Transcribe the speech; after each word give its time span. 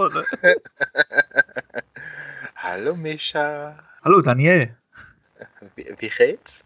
Trolle. 0.00 0.24
Hallo 2.56 2.96
Mischa. 2.96 3.78
Hallo 4.02 4.22
Daniel. 4.22 4.74
Wie, 5.76 5.94
wie 5.98 6.08
geht's? 6.08 6.64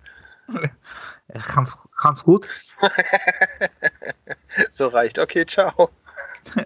Ganz, 1.55 1.77
ganz 2.00 2.22
gut. 2.22 2.46
so 4.72 4.86
reicht. 4.86 5.18
Okay, 5.18 5.46
ciao. 5.46 5.91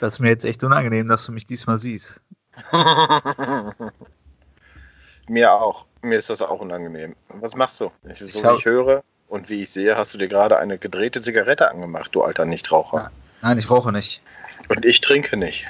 das 0.00 0.14
ist 0.14 0.18
mir 0.18 0.30
jetzt 0.30 0.44
echt 0.44 0.64
unangenehm, 0.64 1.06
dass 1.06 1.24
du 1.26 1.32
mich 1.32 1.46
diesmal 1.46 1.78
siehst. 1.78 2.20
mir 5.28 5.52
auch. 5.52 5.86
Mir 6.02 6.18
ist 6.18 6.30
das 6.30 6.42
auch 6.42 6.60
unangenehm. 6.60 7.14
Was 7.28 7.54
machst 7.54 7.80
du? 7.80 7.92
Ich, 8.08 8.18
so 8.18 8.24
ich 8.24 8.34
wie 8.34 8.58
ich 8.58 8.64
höre 8.64 9.04
und 9.28 9.50
wie 9.50 9.62
ich 9.62 9.70
sehe, 9.70 9.96
hast 9.96 10.14
du 10.14 10.18
dir 10.18 10.28
gerade 10.28 10.58
eine 10.58 10.78
gedrehte 10.78 11.20
Zigarette 11.20 11.70
angemacht, 11.70 12.12
du 12.14 12.22
alter 12.22 12.44
Nichtraucher. 12.44 13.12
Nein, 13.44 13.58
ich 13.58 13.70
rauche 13.70 13.92
nicht. 13.92 14.22
Und 14.68 14.84
ich 14.84 15.00
trinke 15.00 15.36
nicht. 15.36 15.66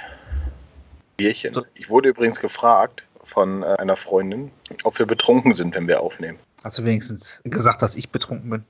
Bierchen. 1.17 1.61
Ich 1.75 1.91
wurde 1.91 2.09
übrigens 2.09 2.41
gefragt 2.41 3.07
von 3.23 3.63
äh, 3.63 3.67
einer 3.67 3.97
Freundin, 3.97 4.51
ob 4.83 4.99
wir 4.99 5.07
betrunken 5.07 5.55
sind, 5.55 5.75
wenn 5.75 5.89
wir 5.89 6.01
aufnehmen. 6.01 6.39
Hast 6.63 6.79
du 6.79 6.85
wenigstens 6.85 7.43
gesagt, 7.45 7.83
dass 7.83 7.95
ich 7.95 8.09
betrunken 8.09 8.49
bin 8.49 8.65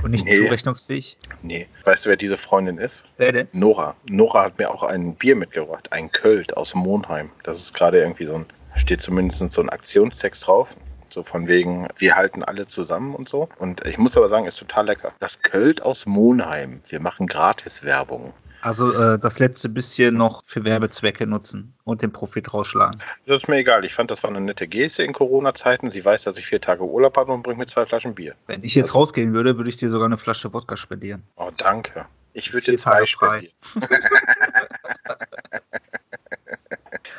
und 0.00 0.12
nicht 0.12 0.26
nee. 0.26 0.36
zurechnungsfähig? 0.36 1.18
Nee. 1.42 1.66
Weißt 1.84 2.06
du, 2.06 2.10
wer 2.10 2.16
diese 2.16 2.36
Freundin 2.36 2.78
ist? 2.78 3.04
Wer 3.16 3.32
denn? 3.32 3.48
Nora. 3.52 3.96
Nora 4.08 4.44
hat 4.44 4.58
mir 4.58 4.70
auch 4.70 4.84
ein 4.84 5.16
Bier 5.16 5.34
mitgebracht, 5.34 5.92
ein 5.92 6.12
Költ 6.12 6.56
aus 6.56 6.74
Monheim. 6.74 7.30
Das 7.42 7.58
ist 7.58 7.74
gerade 7.74 8.00
irgendwie 8.00 8.26
so 8.26 8.36
ein, 8.36 8.46
steht 8.76 9.00
zumindest 9.00 9.50
so 9.50 9.60
ein 9.60 9.70
Aktionstext 9.70 10.46
drauf. 10.46 10.68
So 11.08 11.24
von 11.24 11.48
wegen, 11.48 11.88
wir 11.98 12.14
halten 12.14 12.44
alle 12.44 12.66
zusammen 12.66 13.14
und 13.14 13.28
so. 13.28 13.48
Und 13.58 13.84
ich 13.86 13.98
muss 13.98 14.16
aber 14.16 14.28
sagen, 14.28 14.46
ist 14.46 14.58
total 14.58 14.86
lecker. 14.86 15.12
Das 15.18 15.42
Költ 15.42 15.82
aus 15.82 16.06
Monheim. 16.06 16.80
Wir 16.88 17.00
machen 17.00 17.26
Gratis-Werbung. 17.26 18.32
Also 18.62 18.92
äh, 18.92 19.18
das 19.18 19.40
letzte 19.40 19.68
bisschen 19.68 20.16
noch 20.16 20.44
für 20.46 20.64
Werbezwecke 20.64 21.26
nutzen 21.26 21.74
und 21.82 22.00
den 22.00 22.12
Profit 22.12 22.54
rausschlagen. 22.54 23.02
Das 23.26 23.42
ist 23.42 23.48
mir 23.48 23.56
egal. 23.56 23.84
Ich 23.84 23.92
fand, 23.92 24.10
das 24.12 24.22
war 24.22 24.30
eine 24.30 24.40
nette 24.40 24.68
Geste 24.68 25.02
in 25.02 25.12
Corona-Zeiten. 25.12 25.90
Sie 25.90 26.04
weiß, 26.04 26.22
dass 26.22 26.38
ich 26.38 26.46
vier 26.46 26.60
Tage 26.60 26.84
Urlaub 26.84 27.16
habe 27.16 27.32
und 27.32 27.42
bringt 27.42 27.58
mir 27.58 27.66
zwei 27.66 27.84
Flaschen 27.86 28.14
Bier. 28.14 28.36
Wenn 28.46 28.62
ich 28.62 28.76
jetzt 28.76 28.90
also, 28.90 29.00
rausgehen 29.00 29.34
würde, 29.34 29.58
würde 29.58 29.68
ich 29.68 29.78
dir 29.78 29.90
sogar 29.90 30.06
eine 30.06 30.16
Flasche 30.16 30.54
Wodka 30.54 30.76
spendieren. 30.76 31.24
Oh, 31.34 31.50
danke. 31.56 32.06
Ich 32.34 32.52
würde 32.52 32.70
dir 32.70 32.78
zwei 32.78 33.04
spendieren. 33.04 33.52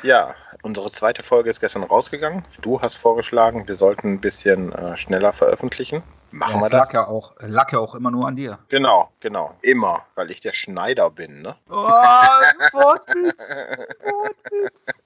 ja, 0.02 0.34
unsere 0.62 0.90
zweite 0.90 1.22
Folge 1.22 1.50
ist 1.50 1.60
gestern 1.60 1.84
rausgegangen. 1.84 2.46
Du 2.62 2.80
hast 2.80 2.94
vorgeschlagen, 2.94 3.68
wir 3.68 3.74
sollten 3.74 4.14
ein 4.14 4.20
bisschen 4.20 4.72
äh, 4.72 4.96
schneller 4.96 5.34
veröffentlichen. 5.34 6.02
Machen 6.34 6.56
ja, 6.56 6.62
wir 6.62 6.68
das. 6.68 6.92
Lag 6.92 6.92
ja, 6.92 7.06
auch, 7.06 7.32
lag 7.38 7.70
ja 7.70 7.78
auch 7.78 7.94
immer 7.94 8.10
nur 8.10 8.26
an 8.26 8.34
dir. 8.34 8.58
Genau, 8.68 9.12
genau. 9.20 9.56
Immer, 9.62 10.04
weil 10.16 10.32
ich 10.32 10.40
der 10.40 10.52
Schneider 10.52 11.08
bin, 11.08 11.42
ne? 11.42 11.54
Oh, 11.70 11.74
Wortwitz. 12.72 13.56
Wortwitz. 14.02 15.04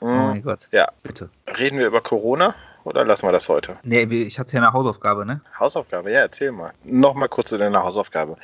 oh 0.00 0.06
mein 0.06 0.42
Gott. 0.42 0.68
Ja. 0.72 0.88
Bitte. 1.02 1.28
Reden 1.58 1.78
wir 1.78 1.86
über 1.86 2.00
Corona 2.00 2.54
oder 2.84 3.04
lassen 3.04 3.26
wir 3.26 3.32
das 3.32 3.46
heute? 3.50 3.78
Nee, 3.82 4.04
ich 4.04 4.38
hatte 4.38 4.56
ja 4.56 4.62
eine 4.62 4.72
Hausaufgabe, 4.72 5.26
ne? 5.26 5.42
Hausaufgabe, 5.60 6.10
ja, 6.10 6.20
erzähl 6.20 6.50
mal. 6.50 6.72
Nochmal 6.82 7.28
kurz 7.28 7.50
zu 7.50 7.58
deiner 7.58 7.82
Hausaufgabe. 7.82 8.36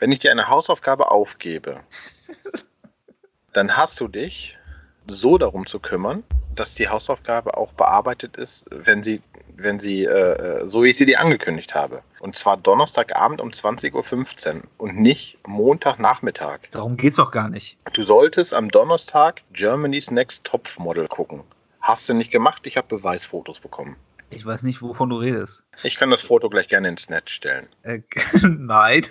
Wenn 0.00 0.10
ich 0.10 0.18
dir 0.18 0.32
eine 0.32 0.48
Hausaufgabe 0.48 1.12
aufgebe, 1.12 1.78
dann 3.52 3.76
hast 3.76 4.00
du 4.00 4.08
dich 4.08 4.58
so 5.06 5.38
darum 5.38 5.66
zu 5.66 5.78
kümmern, 5.78 6.24
dass 6.54 6.74
die 6.74 6.88
Hausaufgabe 6.88 7.56
auch 7.56 7.72
bearbeitet 7.72 8.36
ist, 8.36 8.66
wenn 8.70 9.04
sie, 9.04 9.22
wenn 9.62 9.80
sie, 9.80 10.04
äh, 10.04 10.68
so 10.68 10.82
wie 10.82 10.88
ich 10.88 10.96
sie 10.96 11.06
dir 11.06 11.20
angekündigt 11.20 11.74
habe. 11.74 12.02
Und 12.20 12.36
zwar 12.36 12.56
Donnerstagabend 12.56 13.40
um 13.40 13.50
20.15 13.50 14.56
Uhr 14.56 14.62
und 14.78 14.96
nicht 14.98 15.38
Montagnachmittag. 15.46 16.60
Darum 16.70 16.96
geht 16.96 17.10
es 17.10 17.16
doch 17.16 17.30
gar 17.30 17.48
nicht. 17.48 17.78
Du 17.92 18.02
solltest 18.02 18.54
am 18.54 18.68
Donnerstag 18.68 19.42
Germany's 19.52 20.10
Next 20.10 20.44
Top 20.44 20.68
Model 20.78 21.08
gucken. 21.08 21.42
Hast 21.80 22.08
du 22.08 22.14
nicht 22.14 22.30
gemacht? 22.30 22.66
Ich 22.66 22.76
habe 22.76 22.88
Beweisfotos 22.88 23.60
bekommen. 23.60 23.96
Ich 24.30 24.46
weiß 24.46 24.62
nicht, 24.62 24.80
wovon 24.80 25.10
du 25.10 25.16
redest. 25.16 25.64
Ich 25.82 25.96
kann 25.96 26.10
das 26.10 26.20
Foto 26.22 26.48
gleich 26.48 26.68
gerne 26.68 26.88
ins 26.88 27.08
Netz 27.08 27.30
stellen. 27.30 27.68
Äh, 27.82 28.00
nein. 28.42 29.04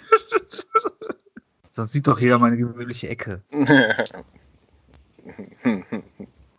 Sonst 1.69 1.93
sieht 1.93 2.07
doch 2.07 2.19
jeder 2.19 2.39
meine 2.39 2.57
gewöhnliche 2.57 3.09
Ecke. 3.09 3.41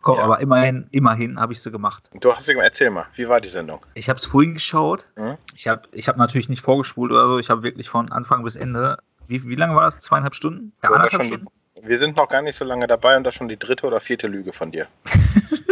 Komm, 0.01 0.17
ja. 0.17 0.23
aber 0.23 0.39
immerhin, 0.39 0.87
immerhin 0.91 1.39
habe 1.39 1.53
ich 1.53 1.61
sie 1.61 1.71
gemacht. 1.71 2.09
Du 2.19 2.33
hast 2.33 2.45
sie 2.45 2.53
gemacht. 2.53 2.67
Erzähl 2.67 2.89
mal, 2.89 3.05
wie 3.13 3.29
war 3.29 3.39
die 3.39 3.49
Sendung? 3.49 3.85
Ich 3.93 4.09
habe 4.09 4.17
es 4.17 4.25
vorhin 4.25 4.55
geschaut. 4.55 5.07
Hm? 5.15 5.37
Ich 5.55 5.67
habe 5.67 5.83
ich 5.91 6.07
hab 6.07 6.17
natürlich 6.17 6.49
nicht 6.49 6.61
vorgespult 6.61 7.11
oder 7.11 7.27
so. 7.27 7.39
Ich 7.39 7.49
habe 7.49 7.63
wirklich 7.63 7.89
von 7.89 8.11
Anfang 8.11 8.43
bis 8.43 8.55
Ende. 8.55 8.97
Wie, 9.27 9.45
wie 9.45 9.55
lange 9.55 9.75
war 9.75 9.83
das? 9.83 9.99
Zweieinhalb 9.99 10.35
Stunden? 10.35 10.73
Ja, 10.83 10.89
anderthalb 10.89 11.23
Stunden? 11.23 11.47
Die, 11.77 11.87
wir 11.87 11.97
sind 11.97 12.17
noch 12.17 12.29
gar 12.29 12.41
nicht 12.41 12.55
so 12.55 12.65
lange 12.65 12.87
dabei 12.87 13.15
und 13.15 13.23
das 13.23 13.35
schon 13.35 13.47
die 13.47 13.57
dritte 13.57 13.85
oder 13.85 13.99
vierte 13.99 14.27
Lüge 14.27 14.51
von 14.51 14.71
dir. 14.71 14.87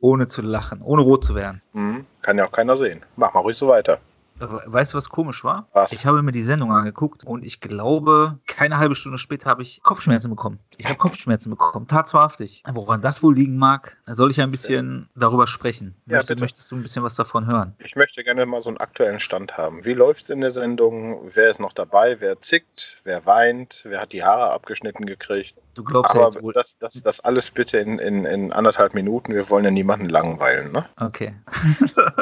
ohne 0.00 0.28
zu 0.28 0.42
lachen, 0.42 0.82
ohne 0.82 1.02
rot 1.02 1.24
zu 1.24 1.34
werden. 1.34 1.62
Mhm. 1.72 2.06
Kann 2.20 2.36
ja 2.38 2.46
auch 2.46 2.52
keiner 2.52 2.76
sehen. 2.76 3.02
Mach 3.16 3.32
mal 3.32 3.40
ruhig 3.40 3.56
so 3.56 3.68
weiter. 3.68 4.00
Weißt 4.38 4.92
du, 4.92 4.98
was 4.98 5.08
komisch 5.08 5.44
war? 5.44 5.68
Was? 5.72 5.92
Ich 5.92 6.06
habe 6.06 6.22
mir 6.22 6.32
die 6.32 6.42
Sendung 6.42 6.72
angeguckt 6.72 7.24
und 7.24 7.44
ich 7.44 7.60
glaube, 7.60 8.38
keine 8.46 8.78
halbe 8.78 8.96
Stunde 8.96 9.18
später 9.18 9.48
habe 9.48 9.62
ich 9.62 9.80
Kopfschmerzen 9.82 10.28
bekommen. 10.28 10.58
Ich 10.76 10.86
habe 10.86 10.96
Kopfschmerzen 10.96 11.50
bekommen, 11.50 11.86
tatsächlich. 11.86 12.62
Woran 12.68 13.00
das 13.00 13.22
wohl 13.22 13.34
liegen 13.34 13.56
mag, 13.56 13.96
soll 14.06 14.30
ich 14.30 14.40
ein 14.40 14.50
bisschen 14.50 15.08
darüber 15.14 15.46
sprechen. 15.46 15.94
Ja, 16.06 16.16
Möchte, 16.16 16.36
möchtest 16.36 16.70
du 16.70 16.76
ein 16.76 16.82
bisschen 16.82 17.04
was 17.04 17.14
davon 17.14 17.46
hören? 17.46 17.74
Ich 17.78 17.94
möchte 17.96 18.24
gerne 18.24 18.44
mal 18.46 18.62
so 18.62 18.70
einen 18.70 18.78
aktuellen 18.78 19.20
Stand 19.20 19.56
haben. 19.56 19.84
Wie 19.84 19.92
läuft 19.92 20.24
es 20.24 20.30
in 20.30 20.40
der 20.40 20.50
Sendung? 20.50 21.20
Wer 21.34 21.50
ist 21.50 21.60
noch 21.60 21.72
dabei? 21.72 22.20
Wer 22.20 22.38
zickt? 22.40 22.98
Wer 23.04 23.26
weint? 23.26 23.82
Wer 23.84 24.00
hat 24.00 24.12
die 24.12 24.24
Haare 24.24 24.52
abgeschnitten 24.52 25.06
gekriegt? 25.06 25.54
Du 25.74 25.84
glaubst 25.84 26.10
Aber 26.10 26.20
ja 26.20 26.26
jetzt 26.26 26.42
wohl. 26.42 26.52
Das, 26.52 26.78
das, 26.78 27.02
das 27.02 27.20
alles 27.20 27.50
bitte 27.50 27.78
in, 27.78 27.98
in, 27.98 28.24
in 28.24 28.52
anderthalb 28.52 28.94
Minuten. 28.94 29.32
Wir 29.32 29.48
wollen 29.50 29.64
ja 29.64 29.70
niemanden 29.70 30.08
langweilen, 30.08 30.72
ne? 30.72 30.88
Okay. 31.00 31.34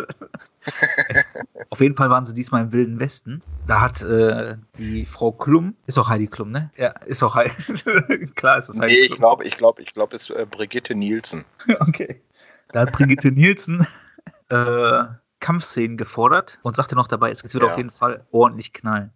Auf 1.71 1.81
jeden 1.81 1.97
Fall 1.97 2.11
waren 2.11 2.27
sie 2.27 2.35
diesmal 2.35 2.63
im 2.63 2.73
Wilden 2.73 3.01
Westen. 3.01 3.43
Da 3.67 3.81
hat 3.81 4.03
äh, 4.03 4.57
die 4.79 5.07
Frau 5.07 5.33
Klum, 5.33 5.75
ist 5.87 5.99
auch 5.99 6.09
Heidi 6.09 6.27
Klum, 6.27 6.51
ne? 6.51 6.71
Ja, 6.77 6.91
ist 7.07 7.23
auch 7.23 7.35
Heidi. 7.35 7.53
Klar 8.35 8.59
ist 8.59 8.69
das 8.69 8.81
Heidi 8.81 8.95
Nee, 8.95 9.01
ich 9.07 9.17
glaube, 9.17 9.45
ich 9.45 9.57
glaube, 9.57 9.83
ich 9.83 9.93
glaube, 9.93 10.17
es 10.17 10.29
ist 10.29 10.37
äh, 10.37 10.47
Brigitte 10.51 10.95
Nielsen. 10.95 11.45
okay. 11.81 12.23
Da 12.69 12.81
hat 12.81 12.93
Brigitte 12.93 13.31
Nielsen 13.31 13.87
äh, 14.49 15.05
Kampfszenen 15.41 15.97
gefordert 15.97 16.61
und 16.63 16.77
sagte 16.77 16.95
noch 16.95 17.09
dabei, 17.09 17.31
es 17.31 17.43
wird 17.43 17.63
ja. 17.63 17.71
auf 17.71 17.77
jeden 17.77 17.91
Fall 17.91 18.27
ordentlich 18.31 18.73
knallen. 18.73 19.13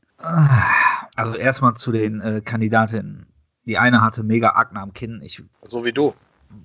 Also 1.14 1.36
erstmal 1.36 1.74
zu 1.74 1.92
den 1.92 2.20
äh, 2.20 2.40
Kandidatinnen. 2.40 3.26
Die 3.64 3.78
eine 3.78 4.00
hatte 4.00 4.22
mega 4.22 4.50
Akne 4.50 4.80
am 4.80 4.92
Kinn. 4.92 5.20
Ich, 5.22 5.42
so 5.62 5.84
wie 5.84 5.92
du. 5.92 6.14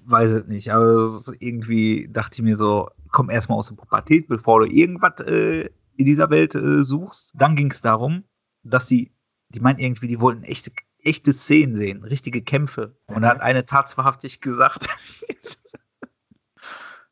Weiß 0.06 0.32
es 0.32 0.48
nicht. 0.48 0.72
Also 0.72 1.34
irgendwie 1.40 2.08
dachte 2.12 2.36
ich 2.36 2.42
mir 2.44 2.58
so, 2.58 2.90
komm 3.12 3.30
erstmal 3.30 3.58
aus 3.58 3.70
der 3.70 3.76
Pubertät, 3.76 4.28
bevor 4.28 4.62
du 4.62 4.72
irgendwas 4.72 5.20
äh, 5.22 5.70
in 5.98 6.06
dieser 6.06 6.30
Welt 6.30 6.56
äh, 6.56 6.84
suchst. 6.84 7.34
Dann 7.36 7.56
ging 7.56 7.72
es 7.72 7.82
darum, 7.82 8.24
dass 8.64 8.88
sie, 8.88 9.12
die 9.50 9.60
meinten 9.60 9.82
irgendwie, 9.82 10.08
die 10.08 10.20
wollten 10.20 10.44
echte, 10.44 10.72
echte 11.00 11.34
Szenen 11.34 11.76
sehen, 11.76 12.04
richtige 12.04 12.42
Kämpfe. 12.42 12.96
Und 13.08 13.24
da 13.24 13.30
hat 13.30 13.42
eine 13.42 13.66
tatsächlich 13.66 14.42
gesagt, 14.42 14.88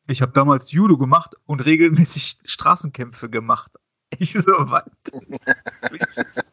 ich 0.08 0.22
habe 0.22 0.32
damals 0.32 0.72
Judo 0.72 0.98
gemacht 0.98 1.36
und 1.46 1.62
regelmäßig 1.62 2.40
Straßenkämpfe 2.46 3.30
gemacht. 3.30 3.72
Ich 4.18 4.34
so, 4.34 4.52
was? 4.52 4.86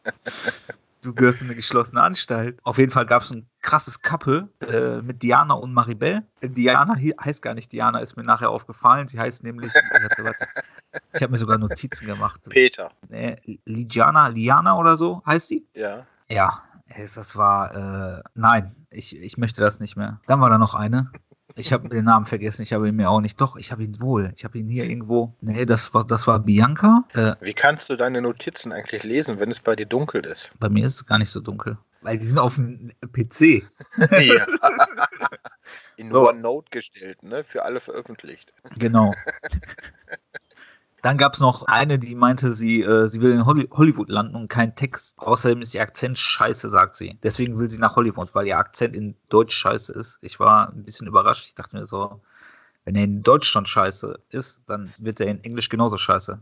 du 1.01 1.13
gehörst 1.13 1.41
in 1.41 1.47
eine 1.47 1.55
geschlossene 1.55 2.01
Anstalt. 2.01 2.59
Auf 2.63 2.77
jeden 2.77 2.91
Fall 2.91 3.05
gab 3.05 3.23
es 3.23 3.31
ein 3.31 3.47
krasses 3.61 4.01
Couple 4.01 4.49
äh, 4.61 5.01
mit 5.01 5.23
Diana 5.23 5.53
und 5.53 5.73
Maribel. 5.73 6.23
Diana 6.41 6.95
heißt 7.23 7.41
gar 7.41 7.53
nicht 7.53 7.71
Diana, 7.71 7.99
ist 7.99 8.17
mir 8.17 8.23
nachher 8.23 8.49
aufgefallen. 8.49 9.07
Sie 9.07 9.19
heißt 9.19 9.43
nämlich, 9.43 9.71
ich 11.13 11.21
habe 11.21 11.31
mir 11.31 11.37
sogar 11.37 11.57
Notizen 11.57 12.07
gemacht. 12.07 12.41
Peter. 12.49 12.91
Nee, 13.09 13.59
Ligiana, 13.65 14.27
Liana 14.27 14.77
oder 14.77 14.97
so 14.97 15.21
heißt 15.25 15.47
sie? 15.47 15.65
Ja. 15.73 16.05
Ja, 16.29 16.61
das 17.15 17.35
war, 17.35 18.19
äh, 18.19 18.23
nein, 18.33 18.75
ich, 18.89 19.17
ich 19.17 19.37
möchte 19.37 19.61
das 19.61 19.79
nicht 19.79 19.95
mehr. 19.95 20.19
Dann 20.27 20.41
war 20.41 20.49
da 20.49 20.57
noch 20.57 20.75
eine. 20.75 21.11
Ich 21.57 21.73
habe 21.73 21.89
den 21.89 22.05
Namen 22.05 22.27
vergessen, 22.27 22.61
ich 22.61 22.71
habe 22.71 22.87
ihn 22.87 22.95
mir 22.95 23.09
auch 23.09 23.19
nicht. 23.19 23.41
Doch, 23.41 23.55
ich 23.55 23.71
habe 23.71 23.83
ihn 23.83 23.99
wohl. 23.99 24.31
Ich 24.35 24.43
habe 24.43 24.59
ihn 24.59 24.69
hier 24.69 24.85
irgendwo. 24.85 25.33
Nee, 25.41 25.65
das 25.65 25.91
war, 25.93 26.05
das 26.05 26.27
war 26.27 26.39
Bianca. 26.39 27.03
Äh, 27.13 27.33
Wie 27.41 27.53
kannst 27.53 27.89
du 27.89 27.95
deine 27.95 28.21
Notizen 28.21 28.71
eigentlich 28.71 29.03
lesen, 29.03 29.39
wenn 29.39 29.49
es 29.49 29.59
bei 29.59 29.75
dir 29.75 29.87
dunkel 29.87 30.23
ist? 30.25 30.53
Bei 30.59 30.69
mir 30.69 30.85
ist 30.85 30.95
es 30.95 31.05
gar 31.07 31.17
nicht 31.17 31.31
so 31.31 31.39
dunkel. 31.41 31.79
Weil 32.01 32.19
die 32.19 32.25
sind 32.25 32.37
auf 32.37 32.55
dem 32.55 32.91
PC. 33.11 33.63
ja. 34.21 34.45
In 35.97 36.11
so. 36.11 36.29
OneNote 36.29 36.69
gestellt, 36.69 37.23
ne? 37.23 37.43
Für 37.43 37.63
alle 37.63 37.79
veröffentlicht. 37.79 38.53
Genau. 38.77 39.11
Dann 41.01 41.17
gab 41.17 41.35
es 41.35 41.39
noch 41.39 41.63
eine, 41.67 41.99
die 41.99 42.15
meinte, 42.15 42.53
sie, 42.53 42.81
äh, 42.81 43.07
sie 43.07 43.21
will 43.21 43.31
in 43.31 43.45
Holly 43.45 43.67
Hollywood 43.71 44.09
landen 44.09 44.35
und 44.35 44.47
keinen 44.47 44.75
Text. 44.75 45.17
Außerdem 45.19 45.61
ist 45.61 45.75
ihr 45.75 45.81
Akzent 45.81 46.17
scheiße, 46.17 46.69
sagt 46.69 46.95
sie. 46.95 47.19
Deswegen 47.21 47.59
will 47.59 47.69
sie 47.69 47.79
nach 47.79 47.95
Hollywood, 47.95 48.33
weil 48.33 48.47
ihr 48.47 48.57
Akzent 48.57 48.95
in 48.95 49.15
Deutsch 49.29 49.55
scheiße 49.55 49.93
ist. 49.93 50.17
Ich 50.21 50.39
war 50.39 50.69
ein 50.69 50.83
bisschen 50.83 51.07
überrascht. 51.07 51.45
Ich 51.47 51.55
dachte 51.55 51.77
mir 51.77 51.85
so, 51.85 52.21
wenn 52.83 52.95
er 52.95 53.03
in 53.03 53.21
Deutschland 53.21 53.69
scheiße 53.69 54.19
ist, 54.29 54.63
dann 54.67 54.93
wird 54.97 55.19
er 55.19 55.27
in 55.27 55.43
Englisch 55.43 55.69
genauso 55.69 55.97
scheiße. 55.97 56.39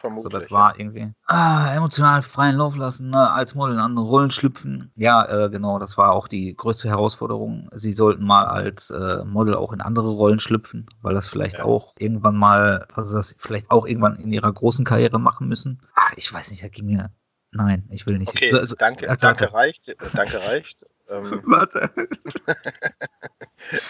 Vermutlich. 0.00 0.32
So, 0.32 0.38
das 0.38 0.50
war 0.50 0.80
irgendwie. 0.80 1.12
Ah, 1.26 1.74
emotional 1.74 2.22
freien 2.22 2.56
Lauf 2.56 2.74
lassen, 2.76 3.10
ne? 3.10 3.30
als 3.30 3.54
Model 3.54 3.74
in 3.74 3.80
andere 3.80 4.06
Rollen 4.06 4.30
schlüpfen. 4.30 4.90
Ja, 4.96 5.26
äh, 5.26 5.50
genau, 5.50 5.78
das 5.78 5.98
war 5.98 6.12
auch 6.12 6.26
die 6.26 6.56
größte 6.56 6.88
Herausforderung. 6.88 7.68
Sie 7.74 7.92
sollten 7.92 8.24
mal 8.24 8.46
als 8.46 8.90
äh, 8.90 9.22
Model 9.24 9.54
auch 9.54 9.74
in 9.74 9.82
andere 9.82 10.08
Rollen 10.08 10.40
schlüpfen, 10.40 10.86
weil 11.02 11.12
das 11.14 11.28
vielleicht 11.28 11.58
Ja. 11.58 11.64
auch 11.66 11.92
irgendwann 11.98 12.36
mal, 12.36 12.86
also 12.94 13.14
das 13.14 13.36
vielleicht 13.38 13.70
auch 13.70 13.86
irgendwann 13.86 14.16
in 14.16 14.32
ihrer 14.32 14.50
großen 14.50 14.86
Karriere 14.86 15.18
machen 15.20 15.48
müssen. 15.48 15.82
Ach, 15.94 16.14
ich 16.16 16.32
weiß 16.32 16.50
nicht, 16.50 16.62
das 16.62 16.70
ging 16.70 16.86
mir. 16.86 17.10
Nein, 17.52 17.86
ich 17.90 18.06
will 18.06 18.18
nicht. 18.18 18.28
Okay, 18.28 18.52
Also, 18.54 18.76
danke, 18.76 19.08
warte, 19.08 19.20
danke 19.26 19.52
reicht. 19.52 19.96
Danke 20.14 20.42
reicht. 20.44 20.86
Ähm, 21.08 21.42
Warte. 21.44 21.90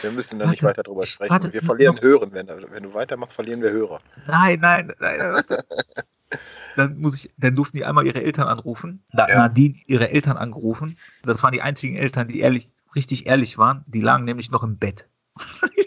wir 0.01 0.11
müssen 0.13 0.39
da 0.39 0.47
nicht 0.47 0.63
weiter 0.63 0.83
drüber 0.83 1.05
sprechen. 1.05 1.31
warte, 1.31 1.53
wir 1.53 1.61
verlieren 1.63 1.97
noch- 1.97 2.03
Hören. 2.03 2.33
Wenn, 2.33 2.49
wenn 2.49 2.83
du 2.83 2.95
weitermachst, 2.95 3.35
verlieren 3.35 3.61
wir 3.63 3.71
Hörer. 3.71 4.01
Nein, 4.27 4.61
nein, 4.61 4.93
nein, 4.99 5.21
warte. 5.21 5.65
Dann 6.77 6.99
muss 7.01 7.17
ich, 7.17 7.33
dann 7.37 7.57
durften 7.57 7.77
die 7.77 7.85
einmal 7.85 8.07
ihre 8.07 8.23
Eltern 8.23 8.47
anrufen. 8.47 9.03
Da 9.13 9.27
Ja. 9.29 9.39
Nadine 9.39 9.75
ihre 9.89 10.11
Eltern 10.11 10.37
angerufen. 10.37 10.97
Das 11.25 11.43
waren 11.43 11.51
die 11.53 11.61
einzigen 11.61 11.97
Eltern, 11.97 12.29
die 12.29 12.39
ehrlich, 12.39 12.73
richtig 12.95 13.27
ehrlich 13.27 13.59
waren. 13.59 13.85
Die 13.89 14.01
lagen 14.01 14.23
nämlich 14.25 14.53
noch 14.53 14.63
im 14.63 14.79
Bett. 14.79 15.09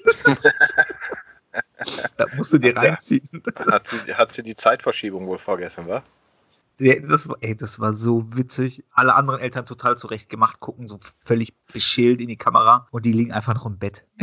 da 2.18 2.26
musst 2.36 2.52
du 2.54 2.58
dir 2.58 2.76
Hat 2.76 2.80
sie- 2.82 2.88
reinziehen. 2.88 3.30
Hat 3.72 3.88
sie, 3.88 3.98
hat 4.14 4.32
sie 4.32 4.44
die 4.44 4.56
Zeitverschiebung 4.56 5.28
wohl 5.28 5.38
vergessen, 5.38 5.88
wa? 5.88 6.04
Das 6.78 7.30
war, 7.30 7.38
ey, 7.42 7.56
das 7.56 7.80
war 7.80 7.94
so 7.94 8.26
witzig. 8.36 8.84
Alle 8.92 9.16
anderen 9.16 9.40
Eltern 9.40 9.66
total 9.66 9.98
zurecht 9.98 10.30
gemacht, 10.30 10.60
gucken 10.60 10.88
so 10.88 11.00
völlig 11.20 11.56
beschält 11.68 12.20
in 12.20 12.28
die 12.28 12.38
Kamera 12.38 12.88
und 12.92 13.06
die 13.06 13.14
liegen 13.14 13.32
einfach 13.32 13.54
noch 13.54 13.66
im 13.66 13.78
Bett. 13.78 14.06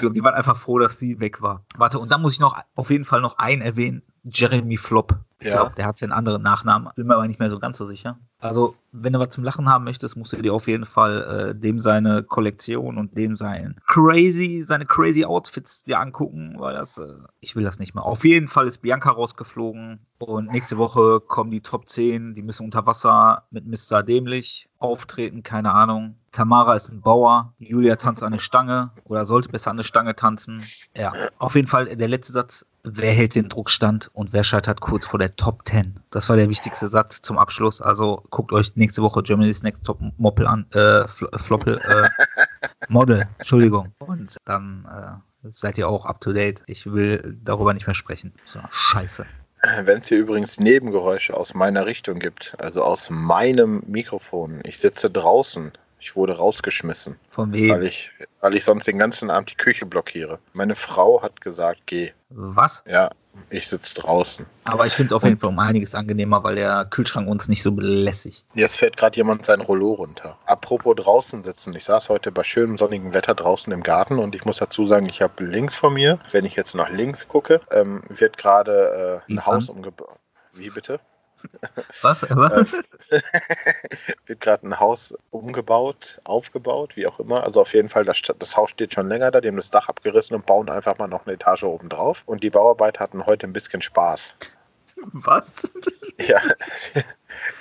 glaube, 0.00 0.14
die 0.14 0.24
waren 0.24 0.34
einfach 0.34 0.56
froh, 0.56 0.78
dass 0.78 0.98
sie 0.98 1.20
weg 1.20 1.42
war. 1.42 1.64
Warte, 1.76 1.98
und 1.98 2.10
dann 2.10 2.22
muss 2.22 2.32
ich 2.32 2.40
noch 2.40 2.58
auf 2.74 2.90
jeden 2.90 3.04
Fall 3.04 3.20
noch 3.20 3.38
einen 3.38 3.62
erwähnen. 3.62 4.02
Jeremy 4.24 4.76
Flop. 4.76 5.16
Ich 5.38 5.48
Ja. 5.48 5.54
glaube, 5.62 5.74
der 5.76 5.86
hat 5.86 6.00
ja 6.00 6.04
einen 6.04 6.12
anderen 6.12 6.42
Nachnamen. 6.42 6.90
Bin 6.96 7.06
mir 7.06 7.14
aber 7.14 7.26
nicht 7.26 7.40
mehr 7.40 7.48
so 7.48 7.58
ganz 7.58 7.78
so 7.78 7.86
sicher. 7.86 8.18
Also, 8.40 8.74
wenn 8.92 9.12
du 9.14 9.18
was 9.18 9.30
zum 9.30 9.42
Lachen 9.44 9.68
haben 9.68 9.84
möchtest, 9.84 10.16
musst 10.16 10.32
du 10.34 10.42
dir 10.42 10.52
auf 10.52 10.68
jeden 10.68 10.84
Fall 10.84 11.50
äh, 11.50 11.54
dem 11.58 11.80
seine 11.80 12.22
Kollektion 12.22 12.98
und 12.98 13.16
dem 13.16 13.36
sein 13.38 13.80
crazy, 13.86 14.62
seine 14.66 14.84
crazy 14.84 15.24
Outfits 15.24 15.84
dir 15.84 15.98
angucken, 16.00 16.56
weil 16.58 16.74
das, 16.74 16.98
äh, 16.98 17.06
ich 17.40 17.56
will 17.56 17.64
das 17.64 17.78
nicht 17.78 17.94
mehr. 17.94 18.04
Auf 18.04 18.24
jeden 18.24 18.48
Fall 18.48 18.66
ist 18.66 18.78
Bianca 18.78 19.10
rausgeflogen 19.10 20.00
und 20.18 20.50
nächste 20.50 20.76
Woche 20.76 21.20
kommen 21.20 21.50
die 21.50 21.62
Top 21.62 21.88
10, 21.88 22.34
die 22.34 22.42
müssen 22.42 22.64
unter 22.64 22.84
Wasser 22.86 23.44
mit 23.50 23.66
Mr. 23.66 24.02
Dämlich 24.02 24.68
auftreten, 24.78 25.42
keine 25.42 25.72
Ahnung. 25.72 26.16
Tamara 26.32 26.76
ist 26.76 26.88
ein 26.88 27.00
Bauer, 27.00 27.54
Julia 27.58 27.96
tanzt 27.96 28.22
an 28.22 28.32
eine 28.32 28.40
Stange 28.40 28.90
oder 29.04 29.26
sollte 29.26 29.48
besser 29.48 29.70
an 29.70 29.76
eine 29.76 29.84
Stange 29.84 30.14
tanzen. 30.14 30.62
Ja, 30.96 31.12
auf 31.38 31.56
jeden 31.56 31.66
Fall 31.66 31.96
der 31.96 32.08
letzte 32.08 32.32
Satz. 32.32 32.66
Wer 32.82 33.12
hält 33.12 33.34
den 33.34 33.48
Druckstand 33.48 34.10
und 34.14 34.32
wer 34.32 34.42
scheitert 34.42 34.80
kurz 34.80 35.04
vor 35.04 35.18
der 35.18 35.36
Top 35.36 35.66
10? 35.66 36.00
Das 36.10 36.28
war 36.28 36.36
der 36.36 36.48
wichtigste 36.48 36.88
Satz 36.88 37.20
zum 37.20 37.36
Abschluss. 37.36 37.82
Also 37.82 38.22
guckt 38.30 38.52
euch 38.52 38.74
nächste 38.76 39.02
Woche 39.02 39.22
Germany's 39.22 39.62
Next 39.62 39.84
Top 39.84 39.98
Moppel 40.16 40.46
an, 40.46 40.66
äh, 40.72 41.06
Fl 41.06 41.26
Floppel, 41.36 41.78
äh, 41.78 42.08
Model, 42.88 43.28
Entschuldigung. 43.38 43.92
Und 43.98 44.36
dann 44.46 44.86
äh, 44.86 45.48
seid 45.52 45.76
ihr 45.78 45.88
auch 45.88 46.06
up 46.06 46.20
to 46.20 46.32
date. 46.32 46.62
Ich 46.66 46.90
will 46.90 47.38
darüber 47.42 47.74
nicht 47.74 47.86
mehr 47.86 47.94
sprechen. 47.94 48.32
So, 48.46 48.60
scheiße. 48.70 49.26
Wenn 49.82 49.98
es 49.98 50.08
hier 50.08 50.18
übrigens 50.18 50.58
Nebengeräusche 50.58 51.36
aus 51.36 51.52
meiner 51.52 51.84
Richtung 51.84 52.18
gibt, 52.18 52.56
also 52.58 52.82
aus 52.82 53.10
meinem 53.10 53.82
Mikrofon, 53.86 54.60
ich 54.64 54.78
sitze 54.78 55.10
draußen. 55.10 55.72
Ich 56.00 56.16
wurde 56.16 56.36
rausgeschmissen, 56.36 57.16
Von 57.28 57.52
weil 57.52 57.60
wem? 57.60 57.82
ich, 57.82 58.10
weil 58.40 58.54
ich 58.54 58.64
sonst 58.64 58.86
den 58.86 58.98
ganzen 58.98 59.30
Abend 59.30 59.50
die 59.50 59.56
Küche 59.56 59.84
blockiere. 59.84 60.38
Meine 60.54 60.74
Frau 60.74 61.22
hat 61.22 61.40
gesagt, 61.40 61.82
geh. 61.86 62.12
Was? 62.30 62.82
Ja, 62.86 63.10
ich 63.50 63.68
sitze 63.68 63.96
draußen. 63.96 64.46
Aber 64.64 64.86
ich 64.86 64.94
finde 64.94 65.14
es 65.14 65.16
auf 65.16 65.24
jeden 65.24 65.38
Fall 65.38 65.50
um 65.50 65.58
einiges 65.58 65.94
angenehmer, 65.94 66.42
weil 66.42 66.54
der 66.54 66.84
Kühlschrank 66.86 67.28
uns 67.28 67.48
nicht 67.48 67.62
so 67.62 67.72
belästigt. 67.72 68.46
Jetzt 68.54 68.76
fährt 68.76 68.96
gerade 68.96 69.16
jemand 69.16 69.44
sein 69.44 69.60
Rollo 69.60 69.92
runter. 69.92 70.38
Apropos 70.46 70.96
draußen 70.96 71.44
sitzen. 71.44 71.74
Ich 71.74 71.84
saß 71.84 72.08
heute 72.08 72.32
bei 72.32 72.44
schönem 72.44 72.78
sonnigen 72.78 73.12
Wetter 73.12 73.34
draußen 73.34 73.72
im 73.72 73.82
Garten 73.82 74.18
und 74.18 74.34
ich 74.34 74.44
muss 74.44 74.56
dazu 74.56 74.86
sagen, 74.86 75.06
ich 75.06 75.20
habe 75.22 75.44
links 75.44 75.76
von 75.76 75.94
mir, 75.94 76.18
wenn 76.30 76.44
ich 76.44 76.54
jetzt 76.54 76.74
nach 76.74 76.90
links 76.90 77.28
gucke, 77.28 77.60
ähm, 77.70 78.02
wird 78.08 78.38
gerade 78.38 79.22
äh, 79.28 79.32
ein 79.32 79.44
Haus 79.44 79.68
umgebaut. 79.68 80.18
Wie 80.54 80.70
bitte? 80.70 81.00
Was? 82.02 82.22
Was? 82.30 82.66
wird 84.26 84.40
gerade 84.40 84.66
ein 84.66 84.80
Haus 84.80 85.14
umgebaut, 85.30 86.20
aufgebaut, 86.24 86.96
wie 86.96 87.06
auch 87.06 87.20
immer. 87.20 87.44
Also 87.44 87.60
auf 87.60 87.74
jeden 87.74 87.88
Fall, 87.88 88.04
das, 88.04 88.20
das 88.38 88.56
Haus 88.56 88.70
steht 88.70 88.94
schon 88.94 89.08
länger 89.08 89.30
da, 89.30 89.40
die 89.40 89.48
haben 89.48 89.56
das 89.56 89.70
Dach 89.70 89.88
abgerissen 89.88 90.36
und 90.36 90.46
bauen 90.46 90.70
einfach 90.70 90.98
mal 90.98 91.08
noch 91.08 91.26
eine 91.26 91.34
Etage 91.34 91.64
oben 91.64 91.88
drauf. 91.88 92.22
Und 92.26 92.42
die 92.42 92.50
Bauarbeiter 92.50 93.00
hatten 93.00 93.26
heute 93.26 93.46
ein 93.46 93.52
bisschen 93.52 93.82
Spaß. 93.82 94.36
Was? 95.12 95.70
Ja, 96.18 96.40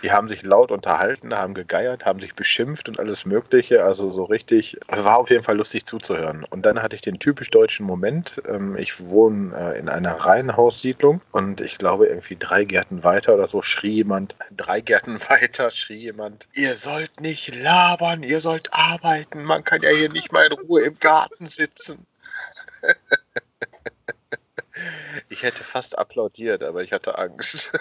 die 0.03 0.12
haben 0.12 0.27
sich 0.27 0.44
laut 0.44 0.71
unterhalten, 0.71 1.33
haben 1.33 1.53
gegeiert, 1.53 2.06
haben 2.06 2.19
sich 2.19 2.36
beschimpft 2.36 2.89
und 2.89 3.00
alles 3.00 3.25
Mögliche. 3.25 3.83
Also 3.83 4.12
so 4.12 4.25
richtig, 4.25 4.77
war 4.88 5.18
auf 5.18 5.30
jeden 5.30 5.44
Fall 5.44 5.57
lustig 5.57 5.86
zuzuhören. 5.86 6.44
Und 6.44 6.65
dann 6.65 6.81
hatte 6.81 6.95
ich 6.95 7.01
den 7.01 7.19
typisch 7.19 7.50
deutschen 7.51 7.86
Moment. 7.86 8.41
Ähm, 8.47 8.75
Ich 8.77 9.00
wohne 9.07 9.56
äh, 9.56 9.80
in 9.80 9.89
einer 9.89 10.13
Reihenhaussiedlung 10.13 11.21
und 11.31 11.62
ich 11.62 11.77
glaube 11.77 12.07
irgendwie 12.07 12.36
drei 12.38 12.65
Gärten 12.65 13.03
weiter 13.03 13.33
oder 13.33 13.47
so 13.47 13.62
schrie 13.62 13.94
jemand, 13.94 14.36
drei 14.51 14.81
Gärten 14.81 15.19
weiter 15.30 15.71
schrie 15.71 16.00
jemand, 16.00 16.47
ihr 16.53 16.75
sollt 16.75 17.21
nicht 17.21 17.56
labern, 17.56 18.24
ihr 18.24 18.41
sollt 18.41 18.74
arbeiten. 18.74 19.44
Man 19.44 19.63
kann 19.63 19.81
ja 19.81 19.89
hier 19.89 20.09
nicht 20.09 20.31
mal 20.31 20.45
in 20.45 20.53
Ruhe 20.53 20.81
im 20.83 21.00
Garten 21.00 21.50
sitzen. 21.50 22.06
Ich 25.30 25.44
hätte 25.44 25.63
fast 25.63 25.97
applaudiert, 25.97 26.63
aber 26.63 26.81
ich 26.83 26.91
hatte 26.94 27.18
Angst. 27.18 27.71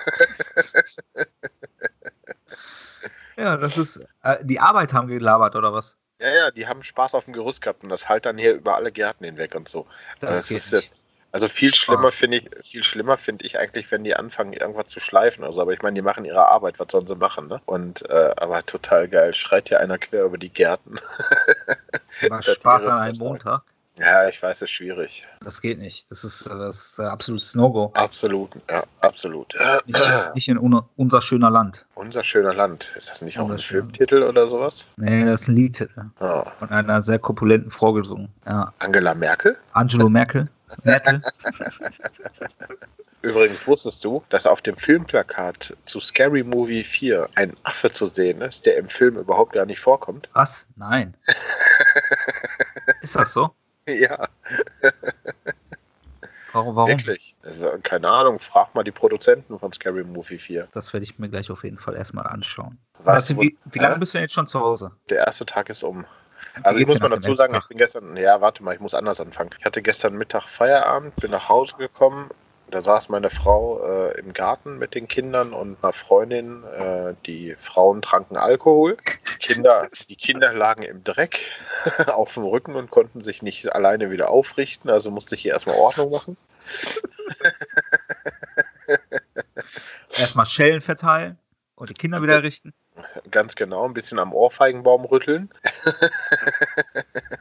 Ja, 3.36 3.56
das 3.56 3.76
ist. 3.78 4.00
Äh, 4.22 4.38
die 4.42 4.58
Arbeit 4.60 4.92
haben 4.92 5.06
gelabert, 5.08 5.54
oder 5.54 5.72
was? 5.72 5.96
Ja, 6.20 6.28
ja, 6.34 6.50
die 6.50 6.66
haben 6.66 6.82
Spaß 6.82 7.14
auf 7.14 7.24
dem 7.24 7.32
Gerüst 7.32 7.62
gehabt 7.62 7.84
und 7.84 7.88
das 7.90 8.08
halt 8.08 8.26
dann 8.26 8.36
hier 8.38 8.54
über 8.54 8.74
alle 8.74 8.90
Gärten 8.90 9.24
hinweg 9.24 9.54
und 9.54 9.68
so. 9.68 9.86
Das 10.20 10.30
Also, 10.30 10.38
es 10.40 10.48
geht 10.48 10.56
ist 10.58 10.72
jetzt, 10.72 10.94
also 11.30 11.46
viel 11.46 11.72
schlimmer 11.72 12.10
finde 12.10 12.38
ich, 12.38 12.66
viel 12.66 12.82
schlimmer 12.82 13.16
finde 13.16 13.44
ich 13.46 13.58
eigentlich, 13.58 13.88
wenn 13.92 14.02
die 14.02 14.16
anfangen, 14.16 14.52
irgendwas 14.54 14.88
zu 14.88 14.98
schleifen 14.98 15.44
oder 15.44 15.52
so. 15.52 15.60
Aber 15.60 15.72
ich 15.72 15.82
meine, 15.82 15.94
die 15.94 16.02
machen 16.02 16.24
ihre 16.24 16.48
Arbeit, 16.48 16.80
was 16.80 16.88
sollen 16.90 17.06
sie 17.06 17.14
machen, 17.14 17.46
ne? 17.46 17.60
Und 17.66 18.08
äh, 18.10 18.32
aber 18.36 18.66
total 18.66 19.06
geil. 19.08 19.32
Schreit 19.34 19.68
hier 19.68 19.78
einer 19.78 19.98
quer 19.98 20.24
über 20.24 20.38
die 20.38 20.50
Gärten. 20.50 20.96
Das 22.20 22.46
Spaß 22.54 22.86
an 22.86 22.92
einem 22.94 23.08
fast- 23.14 23.20
Montag. 23.20 23.62
Ja, 24.00 24.28
ich 24.28 24.40
weiß, 24.42 24.58
es 24.58 24.62
ist 24.62 24.70
schwierig. 24.70 25.26
Das 25.40 25.60
geht 25.60 25.78
nicht. 25.78 26.08
Das 26.10 26.22
ist, 26.22 26.46
äh, 26.46 26.50
das 26.56 26.98
äh, 26.98 27.02
absolutes 27.02 27.54
No-Go. 27.56 27.90
Absolut, 27.94 28.50
ja, 28.70 28.84
absolut. 29.00 29.52
Nicht, 29.86 30.34
nicht 30.34 30.48
in 30.48 30.56
un 30.58 30.82
unser 30.96 31.20
schöner 31.20 31.50
Land. 31.50 31.84
Unser 31.94 32.22
schöner 32.22 32.54
Land. 32.54 32.92
Ist 32.96 33.10
das 33.10 33.22
nicht 33.22 33.38
auch 33.38 33.46
ein 33.46 33.50
Unser 33.52 33.62
schöner- 33.62 33.80
Filmtitel 33.82 34.22
oder 34.22 34.46
sowas? 34.46 34.86
Nee, 34.96 35.24
das 35.24 35.42
ist 35.42 35.48
ein 35.48 35.54
Liedtitel. 35.56 36.04
Ja. 36.20 36.44
Von 36.60 36.70
einer 36.70 37.02
sehr 37.02 37.18
korpulenten 37.18 37.70
Frau 37.72 37.92
gesungen. 37.92 38.28
Ja. 38.46 38.72
Angela 38.78 39.14
Merkel? 39.14 39.58
Angelo 39.72 40.08
Merkel. 40.08 40.48
Merkel. 40.84 41.22
Übrigens 43.20 43.66
wusstest 43.66 44.04
du, 44.04 44.22
dass 44.28 44.46
auf 44.46 44.62
dem 44.62 44.76
Filmplakat 44.76 45.76
zu 45.84 45.98
Scary 45.98 46.44
Movie 46.44 46.84
4 46.84 47.28
ein 47.34 47.56
Affe 47.64 47.90
zu 47.90 48.06
sehen 48.06 48.42
ist, 48.42 48.64
der 48.64 48.76
im 48.76 48.88
Film 48.88 49.16
überhaupt 49.16 49.54
gar 49.54 49.66
nicht 49.66 49.80
vorkommt? 49.80 50.28
Was? 50.34 50.68
Nein. 50.76 51.14
Ist 53.02 53.16
das 53.16 53.32
so? 53.32 53.50
Ja, 54.00 54.28
Warum? 56.52 56.76
warum? 56.76 56.90
wirklich. 56.90 57.36
Also, 57.44 57.72
keine 57.82 58.08
Ahnung, 58.08 58.38
frag 58.38 58.74
mal 58.74 58.82
die 58.82 58.90
Produzenten 58.90 59.58
von 59.58 59.72
Scary 59.72 60.04
Movie 60.04 60.38
4. 60.38 60.68
Das 60.72 60.92
werde 60.92 61.04
ich 61.04 61.18
mir 61.18 61.28
gleich 61.28 61.50
auf 61.50 61.64
jeden 61.64 61.78
Fall 61.78 61.94
erstmal 61.94 62.26
anschauen. 62.26 62.78
Was, 63.04 63.30
Also, 63.30 63.42
wie, 63.42 63.56
wie 63.66 63.78
lange 63.78 63.94
Hä? 63.94 64.00
bist 64.00 64.14
du 64.14 64.18
denn 64.18 64.24
jetzt 64.24 64.34
schon 64.34 64.46
zu 64.46 64.60
Hause? 64.60 64.92
Der 65.10 65.26
erste 65.26 65.46
Tag 65.46 65.68
ist 65.70 65.84
um. 65.84 66.04
Also 66.62 66.80
ich 66.80 66.86
muss 66.86 67.00
mal 67.00 67.08
dazu 67.08 67.32
sagen, 67.34 67.54
ersten 67.54 67.64
ich 67.64 67.68
bin 67.68 67.78
gestern, 67.78 68.16
ja 68.16 68.40
warte 68.40 68.62
mal, 68.62 68.74
ich 68.74 68.80
muss 68.80 68.94
anders 68.94 69.20
anfangen. 69.20 69.50
Ich 69.58 69.64
hatte 69.64 69.82
gestern 69.82 70.14
Mittag 70.16 70.44
Feierabend, 70.44 71.14
bin 71.16 71.30
nach 71.30 71.48
Hause 71.48 71.74
gekommen, 71.76 72.30
da 72.70 72.82
saß 72.82 73.08
meine 73.08 73.30
Frau 73.30 73.80
äh, 73.84 74.18
im 74.18 74.32
Garten 74.32 74.78
mit 74.78 74.94
den 74.94 75.08
Kindern 75.08 75.52
und 75.52 75.82
einer 75.82 75.92
Freundin. 75.92 76.64
Äh, 76.64 77.14
die 77.26 77.54
Frauen 77.56 78.02
tranken 78.02 78.36
Alkohol. 78.36 78.96
Die 79.34 79.38
Kinder, 79.38 79.88
die 80.08 80.16
Kinder 80.16 80.52
lagen 80.52 80.82
im 80.82 81.02
Dreck 81.04 81.40
auf 82.08 82.34
dem 82.34 82.44
Rücken 82.44 82.74
und 82.74 82.90
konnten 82.90 83.22
sich 83.22 83.42
nicht 83.42 83.72
alleine 83.72 84.10
wieder 84.10 84.30
aufrichten. 84.30 84.90
Also 84.90 85.10
musste 85.10 85.34
ich 85.34 85.42
hier 85.42 85.52
erstmal 85.52 85.76
Ordnung 85.76 86.10
machen. 86.10 86.36
Erstmal 90.18 90.46
Schellen 90.46 90.80
verteilen 90.80 91.38
und 91.74 91.90
die 91.90 91.94
Kinder 91.94 92.22
wieder 92.22 92.42
richten. 92.42 92.74
Ganz 93.30 93.54
genau, 93.54 93.86
ein 93.86 93.94
bisschen 93.94 94.18
am 94.18 94.32
Ohrfeigenbaum 94.32 95.04
rütteln. 95.04 95.50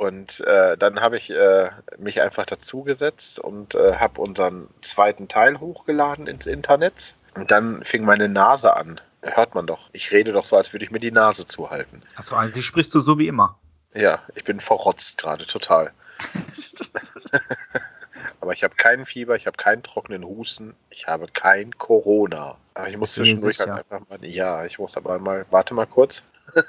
und 0.00 0.40
äh, 0.46 0.78
dann 0.78 1.02
habe 1.02 1.18
ich 1.18 1.28
äh, 1.28 1.68
mich 1.98 2.22
einfach 2.22 2.46
dazugesetzt 2.46 3.38
und 3.38 3.74
äh, 3.74 3.96
habe 3.96 4.22
unseren 4.22 4.68
zweiten 4.80 5.28
Teil 5.28 5.60
hochgeladen 5.60 6.26
ins 6.26 6.46
Internet. 6.46 7.16
Und 7.34 7.50
dann 7.50 7.84
fing 7.84 8.06
meine 8.06 8.30
Nase 8.30 8.74
an. 8.74 8.98
Hört 9.20 9.54
man 9.54 9.66
doch. 9.66 9.90
Ich 9.92 10.10
rede 10.10 10.32
doch 10.32 10.44
so, 10.44 10.56
als 10.56 10.72
würde 10.72 10.86
ich 10.86 10.90
mir 10.90 11.00
die 11.00 11.10
Nase 11.10 11.44
zuhalten. 11.44 12.02
Achso, 12.16 12.34
also 12.34 12.50
die 12.50 12.62
sprichst 12.62 12.94
du 12.94 13.02
so 13.02 13.18
wie 13.18 13.28
immer. 13.28 13.58
Ja, 13.92 14.20
ich 14.34 14.44
bin 14.44 14.58
verrotzt 14.58 15.18
gerade 15.18 15.44
total. 15.44 15.92
Aber 16.32 17.42
Aber 18.40 18.52
ich 18.54 18.64
habe 18.64 18.76
keinen 18.76 19.04
Fieber, 19.04 19.36
ich 19.36 19.46
habe 19.46 19.58
keinen 19.58 19.82
trockenen 19.82 20.24
Husten, 20.24 20.74
ich 20.88 21.08
habe 21.08 21.26
kein 21.30 21.72
Corona. 21.76 22.56
Aber 22.72 22.88
ich 22.88 22.96
muss 22.96 23.12
zwischendurch 23.12 23.60
halt 23.60 23.68
einfach 23.68 24.00
mal. 24.08 24.24
Ja, 24.24 24.64
ich 24.64 24.78
muss 24.78 24.96
aber 24.96 25.18
mal. 25.18 25.44
Warte 25.50 25.74
mal 25.74 25.86
kurz. 25.86 26.22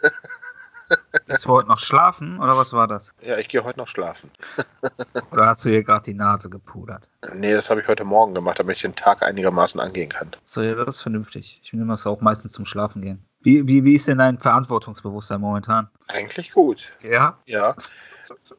Bist 1.28 1.46
du 1.46 1.50
heute 1.50 1.68
noch 1.68 1.80
schlafen 1.80 2.40
oder 2.40 2.58
was 2.58 2.74
war 2.74 2.88
das? 2.88 3.14
Ja, 3.22 3.38
ich 3.38 3.50
gehe 3.50 3.64
heute 3.64 3.80
noch 3.80 3.88
schlafen. 3.88 4.32
oder 5.32 5.48
hast 5.48 5.66
du 5.66 5.70
hier 5.70 5.84
gerade 5.84 6.04
die 6.04 6.14
Nase 6.14 6.50
gepudert? 6.50 7.08
Nee, 7.34 7.54
das 7.54 7.70
habe 7.70 7.82
ich 7.82 7.88
heute 7.88 8.04
Morgen 8.04 8.34
gemacht, 8.34 8.60
damit 8.60 8.78
ich 8.78 8.82
den 8.82 8.96
Tag 8.96 9.24
einigermaßen 9.24 9.80
angehen 9.80 10.10
kann. 10.10 10.32
So, 10.44 10.62
ja, 10.62 10.76
das 10.76 10.98
ist 10.98 11.02
vernünftig. 11.02 11.60
Ich 11.64 11.74
nehme 11.74 11.92
das 11.92 12.06
auch 12.06 12.22
meistens 12.22 12.54
zum 12.54 12.66
Schlafen 12.66 13.02
gehen. 13.02 13.26
Wie, 13.42 13.68
wie, 13.68 13.84
wie 13.84 13.96
ist 13.96 14.08
denn 14.08 14.20
dein 14.20 14.38
Verantwortungsbewusstsein 14.38 15.42
momentan? 15.42 15.90
Eigentlich 16.08 16.52
gut. 16.52 16.94
Ja? 17.02 17.38
Ja. 17.46 17.76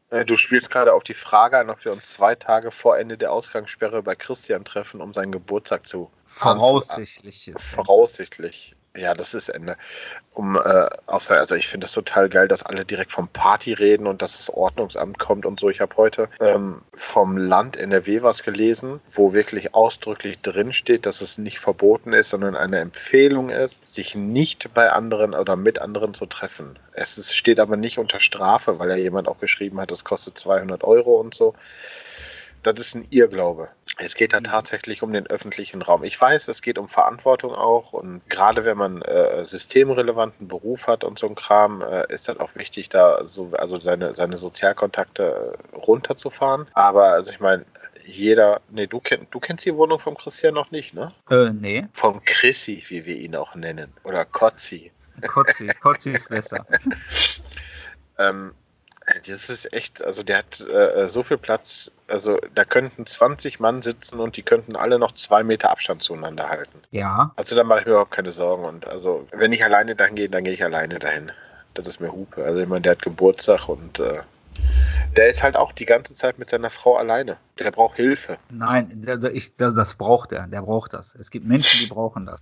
Äh, 0.09 0.25
du 0.25 0.35
spielst 0.35 0.69
gerade 0.69 0.93
auf 0.93 1.03
die 1.03 1.13
Frage 1.13 1.57
an, 1.57 1.69
ob 1.69 1.83
wir 1.85 1.91
uns 1.91 2.03
zwei 2.05 2.35
Tage 2.35 2.71
vor 2.71 2.97
Ende 2.97 3.17
der 3.17 3.31
Ausgangssperre 3.31 4.03
bei 4.03 4.15
Christian 4.15 4.65
treffen, 4.65 5.01
um 5.01 5.13
seinen 5.13 5.31
Geburtstag 5.31 5.87
zu. 5.87 6.11
Voraussichtlich. 6.25 7.53
Voraussichtlich. 7.57 8.75
Ja, 8.95 9.15
das 9.15 9.33
ist 9.33 9.49
Ende. 9.49 9.75
Um, 10.33 10.55
äh, 10.55 10.87
also 11.07 11.55
ich 11.55 11.67
finde 11.67 11.85
das 11.85 11.93
total 11.93 12.29
geil, 12.29 12.47
dass 12.47 12.63
alle 12.63 12.85
direkt 12.85 13.11
vom 13.11 13.27
Party 13.27 13.73
reden 13.73 14.05
und 14.05 14.21
dass 14.21 14.37
das 14.37 14.51
Ordnungsamt 14.51 15.17
kommt 15.17 15.47
und 15.47 15.59
so. 15.59 15.69
Ich 15.69 15.81
habe 15.81 15.97
heute 15.97 16.29
ähm, 16.39 16.81
vom 16.93 17.37
Land 17.37 17.75
NRW 17.75 18.21
was 18.21 18.43
gelesen, 18.43 18.99
wo 19.09 19.33
wirklich 19.33 19.73
ausdrücklich 19.73 20.39
drin 20.41 20.71
steht, 20.71 21.07
dass 21.07 21.21
es 21.21 21.39
nicht 21.39 21.59
verboten 21.59 22.13
ist, 22.13 22.29
sondern 22.29 22.55
eine 22.55 22.79
Empfehlung 22.79 23.49
ist, 23.49 23.91
sich 23.91 24.13
nicht 24.13 24.73
bei 24.75 24.91
anderen 24.91 25.33
oder 25.33 25.55
mit 25.55 25.79
anderen 25.79 26.13
zu 26.13 26.27
treffen. 26.27 26.77
Es 26.91 27.17
ist, 27.17 27.35
steht 27.35 27.59
aber 27.59 27.77
nicht 27.77 27.97
unter 27.97 28.19
Strafe, 28.19 28.77
weil 28.77 28.89
ja 28.89 28.95
jemand 28.95 29.27
auch 29.27 29.39
geschrieben 29.39 29.79
hat, 29.79 29.89
das 29.89 30.03
kostet 30.03 30.37
200 30.37 30.83
Euro 30.83 31.19
und 31.19 31.33
so 31.33 31.55
das 32.63 32.79
ist 32.79 32.95
ein 32.95 33.07
Irrglaube. 33.09 33.69
Es 33.97 34.15
geht 34.15 34.33
da 34.33 34.39
mhm. 34.39 34.45
tatsächlich 34.45 35.03
um 35.03 35.13
den 35.13 35.27
öffentlichen 35.27 35.81
Raum. 35.81 36.03
Ich 36.03 36.19
weiß, 36.19 36.47
es 36.47 36.61
geht 36.61 36.77
um 36.77 36.87
Verantwortung 36.87 37.53
auch 37.53 37.93
und 37.93 38.21
gerade 38.29 38.65
wenn 38.65 38.77
man 38.77 39.01
äh, 39.01 39.45
systemrelevanten 39.45 40.47
Beruf 40.47 40.87
hat 40.87 41.03
und 41.03 41.19
so 41.19 41.27
ein 41.27 41.35
Kram, 41.35 41.81
äh, 41.81 42.11
ist 42.11 42.27
das 42.27 42.39
auch 42.39 42.55
wichtig, 42.55 42.89
da 42.89 43.25
so, 43.25 43.51
also 43.53 43.79
seine, 43.79 44.15
seine 44.15 44.37
Sozialkontakte 44.37 45.57
äh, 45.73 45.75
runterzufahren. 45.75 46.67
Aber 46.73 47.09
also 47.09 47.31
ich 47.31 47.39
meine, 47.39 47.65
jeder, 48.05 48.61
nee, 48.69 48.87
du, 48.87 48.99
kenn, 48.99 49.27
du 49.31 49.39
kennst 49.39 49.65
die 49.65 49.75
Wohnung 49.75 49.99
vom 49.99 50.17
Christian 50.17 50.53
noch 50.53 50.71
nicht, 50.71 50.93
ne? 50.93 51.13
Äh, 51.29 51.51
nee. 51.51 51.87
Vom 51.93 52.23
Chrissy, 52.25 52.83
wie 52.87 53.05
wir 53.05 53.15
ihn 53.15 53.35
auch 53.35 53.55
nennen. 53.55 53.93
Oder 54.03 54.25
Kotzi. 54.25 54.91
Kotzi, 55.27 55.67
Kotzi 55.81 56.11
ist 56.11 56.29
besser. 56.29 56.65
ähm, 58.17 58.53
das 59.25 59.49
ist 59.49 59.73
echt, 59.73 60.03
also 60.03 60.23
der 60.23 60.39
hat 60.39 60.61
äh, 60.61 61.07
so 61.09 61.23
viel 61.23 61.37
Platz, 61.37 61.91
also 62.07 62.39
da 62.55 62.63
könnten 62.63 63.05
20 63.05 63.59
Mann 63.59 63.81
sitzen 63.81 64.19
und 64.19 64.37
die 64.37 64.43
könnten 64.43 64.75
alle 64.75 64.97
noch 64.97 65.11
zwei 65.11 65.43
Meter 65.43 65.71
Abstand 65.71 66.03
zueinander 66.03 66.49
halten. 66.49 66.79
Ja. 66.91 67.31
Also 67.35 67.55
da 67.55 67.63
mache 67.63 67.81
ich 67.81 67.85
mir 67.85 67.93
überhaupt 67.93 68.11
keine 68.11 68.31
Sorgen. 68.31 68.63
Und 68.63 68.87
also, 68.87 69.27
wenn 69.31 69.51
ich 69.51 69.63
alleine 69.63 69.95
dahin 69.95 70.15
gehe, 70.15 70.29
dann 70.29 70.43
gehe 70.43 70.53
ich 70.53 70.63
alleine 70.63 70.99
dahin. 70.99 71.31
Das 71.73 71.87
ist 71.87 71.99
mir 71.99 72.11
Hupe. 72.11 72.43
Also 72.43 72.59
ich 72.59 72.67
meine, 72.67 72.81
der 72.81 72.93
hat 72.93 73.01
Geburtstag 73.01 73.67
und 73.67 73.99
äh, 73.99 74.21
der 75.17 75.29
ist 75.29 75.43
halt 75.43 75.55
auch 75.55 75.71
die 75.71 75.85
ganze 75.85 76.13
Zeit 76.13 76.39
mit 76.39 76.49
seiner 76.49 76.69
Frau 76.69 76.95
alleine. 76.95 77.37
Der 77.59 77.71
braucht 77.71 77.97
Hilfe. 77.97 78.37
Nein, 78.49 79.05
ich, 79.33 79.55
das, 79.57 79.73
das 79.73 79.95
braucht 79.95 80.31
er. 80.31 80.47
Der 80.47 80.61
braucht 80.61 80.93
das. 80.93 81.15
Es 81.15 81.29
gibt 81.29 81.45
Menschen, 81.45 81.81
die 81.81 81.93
brauchen 81.93 82.25
das. 82.25 82.41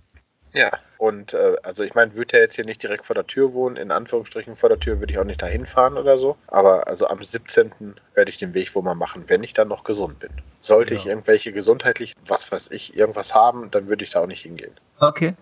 Ja, 0.54 0.70
und 0.98 1.32
äh, 1.32 1.56
also 1.62 1.82
ich 1.82 1.94
meine, 1.94 2.14
würde 2.14 2.36
er 2.36 2.42
jetzt 2.42 2.56
hier 2.56 2.64
nicht 2.64 2.82
direkt 2.82 3.06
vor 3.06 3.14
der 3.14 3.26
Tür 3.26 3.54
wohnen, 3.54 3.76
in 3.76 3.90
Anführungsstrichen 3.90 4.54
vor 4.54 4.68
der 4.68 4.78
Tür, 4.78 5.00
würde 5.00 5.12
ich 5.12 5.18
auch 5.18 5.24
nicht 5.24 5.40
dahin 5.40 5.64
fahren 5.66 5.96
oder 5.96 6.18
so. 6.18 6.36
Aber 6.46 6.86
also 6.88 7.08
am 7.08 7.22
17. 7.22 7.72
werde 8.14 8.30
ich 8.30 8.36
den 8.36 8.52
Weg 8.54 8.74
wohl 8.74 8.82
mal 8.82 8.94
machen, 8.94 9.24
wenn 9.28 9.42
ich 9.42 9.54
dann 9.54 9.68
noch 9.68 9.84
gesund 9.84 10.18
bin. 10.20 10.30
Sollte 10.60 10.94
ja. 10.94 11.00
ich 11.00 11.06
irgendwelche 11.06 11.52
gesundheitlich, 11.52 12.14
was 12.26 12.52
weiß 12.52 12.70
ich, 12.70 12.96
irgendwas 12.96 13.34
haben, 13.34 13.70
dann 13.70 13.88
würde 13.88 14.04
ich 14.04 14.10
da 14.10 14.20
auch 14.20 14.26
nicht 14.26 14.42
hingehen. 14.42 14.74
Okay. 15.00 15.34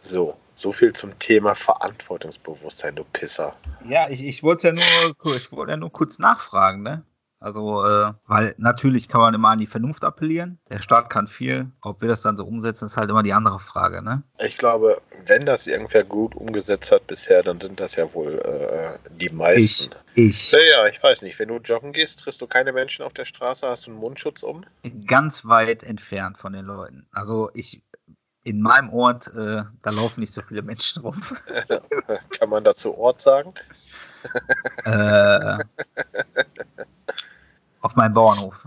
So, 0.00 0.36
so 0.54 0.72
viel 0.72 0.92
zum 0.94 1.18
Thema 1.18 1.54
Verantwortungsbewusstsein, 1.54 2.96
du 2.96 3.04
Pisser. 3.04 3.54
Ja, 3.86 4.08
ich, 4.08 4.24
ich 4.24 4.42
wollte 4.42 4.68
ja 4.68 4.72
nur, 4.72 5.36
ich 5.36 5.52
wollte 5.52 5.72
ja 5.72 5.76
nur 5.76 5.92
kurz 5.92 6.18
nachfragen, 6.18 6.82
ne? 6.82 7.04
Also, 7.42 7.84
äh, 7.84 8.12
weil 8.26 8.54
natürlich 8.56 9.08
kann 9.08 9.20
man 9.20 9.34
immer 9.34 9.48
an 9.48 9.58
die 9.58 9.66
Vernunft 9.66 10.04
appellieren. 10.04 10.60
Der 10.70 10.80
Staat 10.80 11.10
kann 11.10 11.26
viel. 11.26 11.72
Ob 11.80 12.00
wir 12.00 12.08
das 12.08 12.22
dann 12.22 12.36
so 12.36 12.44
umsetzen, 12.44 12.86
ist 12.86 12.96
halt 12.96 13.10
immer 13.10 13.24
die 13.24 13.32
andere 13.32 13.58
Frage. 13.58 14.00
Ne? 14.00 14.22
Ich 14.38 14.58
glaube, 14.58 15.02
wenn 15.26 15.44
das 15.44 15.66
irgendwer 15.66 16.04
gut 16.04 16.36
umgesetzt 16.36 16.92
hat 16.92 17.08
bisher, 17.08 17.42
dann 17.42 17.60
sind 17.60 17.80
das 17.80 17.96
ja 17.96 18.14
wohl 18.14 18.38
äh, 18.38 18.96
die 19.16 19.34
meisten. 19.34 19.92
Ich. 20.14 20.28
ich. 20.28 20.52
Ja, 20.52 20.58
ja, 20.70 20.86
ich 20.86 21.02
weiß 21.02 21.22
nicht. 21.22 21.36
Wenn 21.40 21.48
du 21.48 21.56
joggen 21.56 21.92
gehst, 21.92 22.20
triffst 22.20 22.40
du 22.40 22.46
keine 22.46 22.72
Menschen 22.72 23.04
auf 23.04 23.12
der 23.12 23.24
Straße, 23.24 23.66
hast 23.66 23.88
du 23.88 23.90
einen 23.90 23.98
Mundschutz 23.98 24.44
um? 24.44 24.64
Ganz 25.06 25.44
weit 25.44 25.82
entfernt 25.82 26.38
von 26.38 26.52
den 26.52 26.64
Leuten. 26.64 27.08
Also 27.10 27.50
ich 27.54 27.82
in 28.44 28.60
meinem 28.60 28.90
Ort, 28.90 29.28
äh, 29.28 29.62
da 29.82 29.90
laufen 29.90 30.20
nicht 30.20 30.32
so 30.32 30.42
viele 30.42 30.62
Menschen 30.62 31.02
rum. 31.02 31.20
Kann 32.38 32.48
man 32.48 32.64
dazu 32.64 32.96
Ort 32.96 33.20
sagen? 33.20 33.54
äh, 34.84 35.58
auf 37.82 37.96
meinem 37.96 38.14
Bauernhof. 38.14 38.64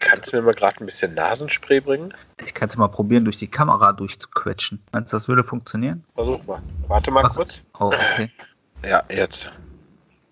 Kannst 0.00 0.32
du 0.32 0.36
mir 0.36 0.42
mal 0.42 0.54
gerade 0.54 0.80
ein 0.80 0.86
bisschen 0.86 1.14
Nasenspray 1.14 1.80
bringen? 1.80 2.12
Ich 2.44 2.52
kann 2.52 2.68
es 2.68 2.76
mal 2.76 2.88
probieren, 2.88 3.24
durch 3.24 3.38
die 3.38 3.48
Kamera 3.48 3.92
durchzuquetschen. 3.92 4.82
Meinst 4.92 5.12
du, 5.12 5.16
das 5.16 5.28
würde 5.28 5.42
funktionieren? 5.44 6.04
Versuch 6.14 6.44
mal. 6.44 6.60
Warte 6.88 7.10
mal 7.10 7.24
Was? 7.24 7.36
kurz. 7.36 7.62
Oh, 7.78 7.86
okay. 7.86 8.30
Ja, 8.84 9.02
jetzt. 9.08 9.54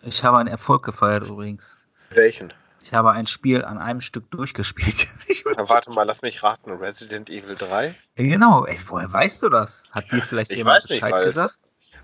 Ich 0.02 0.22
habe 0.22 0.38
einen 0.38 0.48
Erfolg 0.48 0.84
gefeiert 0.84 1.26
übrigens. 1.26 1.76
Welchen? 2.10 2.52
Ich 2.82 2.92
habe 2.92 3.10
ein 3.12 3.26
Spiel 3.26 3.64
an 3.64 3.78
einem 3.78 4.00
Stück 4.00 4.30
durchgespielt. 4.30 5.08
Na, 5.56 5.68
warte 5.68 5.90
mal, 5.90 6.04
lass 6.04 6.22
mich 6.22 6.42
raten. 6.44 6.70
Resident 6.70 7.28
Evil 7.30 7.56
3? 7.56 7.94
Ja, 8.16 8.24
genau. 8.24 8.64
Ey, 8.64 8.78
woher 8.86 9.12
weißt 9.12 9.42
du 9.42 9.48
das? 9.48 9.82
Hat 9.90 10.12
dir 10.12 10.22
vielleicht 10.22 10.52
ich 10.52 10.58
jemand 10.58 10.84
weiß 10.84 10.90
nicht, 10.90 11.00
Bescheid 11.00 11.24
gesagt? 11.24 11.56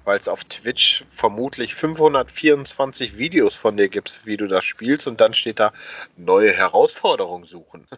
Weil 0.05 0.19
es 0.19 0.29
auf 0.29 0.45
Twitch 0.45 1.05
vermutlich 1.09 1.75
524 1.75 3.19
Videos 3.19 3.55
von 3.55 3.77
dir 3.77 3.89
gibt, 3.89 4.27
wie 4.27 4.37
du 4.37 4.47
das 4.47 4.65
spielst 4.65 5.07
und 5.07 5.21
dann 5.21 5.35
steht 5.35 5.61
da 5.61 5.73
neue 6.17 6.53
Herausforderungen 6.53 7.45
suchen. 7.45 7.87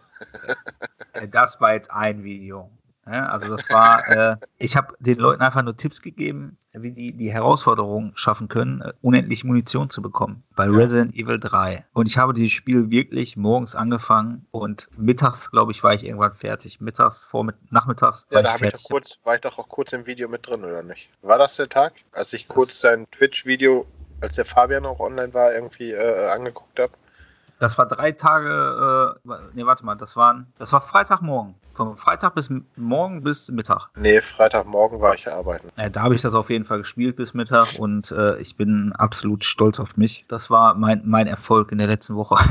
Das 1.31 1.61
war 1.61 1.73
jetzt 1.73 1.89
ein 1.91 2.25
Video. 2.25 2.69
Also 3.05 3.55
das 3.55 3.69
war, 3.69 4.07
äh, 4.07 4.37
ich 4.57 4.75
habe 4.75 4.95
den 4.99 5.19
Leuten 5.19 5.41
einfach 5.41 5.61
nur 5.61 5.77
Tipps 5.77 6.01
gegeben, 6.01 6.57
wie 6.73 6.91
die 6.91 7.13
die 7.13 7.31
Herausforderung 7.31 8.13
schaffen 8.15 8.47
können, 8.47 8.81
äh, 8.81 8.93
unendlich 9.01 9.43
Munition 9.43 9.89
zu 9.89 10.01
bekommen 10.01 10.43
bei 10.55 10.65
ja. 10.65 10.71
Resident 10.71 11.15
Evil 11.15 11.39
3. 11.39 11.85
Und 11.93 12.07
ich 12.07 12.17
habe 12.17 12.33
dieses 12.33 12.51
Spiel 12.51 12.89
wirklich 12.89 13.37
morgens 13.37 13.75
angefangen 13.75 14.47
und 14.51 14.89
mittags, 14.97 15.51
glaube 15.51 15.71
ich, 15.71 15.83
war 15.83 15.93
ich 15.93 16.03
irgendwann 16.03 16.33
fertig. 16.33 16.81
Mittags, 16.81 17.23
vor 17.23 17.45
nachmittags 17.69 18.25
ja, 18.29 18.37
war 18.37 18.43
da 18.43 18.55
ich 18.55 18.59
fertig. 18.59 18.81
Ich 18.83 18.89
kurz, 18.89 19.19
war 19.23 19.35
ich 19.35 19.41
doch 19.41 19.59
auch 19.59 19.69
kurz 19.69 19.93
im 19.93 20.07
Video 20.07 20.27
mit 20.27 20.47
drin, 20.47 20.63
oder 20.63 20.81
nicht? 20.81 21.09
War 21.21 21.37
das 21.37 21.55
der 21.55 21.69
Tag, 21.69 21.93
als 22.11 22.33
ich 22.33 22.47
kurz 22.47 22.79
sein 22.79 23.05
Twitch-Video, 23.11 23.85
als 24.21 24.35
der 24.35 24.45
Fabian 24.45 24.85
auch 24.85 24.99
online 24.99 25.33
war, 25.33 25.53
irgendwie 25.53 25.91
äh, 25.91 26.29
angeguckt 26.29 26.79
habe? 26.79 26.93
Das 27.59 27.77
war 27.77 27.85
drei 27.85 28.11
Tage, 28.11 29.15
äh, 29.25 29.31
nee, 29.53 29.65
warte 29.65 29.85
mal, 29.85 29.95
das 29.95 30.17
waren, 30.17 30.47
das 30.57 30.73
war 30.73 30.81
Freitagmorgen. 30.81 31.55
Von 31.73 31.97
Freitag 31.97 32.35
bis 32.35 32.49
morgen 32.75 33.23
bis 33.23 33.49
Mittag. 33.51 33.89
Nee, 33.95 34.21
Freitagmorgen 34.21 35.01
war 35.01 35.13
ich 35.13 35.27
arbeiten. 35.31 35.69
Ja, 35.77 35.89
da 35.89 36.03
habe 36.03 36.15
ich 36.15 36.21
das 36.21 36.33
auf 36.33 36.49
jeden 36.49 36.65
Fall 36.65 36.79
gespielt 36.79 37.15
bis 37.15 37.33
Mittag 37.33 37.79
und 37.79 38.11
äh, 38.11 38.37
ich 38.37 38.55
bin 38.55 38.93
absolut 38.93 39.43
stolz 39.43 39.79
auf 39.79 39.97
mich. 39.97 40.25
Das 40.27 40.49
war 40.49 40.75
mein, 40.75 41.01
mein 41.05 41.27
Erfolg 41.27 41.71
in 41.71 41.77
der 41.77 41.87
letzten 41.87 42.15
Woche. 42.15 42.35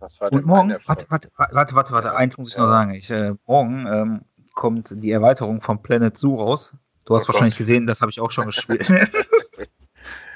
Was 0.00 0.20
war 0.20 0.32
und 0.32 0.44
morgen, 0.44 0.76
warte, 0.84 1.06
warte, 1.08 1.30
warte, 1.36 1.74
warte, 1.74 1.92
warte, 1.92 2.08
ja, 2.08 2.14
eins 2.14 2.36
muss 2.36 2.50
ich 2.50 2.56
ja. 2.56 2.62
noch 2.62 2.68
sagen. 2.68 2.90
Ich, 2.92 3.10
äh, 3.10 3.34
morgen 3.46 3.86
ähm, 3.86 4.20
kommt 4.54 4.90
die 4.90 5.10
Erweiterung 5.10 5.62
von 5.62 5.82
Planet 5.82 6.18
Zoo 6.18 6.36
raus. 6.36 6.74
Du 7.06 7.16
hast 7.16 7.24
oh 7.24 7.32
wahrscheinlich 7.32 7.54
Gott. 7.54 7.58
gesehen, 7.58 7.86
das 7.86 8.00
habe 8.02 8.10
ich 8.10 8.20
auch 8.20 8.30
schon 8.30 8.46
gespielt. 8.46 8.86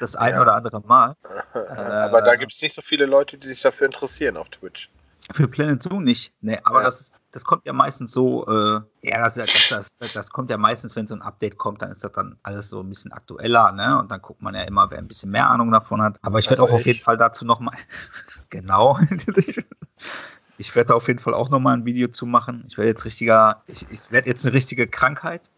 das 0.01 0.17
ein 0.17 0.35
ja. 0.35 0.43
oder 0.43 0.55
andere 0.55 0.81
Mal. 0.81 1.17
Aber 1.53 2.21
äh, 2.21 2.25
da 2.25 2.37
gibt 2.37 2.53
es 2.53 2.63
nicht 2.63 2.75
so 2.75 2.83
viele 2.83 3.07
Leute, 3.07 3.39
die 3.39 3.49
sich 3.49 3.63
dafür 3.63 3.87
interessieren 3.87 4.37
auf 4.37 4.49
Twitch. 4.51 4.91
Für 5.33 5.49
Planet 5.49 5.83
Zoo 5.83 6.01
nicht. 6.01 6.33
Nee, 6.41 6.59
aber 6.65 6.81
ja. 6.81 6.87
das, 6.87 7.13
das 7.33 7.45
kommt 7.45 7.67
ja 7.67 7.75
meistens 7.75 8.13
so, 8.13 8.47
äh, 8.47 8.81
ja, 9.03 9.23
das, 9.23 9.35
das, 9.35 9.95
das, 9.99 10.13
das, 10.15 10.31
kommt 10.31 10.51
ja 10.51 10.57
meistens, 10.57 10.97
wenn 10.97 11.07
so 11.07 11.15
ein 11.15 11.21
Update 11.21 11.59
kommt, 11.59 11.83
dann 11.83 11.91
ist 11.91 12.03
das 12.03 12.13
dann 12.13 12.39
alles 12.43 12.71
so 12.71 12.81
ein 12.81 12.89
bisschen 12.89 13.13
aktueller, 13.13 13.73
ne? 13.73 13.99
Und 13.99 14.11
dann 14.11 14.23
guckt 14.23 14.41
man 14.41 14.55
ja 14.55 14.63
immer, 14.63 14.91
wer 14.91 14.99
ein 14.99 15.07
bisschen 15.07 15.31
mehr 15.31 15.51
Ahnung 15.51 15.71
davon 15.71 16.01
hat. 16.01 16.19
Aber 16.23 16.39
ich 16.39 16.49
werde 16.49 16.63
also 16.63 16.73
auch 16.73 16.79
ich. 16.79 16.83
auf 16.83 16.87
jeden 16.87 17.05
Fall 17.05 17.19
dazu 17.19 17.45
nochmal, 17.45 17.75
genau, 18.49 18.99
ich 20.59 20.75
werde 20.75 20.95
auf 20.95 21.09
jeden 21.09 21.19
Fall 21.19 21.35
auch 21.35 21.51
nochmal 21.51 21.75
ein 21.75 21.85
Video 21.85 22.09
zu 22.09 22.25
machen. 22.25 22.65
Ich 22.67 22.79
werde 22.79 22.89
jetzt 22.89 23.05
richtiger, 23.05 23.63
ich, 23.67 23.87
ich 23.91 24.11
werde 24.11 24.29
jetzt 24.29 24.47
eine 24.47 24.55
richtige 24.55 24.87
Krankheit. 24.87 25.51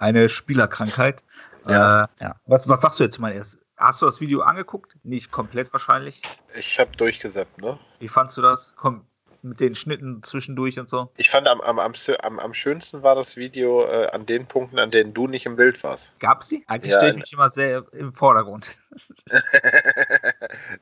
Eine 0.00 0.28
Spielerkrankheit. 0.28 1.24
Ja. 1.66 2.04
Äh, 2.04 2.08
ja. 2.20 2.36
Was, 2.46 2.68
was 2.68 2.80
sagst 2.80 3.00
du 3.00 3.04
jetzt 3.04 3.18
mal 3.18 3.32
erst? 3.32 3.64
Hast 3.76 4.02
du 4.02 4.06
das 4.06 4.20
Video 4.20 4.42
angeguckt? 4.42 4.96
Nicht 5.04 5.30
komplett 5.30 5.72
wahrscheinlich. 5.72 6.22
Ich 6.58 6.78
habe 6.78 6.96
durchgesäppt, 6.96 7.58
ne? 7.58 7.78
Wie 7.98 8.08
fandst 8.08 8.36
du 8.36 8.42
das? 8.42 8.74
Komm, 8.76 9.06
mit 9.42 9.60
den 9.60 9.74
Schnitten 9.74 10.22
zwischendurch 10.22 10.78
und 10.78 10.88
so. 10.88 11.10
Ich 11.16 11.30
fand 11.30 11.48
am, 11.48 11.60
am, 11.60 11.78
am, 11.78 12.38
am, 12.38 12.54
schönsten 12.54 13.02
war 13.02 13.14
das 13.14 13.36
Video 13.36 13.86
äh, 13.86 14.08
an 14.08 14.26
den 14.26 14.46
Punkten, 14.46 14.78
an 14.78 14.90
denen 14.90 15.14
du 15.14 15.26
nicht 15.26 15.46
im 15.46 15.56
Bild 15.56 15.82
warst. 15.82 16.18
Gab 16.18 16.44
sie? 16.44 16.64
Eigentlich 16.66 16.92
ja, 16.92 16.98
stehe 16.98 17.12
ich 17.12 17.18
mich 17.18 17.32
immer 17.32 17.50
sehr 17.50 17.84
im 17.92 18.12
Vordergrund. 18.12 18.78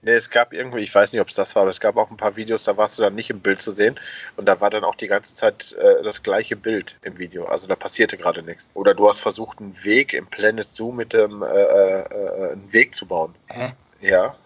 nee, 0.02 0.12
es 0.12 0.30
gab 0.30 0.52
irgendwie, 0.52 0.80
ich 0.80 0.94
weiß 0.94 1.12
nicht, 1.12 1.20
ob 1.20 1.28
es 1.28 1.34
das 1.34 1.54
war, 1.54 1.62
aber 1.62 1.70
es 1.70 1.80
gab 1.80 1.96
auch 1.96 2.10
ein 2.10 2.16
paar 2.16 2.36
Videos, 2.36 2.64
da 2.64 2.76
warst 2.76 2.98
du 2.98 3.02
dann 3.02 3.14
nicht 3.14 3.30
im 3.30 3.40
Bild 3.40 3.60
zu 3.60 3.72
sehen 3.72 3.98
und 4.36 4.46
da 4.46 4.60
war 4.60 4.70
dann 4.70 4.84
auch 4.84 4.94
die 4.94 5.08
ganze 5.08 5.34
Zeit 5.34 5.72
äh, 5.72 6.02
das 6.02 6.22
gleiche 6.22 6.56
Bild 6.56 6.98
im 7.02 7.18
Video. 7.18 7.46
Also 7.46 7.66
da 7.66 7.76
passierte 7.76 8.16
gerade 8.16 8.42
nichts. 8.42 8.68
Oder 8.74 8.94
du 8.94 9.08
hast 9.08 9.20
versucht, 9.20 9.60
einen 9.60 9.84
Weg 9.84 10.12
im 10.14 10.26
Planet 10.26 10.72
Zoo 10.72 10.92
mit 10.92 11.12
dem 11.12 11.42
äh, 11.42 11.46
äh, 11.46 12.00
äh 12.00 12.52
einen 12.52 12.72
Weg 12.72 12.94
zu 12.94 13.06
bauen. 13.06 13.34
Hä? 13.46 13.72
Ja. 14.00 14.36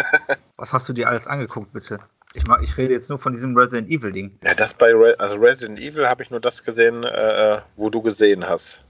Was 0.56 0.72
hast 0.72 0.88
du 0.88 0.92
dir 0.92 1.08
alles 1.08 1.26
angeguckt, 1.26 1.72
bitte? 1.72 2.00
Ich, 2.34 2.46
mach, 2.46 2.60
ich 2.60 2.76
rede 2.76 2.92
jetzt 2.92 3.08
nur 3.08 3.18
von 3.18 3.32
diesem 3.32 3.56
Resident 3.56 3.88
Evil 3.88 4.12
Ding. 4.12 4.38
Ja, 4.44 4.54
das 4.54 4.74
bei 4.74 4.92
Re 4.92 5.14
also 5.18 5.36
Resident 5.36 5.78
Evil 5.78 6.08
habe 6.08 6.22
ich 6.22 6.30
nur 6.30 6.40
das 6.40 6.64
gesehen, 6.64 7.04
äh, 7.04 7.60
wo 7.76 7.88
du 7.88 8.02
gesehen 8.02 8.48
hast, 8.48 8.84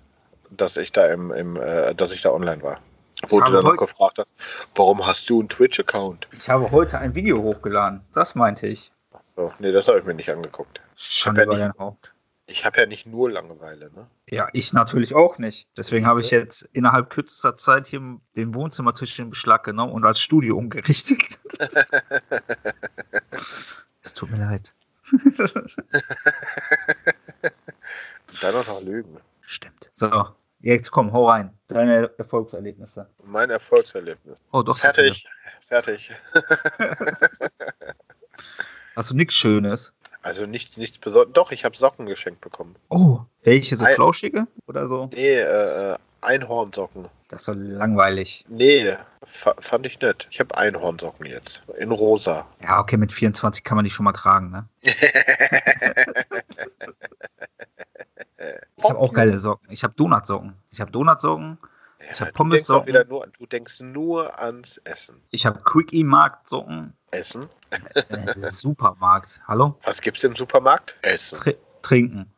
dass 0.50 0.76
ich 0.76 0.90
da 0.90 1.06
im, 1.06 1.30
im 1.30 1.56
äh, 1.56 1.94
dass 1.94 2.12
ich 2.12 2.23
da 2.23 2.30
online 2.30 2.62
war. 2.62 2.80
Wo 3.28 3.40
du 3.40 3.52
dann 3.52 3.64
noch 3.64 3.76
gefragt 3.76 4.18
hast, 4.18 4.35
warum 4.75 5.06
hast 5.06 5.28
du 5.30 5.40
einen 5.40 5.49
Twitch-Account? 5.49 6.28
Ich 6.33 6.49
habe 6.49 6.71
heute 6.71 6.99
ein 6.99 7.14
Video 7.14 7.42
hochgeladen. 7.42 8.02
Das 8.14 8.35
meinte 8.35 8.66
ich. 8.66 8.92
Achso, 9.12 9.52
nee, 9.59 9.73
das 9.73 9.88
habe 9.88 9.99
ich 9.99 10.04
mir 10.04 10.14
nicht 10.14 10.30
angeguckt. 10.30 10.80
Schon 10.97 11.37
ja. 11.37 11.73
Ich 12.49 12.64
habe 12.64 12.80
ja 12.80 12.87
nicht 12.87 13.06
nur 13.06 13.28
Langeweile, 13.30 13.90
ne? 13.90 14.06
Ja, 14.28 14.49
ich 14.52 14.73
natürlich 14.73 15.14
auch 15.16 15.38
nicht. 15.38 15.68
Deswegen 15.76 16.06
habe 16.06 16.21
ich 16.21 16.30
jetzt 16.30 16.62
innerhalb 16.73 17.11
kürzester 17.11 17.56
Zeit 17.56 17.88
hier 17.88 18.21
den 18.37 18.54
Wohnzimmertisch 18.54 19.18
in 19.18 19.30
Beschlag 19.30 19.64
genommen 19.64 19.92
und 19.92 20.04
als 20.04 20.21
Studio 20.21 20.56
umgerichtet. 20.56 21.40
es 24.02 24.14
tut 24.14 24.30
mir 24.30 24.38
leid. 24.38 24.75
und 25.12 25.23
dann 28.40 28.54
auch 28.54 28.66
noch 28.66 28.80
Lügen. 28.83 29.18
Stimmt. 29.40 29.90
So, 29.95 30.28
jetzt 30.60 30.90
komm, 30.90 31.12
hau 31.12 31.28
rein. 31.28 31.52
Deine 31.68 32.10
Erfolgserlebnisse. 32.18 33.08
Mein 33.25 33.50
Erfolgserlebnis. 33.50 34.38
Oh, 34.52 34.62
doch. 34.62 34.78
Fertig. 34.78 35.26
Fertig. 35.60 36.12
Hast 38.96 39.10
du 39.10 39.14
nichts 39.14 39.34
Schönes? 39.34 39.92
Also 40.22 40.46
nichts, 40.46 40.76
nichts 40.76 40.98
Besonderes. 40.98 41.34
Doch, 41.34 41.52
ich 41.52 41.64
habe 41.64 41.76
Socken 41.76 42.06
geschenkt 42.06 42.40
bekommen. 42.40 42.75
Oh, 42.88 43.20
welche? 43.44 43.76
So 43.76 43.84
Ein 43.84 43.94
flauschige 43.94 44.46
oder 44.66 44.88
so? 44.88 45.10
Nee, 45.12 45.38
äh, 45.38 45.96
Einhornsocken. 46.20 47.06
Das 47.28 47.40
ist 47.40 47.44
so 47.44 47.52
langweilig. 47.52 48.44
Nee, 48.48 48.96
fand 49.22 49.86
ich 49.86 50.00
nett. 50.00 50.26
Ich 50.30 50.40
habe 50.40 50.56
Einhornsocken 50.56 51.26
jetzt. 51.26 51.62
In 51.78 51.92
rosa. 51.92 52.46
Ja, 52.62 52.80
okay, 52.80 52.96
mit 52.96 53.12
24 53.12 53.64
kann 53.64 53.76
man 53.76 53.84
die 53.84 53.90
schon 53.90 54.04
mal 54.04 54.12
tragen, 54.12 54.50
ne? 54.50 54.68
ich 58.87 58.90
habe 58.90 59.00
auch 59.00 59.12
geile 59.12 59.38
Socken. 59.38 59.69
Ich 59.71 59.85
habe 59.85 59.95
Donutsocken. 59.95 60.55
Ich 60.71 60.81
habe 60.81 60.90
Donutsocken. 60.90 61.59
Ja, 62.00 62.07
ich 62.12 62.21
habe 62.21 62.33
Pommes-Socken. 62.33 63.09
Du, 63.09 63.25
du 63.38 63.47
denkst 63.47 63.81
nur 63.81 64.38
ans 64.38 64.78
Essen. 64.78 65.23
Ich 65.31 65.47
habe 65.47 65.61
Quickie-Markt-Socken. 65.61 66.93
Essen? 67.11 67.47
Äh, 67.71 68.50
Supermarkt. 68.50 69.40
Hallo? 69.49 69.76
Was 69.83 70.00
gibt's 70.00 70.23
im 70.25 70.37
Supermarkt? 70.37 70.97
Essen. 71.02 71.38
Tr 71.40 71.55
trinken. 71.83 72.33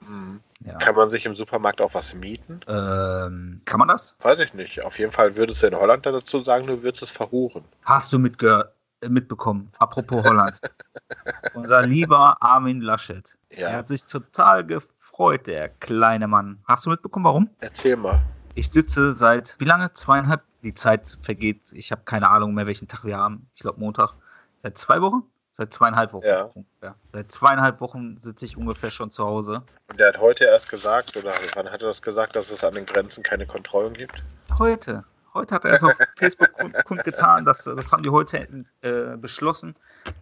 Mhm. 0.00 0.40
Ja. 0.64 0.78
Kann 0.78 0.94
man 0.94 1.10
sich 1.10 1.26
im 1.26 1.34
Supermarkt 1.34 1.80
auch 1.80 1.94
was 1.94 2.14
mieten? 2.14 2.60
Ähm, 2.68 3.62
kann 3.64 3.78
man 3.78 3.88
das? 3.88 4.16
Weiß 4.20 4.38
ich 4.38 4.54
nicht. 4.54 4.84
Auf 4.84 4.98
jeden 4.98 5.10
Fall 5.10 5.36
würdest 5.36 5.62
du 5.62 5.66
in 5.66 5.74
Holland 5.74 6.06
dazu 6.06 6.38
sagen, 6.38 6.68
du 6.68 6.82
würdest 6.82 7.02
es 7.02 7.10
verhuren. 7.10 7.64
Hast 7.82 8.12
du 8.12 8.18
mitge 8.18 8.72
mitbekommen? 9.08 9.72
Apropos 9.78 10.24
Holland. 10.24 10.60
Unser 11.54 11.82
lieber 11.82 12.36
Armin 12.40 12.80
Laschet. 12.80 13.36
Ja. 13.50 13.68
Er 13.68 13.78
hat 13.78 13.88
sich 13.88 14.04
total 14.04 14.64
gefreut, 15.12 15.46
der 15.46 15.68
kleine 15.68 16.26
Mann. 16.26 16.58
Hast 16.66 16.86
du 16.86 16.90
mitbekommen, 16.90 17.24
warum? 17.24 17.50
Erzähl 17.60 17.96
mal. 17.96 18.22
Ich 18.54 18.70
sitze 18.70 19.12
seit, 19.12 19.56
wie 19.58 19.64
lange? 19.64 19.92
Zweieinhalb? 19.92 20.42
Die 20.62 20.72
Zeit 20.72 21.18
vergeht. 21.20 21.60
Ich 21.72 21.90
habe 21.90 22.02
keine 22.04 22.30
Ahnung 22.30 22.54
mehr, 22.54 22.66
welchen 22.66 22.86
Tag 22.86 23.04
wir 23.04 23.16
haben. 23.16 23.50
Ich 23.54 23.62
glaube 23.62 23.80
Montag. 23.80 24.14
Seit 24.58 24.78
zwei 24.78 25.02
Wochen? 25.02 25.24
Seit 25.52 25.72
zweieinhalb 25.72 26.12
Wochen 26.12 26.24
ja. 26.24 26.44
ungefähr. 26.44 26.94
Seit 27.12 27.32
zweieinhalb 27.32 27.80
Wochen 27.80 28.16
sitze 28.18 28.46
ich 28.46 28.56
ungefähr 28.56 28.90
schon 28.90 29.10
zu 29.10 29.24
Hause. 29.24 29.64
Und 29.90 29.98
der 29.98 30.08
hat 30.08 30.18
heute 30.18 30.44
erst 30.44 30.70
gesagt, 30.70 31.16
oder 31.16 31.32
wann 31.54 31.70
hat 31.70 31.82
er 31.82 31.88
das 31.88 32.00
gesagt, 32.00 32.36
dass 32.36 32.50
es 32.50 32.62
an 32.64 32.74
den 32.74 32.86
Grenzen 32.86 33.22
keine 33.22 33.46
Kontrollen 33.46 33.92
gibt? 33.92 34.22
Heute. 34.56 35.04
Heute 35.34 35.54
hat 35.54 35.64
er 35.64 35.72
es 35.72 35.82
auf 35.82 35.96
Facebook 36.16 36.50
kundgetan. 36.84 37.44
Das, 37.44 37.64
das 37.64 37.92
haben 37.92 38.02
die 38.02 38.10
heute 38.10 38.64
äh, 38.82 39.16
beschlossen. 39.16 39.74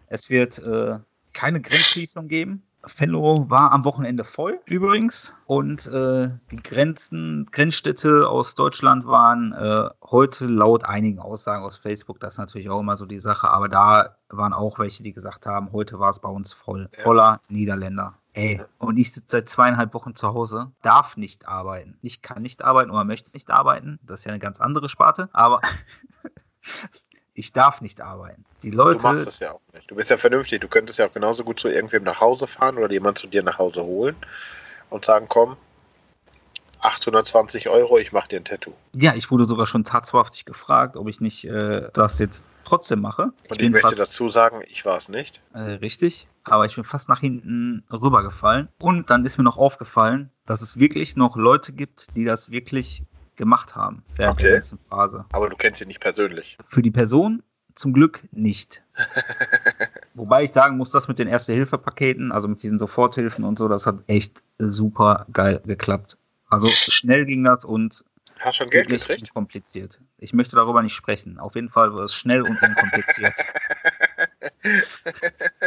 Es 0.07 0.29
wird 0.29 0.57
äh, 0.59 0.99
keine 1.33 1.61
Grenzschließung 1.61 2.27
geben. 2.27 2.63
Venlo 2.83 3.49
war 3.49 3.71
am 3.71 3.85
Wochenende 3.85 4.23
voll 4.23 4.59
übrigens 4.65 5.35
und 5.45 5.85
äh, 5.87 6.29
die 6.51 6.61
Grenzen, 6.63 7.47
Grenzstädte 7.51 8.27
aus 8.27 8.55
Deutschland 8.55 9.05
waren 9.05 9.53
äh, 9.53 9.89
heute 10.01 10.47
laut 10.47 10.83
einigen 10.85 11.19
Aussagen 11.19 11.63
aus 11.63 11.77
Facebook, 11.77 12.19
das 12.19 12.35
ist 12.35 12.39
natürlich 12.39 12.69
auch 12.69 12.79
immer 12.79 12.97
so 12.97 13.05
die 13.05 13.19
Sache, 13.19 13.49
aber 13.49 13.69
da 13.69 14.17
waren 14.29 14.53
auch 14.53 14.79
welche, 14.79 15.03
die 15.03 15.13
gesagt 15.13 15.45
haben, 15.45 15.71
heute 15.71 15.99
war 15.99 16.09
es 16.09 16.19
bei 16.19 16.29
uns 16.29 16.53
voll, 16.53 16.89
voller 16.91 17.41
Niederländer. 17.49 18.15
Ey, 18.33 18.63
und 18.77 18.97
ich 18.97 19.11
sitze 19.11 19.37
seit 19.37 19.49
zweieinhalb 19.49 19.93
Wochen 19.93 20.15
zu 20.15 20.33
Hause, 20.33 20.71
darf 20.81 21.17
nicht 21.17 21.47
arbeiten. 21.47 21.97
Ich 22.01 22.21
kann 22.21 22.41
nicht 22.41 22.63
arbeiten 22.63 22.89
oder 22.89 23.03
möchte 23.03 23.31
nicht 23.33 23.51
arbeiten, 23.51 23.99
das 24.03 24.21
ist 24.21 24.25
ja 24.25 24.31
eine 24.31 24.39
ganz 24.39 24.59
andere 24.59 24.89
Sparte, 24.89 25.29
aber 25.33 25.59
ich 27.33 27.53
darf 27.53 27.81
nicht 27.81 28.01
arbeiten. 28.01 28.45
Die 28.63 28.71
Leute. 28.71 28.97
Du 28.97 29.03
machst 29.03 29.27
das 29.27 29.39
ja 29.39 29.53
auch 29.53 29.61
nicht. 29.73 29.89
Du 29.89 29.95
bist 29.95 30.09
ja 30.09 30.17
vernünftig. 30.17 30.59
Du 30.61 30.67
könntest 30.67 30.99
ja 30.99 31.07
auch 31.07 31.11
genauso 31.11 31.43
gut 31.43 31.59
zu 31.59 31.69
irgendwem 31.69 32.03
nach 32.03 32.19
Hause 32.19 32.47
fahren 32.47 32.77
oder 32.77 32.91
jemand 32.91 33.17
zu 33.17 33.27
dir 33.27 33.43
nach 33.43 33.57
Hause 33.57 33.83
holen 33.83 34.15
und 34.89 35.05
sagen, 35.05 35.27
komm, 35.29 35.57
820 36.81 37.69
Euro, 37.69 37.99
ich 37.99 38.11
mache 38.11 38.29
dir 38.29 38.39
ein 38.39 38.43
Tattoo. 38.43 38.73
Ja, 38.93 39.13
ich 39.13 39.29
wurde 39.29 39.45
sogar 39.45 39.67
schon 39.67 39.83
tatswahrhaftig 39.83 40.45
gefragt, 40.45 40.97
ob 40.97 41.07
ich 41.07 41.21
nicht 41.21 41.45
äh, 41.45 41.89
das 41.93 42.17
jetzt 42.19 42.43
trotzdem 42.63 43.01
mache. 43.01 43.31
Ich 43.43 43.51
und 43.51 43.61
ich 43.61 43.69
möchte 43.69 43.87
fast, 43.87 43.99
dazu 43.99 44.29
sagen, 44.29 44.61
ich 44.67 44.83
war 44.83 44.97
es 44.97 45.07
nicht. 45.07 45.41
Äh, 45.53 45.59
richtig, 45.59 46.27
aber 46.43 46.65
ich 46.65 46.75
bin 46.75 46.83
fast 46.83 47.07
nach 47.07 47.19
hinten 47.19 47.83
rübergefallen. 47.91 48.67
Und 48.79 49.11
dann 49.11 49.25
ist 49.25 49.37
mir 49.37 49.43
noch 49.43 49.57
aufgefallen, 49.57 50.31
dass 50.45 50.61
es 50.61 50.79
wirklich 50.79 51.15
noch 51.15 51.35
Leute 51.35 51.71
gibt, 51.71 52.07
die 52.15 52.25
das 52.25 52.51
wirklich 52.51 53.03
gemacht 53.41 53.75
haben 53.75 54.03
während 54.15 54.35
okay. 54.35 54.43
der 54.43 54.53
ganzen 54.53 54.77
Phase. 54.87 55.25
Aber 55.31 55.49
du 55.49 55.55
kennst 55.55 55.79
sie 55.79 55.87
nicht 55.87 55.99
persönlich. 55.99 56.59
Für 56.63 56.83
die 56.83 56.91
Person 56.91 57.41
zum 57.73 57.91
Glück 57.91 58.21
nicht. 58.31 58.83
Wobei 60.13 60.43
ich 60.43 60.51
sagen 60.51 60.77
muss, 60.77 60.91
das 60.91 61.07
mit 61.07 61.17
den 61.17 61.27
Erste-Hilfe-Paketen, 61.27 62.31
also 62.31 62.47
mit 62.47 62.61
diesen 62.61 62.77
Soforthilfen 62.77 63.43
und 63.43 63.57
so, 63.57 63.67
das 63.67 63.87
hat 63.87 63.97
echt 64.05 64.43
super 64.59 65.25
geil 65.33 65.59
geklappt. 65.65 66.17
Also 66.49 66.67
schnell 66.67 67.25
ging 67.25 67.43
das 67.43 67.65
und 67.65 68.05
Hast 68.39 68.57
schon 68.57 68.69
Geld 68.69 68.89
gekriegt? 68.89 69.33
Kompliziert. 69.33 69.99
Ich 70.19 70.33
möchte 70.33 70.55
darüber 70.55 70.83
nicht 70.83 70.93
sprechen. 70.95 71.39
Auf 71.39 71.55
jeden 71.55 71.69
Fall 71.69 71.93
war 71.95 72.03
es 72.03 72.13
schnell 72.13 72.41
und 72.41 72.61
unkompliziert. 72.61 73.33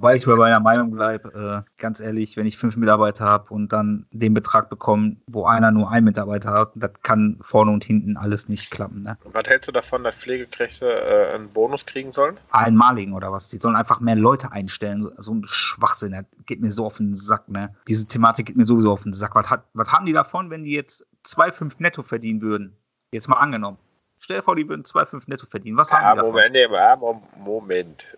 Wobei 0.00 0.16
ich 0.16 0.24
bei 0.24 0.34
meiner 0.34 0.60
Meinung 0.60 0.92
bleibe, 0.92 1.64
äh, 1.66 1.70
ganz 1.78 2.00
ehrlich, 2.00 2.38
wenn 2.38 2.46
ich 2.46 2.56
fünf 2.56 2.74
Mitarbeiter 2.78 3.26
habe 3.26 3.52
und 3.52 3.70
dann 3.70 4.06
den 4.12 4.32
Betrag 4.32 4.70
bekomme, 4.70 5.16
wo 5.26 5.44
einer 5.44 5.72
nur 5.72 5.90
einen 5.90 6.06
Mitarbeiter 6.06 6.52
hat, 6.52 6.72
das 6.74 6.92
kann 7.02 7.36
vorne 7.42 7.70
und 7.70 7.84
hinten 7.84 8.16
alles 8.16 8.48
nicht 8.48 8.70
klappen. 8.70 9.02
Ne? 9.02 9.18
Was 9.24 9.46
hältst 9.46 9.68
du 9.68 9.72
davon, 9.72 10.02
dass 10.02 10.14
Pflegekräfte 10.14 10.86
äh, 10.86 11.34
einen 11.34 11.50
Bonus 11.50 11.84
kriegen 11.84 12.12
sollen? 12.12 12.38
Einmaligen 12.50 13.12
oder 13.12 13.30
was? 13.30 13.50
Die 13.50 13.58
sollen 13.58 13.76
einfach 13.76 14.00
mehr 14.00 14.16
Leute 14.16 14.52
einstellen. 14.52 15.06
So 15.18 15.34
ein 15.34 15.44
Schwachsinn, 15.46 16.12
das 16.12 16.24
geht 16.46 16.62
mir 16.62 16.72
so 16.72 16.86
auf 16.86 16.96
den 16.96 17.14
Sack. 17.14 17.50
Ne? 17.50 17.74
Diese 17.86 18.06
Thematik 18.06 18.46
geht 18.46 18.56
mir 18.56 18.64
sowieso 18.64 18.92
auf 18.92 19.02
den 19.02 19.12
Sack. 19.12 19.34
Was, 19.34 19.50
hat, 19.50 19.64
was 19.74 19.92
haben 19.92 20.06
die 20.06 20.14
davon, 20.14 20.48
wenn 20.48 20.64
die 20.64 20.72
jetzt 20.72 21.06
2,5 21.26 21.74
netto 21.76 22.02
verdienen 22.02 22.40
würden? 22.40 22.74
Jetzt 23.12 23.28
mal 23.28 23.36
angenommen. 23.36 23.76
Stell 24.18 24.38
dir 24.38 24.42
vor, 24.42 24.56
die 24.56 24.66
würden 24.66 24.84
2,5 24.84 25.24
netto 25.26 25.44
verdienen. 25.44 25.76
Was 25.76 25.92
haben 25.92 26.18
die 26.18 26.26
Moment, 26.26 26.56
davon? 26.56 26.96
Moment, 27.00 27.36
Moment. 27.36 28.16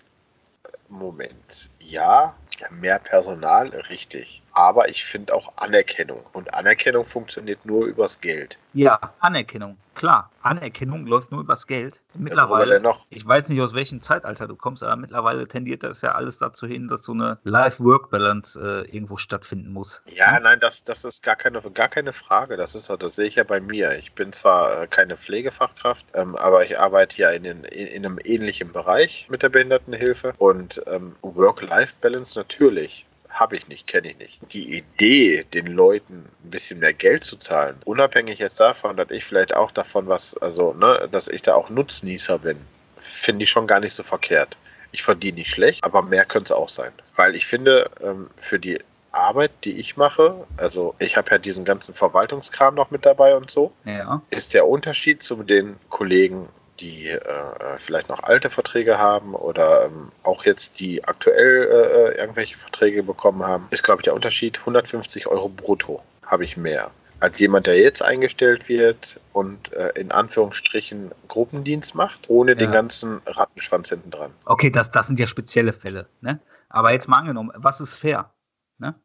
Ja, 1.79 2.37
mehr 2.71 2.99
Personal, 2.99 3.69
richtig. 3.69 4.42
Aber 4.53 4.89
ich 4.89 5.05
finde 5.05 5.35
auch 5.35 5.53
Anerkennung. 5.57 6.25
Und 6.33 6.55
Anerkennung 6.55 7.05
funktioniert 7.05 7.65
nur 7.65 7.87
übers 7.87 8.21
Geld. 8.21 8.59
Ja, 8.75 8.99
Anerkennung. 9.21 9.79
Klar, 9.95 10.31
Anerkennung 10.43 11.07
läuft 11.07 11.33
nur 11.33 11.43
übers 11.43 11.67
Geld. 11.67 12.03
Mittlerweile, 12.15 12.81
noch? 12.81 13.07
ich 13.11 13.27
weiß 13.27 13.51
nicht, 13.51 13.61
aus 13.61 13.75
welchem 13.75 14.01
Zeitalter 14.01 14.49
du 14.49 14.57
kommst, 14.57 14.83
aber 14.83 14.97
mittlerweile 14.97 15.47
tendiert 15.47 15.83
das 15.83 16.01
ja 16.01 16.13
alles 16.13 16.39
dazu 16.39 16.67
hin, 16.67 16.89
dass 16.89 17.03
so 17.03 17.13
eine 17.13 17.39
Life-Work-Balance 17.45 18.59
äh, 18.59 18.91
irgendwo 18.91 19.19
stattfinden 19.19 19.73
muss. 19.73 20.03
Ja, 20.07 20.37
hm? 20.37 20.43
nein, 20.45 20.61
das, 20.61 20.85
das 20.85 21.05
ist 21.05 21.23
gar 21.23 21.37
keine, 21.37 21.61
gar 21.61 21.89
keine 21.89 22.13
Frage. 22.13 22.57
Das 22.57 22.75
ist 22.75 22.89
das 22.89 23.17
sehe 23.17 23.27
ich 23.27 23.35
ja 23.37 23.45
bei 23.45 23.61
mir. 23.61 23.99
Ich 23.99 24.13
bin 24.13 24.33
zwar 24.33 24.83
äh, 24.83 24.87
keine 24.87 25.17
Pflegefachkraft, 25.17 26.07
ähm, 26.15 26.37
aber 26.37 26.65
ich 26.65 26.79
arbeite 26.79 27.19
ja 27.19 27.31
in, 27.31 27.45
in, 27.45 27.65
in, 27.65 28.07
einem 28.07 28.19
ähnlichen 28.23 28.73
Bereich 28.73 29.27
mit 29.31 29.43
der 29.43 29.51
Behindertenhilfe 29.51 30.33
und 30.39 30.83
ähm, 30.87 31.17
Work-Life-Balance 31.23 32.39
natürlich 32.39 33.07
habe 33.33 33.57
ich 33.57 33.69
nicht, 33.69 33.87
kenne 33.87 34.11
ich 34.11 34.19
nicht. 34.19 34.39
Die 34.53 34.77
Idee, 34.79 35.45
den 35.55 35.67
Leuten 35.67 36.29
ein 36.45 36.51
bisschen 36.51 36.81
mehr 36.81 36.93
Geld 36.93 37.25
zu 37.25 37.37
zahlen, 37.37 37.77
unabhängig 37.85 38.39
jetzt 38.39 38.61
davon, 38.61 38.97
dass 38.97 39.11
ich 39.11 39.25
vielleicht 39.25 39.55
auch 39.55 39.71
davon 39.71 40.07
was, 40.07 40.37
also, 40.37 40.75
ne, 40.75 41.09
dass 41.11 41.29
ich 41.29 41.43
da 41.43 41.55
auch 41.55 41.71
Nutznießer 41.71 42.39
bin, 42.39 42.59
finde 42.99 43.45
ich 43.45 43.51
schon 43.51 43.67
gar 43.67 43.81
nicht 43.81 43.95
so 43.95 44.03
verkehrt. 44.03 44.57
Ich 44.93 45.03
verdiene 45.03 45.37
nicht 45.39 45.51
schlecht, 45.51 45.83
aber 45.83 46.03
mehr 46.03 46.25
könnte 46.27 46.53
es 46.53 46.59
auch 46.59 46.69
sein. 46.69 46.93
Weil 47.17 47.35
ich 47.35 47.47
finde, 47.47 47.91
ähm, 48.03 48.29
für 48.37 48.59
die 48.59 48.79
Arbeit, 49.11 49.51
die 49.65 49.79
ich 49.79 49.97
mache, 49.97 50.47
also 50.57 50.95
ich 50.99 51.17
habe 51.17 51.31
ja 51.31 51.39
diesen 51.39 51.65
ganzen 51.65 51.95
Verwaltungskram 51.95 52.75
noch 52.75 52.91
mit 52.91 53.05
dabei 53.05 53.37
und 53.37 53.51
so, 53.51 53.73
Ja. 53.85 54.23
ist 54.31 54.55
der 54.55 54.67
Unterschied 54.67 55.23
zu 55.23 55.43
den 55.43 55.77
Kollegen, 55.89 56.49
die 56.83 57.09
äh, 57.09 57.79
vielleicht 57.79 58.09
noch 58.09 58.23
alte 58.25 58.51
Verträge 58.51 58.99
haben 58.99 59.35
oder 59.35 59.87
ähm, 59.87 60.13
auch 60.25 60.45
jetzt 60.45 60.81
die 60.81 61.05
aktuell 61.05 62.13
äh, 62.15 62.19
irgendwelche 62.21 62.59
Verträge 62.59 63.03
bekommen 63.03 63.45
haben, 63.45 63.69
ist, 63.71 63.85
glaube 63.85 64.01
ich, 64.01 64.05
der 64.05 64.15
Unterschied 64.15 64.59
150 64.59 65.29
Euro 65.29 65.49
brutto 65.49 66.03
habe 66.27 66.45
ich 66.45 66.57
mehr. 66.57 66.91
Als 67.21 67.39
jemand, 67.39 67.69
der 67.69 67.79
jetzt 67.79 68.03
eingestellt 68.03 68.69
wird 68.69 69.21
und 69.33 69.73
äh, 69.75 69.91
in 69.91 70.11
Anführungsstrichen 70.11 71.13
Gruppendienst 71.29 71.95
macht, 71.95 72.29
ohne 72.29 72.57
den 72.57 72.67
Ja. 72.67 72.73
ganzen 72.73 73.23
Rattenschwanz 73.27 73.91
hinten 73.91 74.11
dran. 74.11 74.33
Okay, 74.45 74.71
das, 74.71 74.91
das 74.91 75.07
sind 75.07 75.21
ja 75.21 75.29
spezielle 75.29 75.73
Fälle. 75.73 76.09
Ne? 76.21 76.41
Aber 76.69 76.91
jetzt 76.91 77.09
mal 77.09 77.19
angenommen, 77.19 77.53
was 77.55 77.81
ist 77.81 77.95
fair? 77.95 78.33
Ne? 78.79 78.97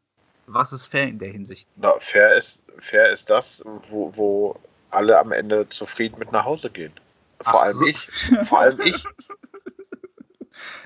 Was 0.46 0.72
ist 0.72 0.86
fair 0.86 1.06
in 1.06 1.20
der 1.20 1.28
Hinsicht? 1.28 1.68
Na, 1.76 1.92
fair, 1.98 2.34
ist, 2.34 2.64
fair 2.78 3.10
ist 3.10 3.30
das, 3.30 3.62
wo, 3.88 4.16
wo 4.16 4.56
alle 4.90 5.18
am 5.18 5.30
Ende 5.30 5.68
zufrieden 5.68 6.18
mit 6.18 6.32
nach 6.32 6.44
Hause 6.44 6.70
gehen. 6.70 6.92
Vor 7.42 7.60
Ach 7.60 7.64
allem 7.66 7.76
so. 7.76 7.86
ich. 7.86 7.98
Vor 8.42 8.60
allem 8.60 8.80
ich. 8.80 9.04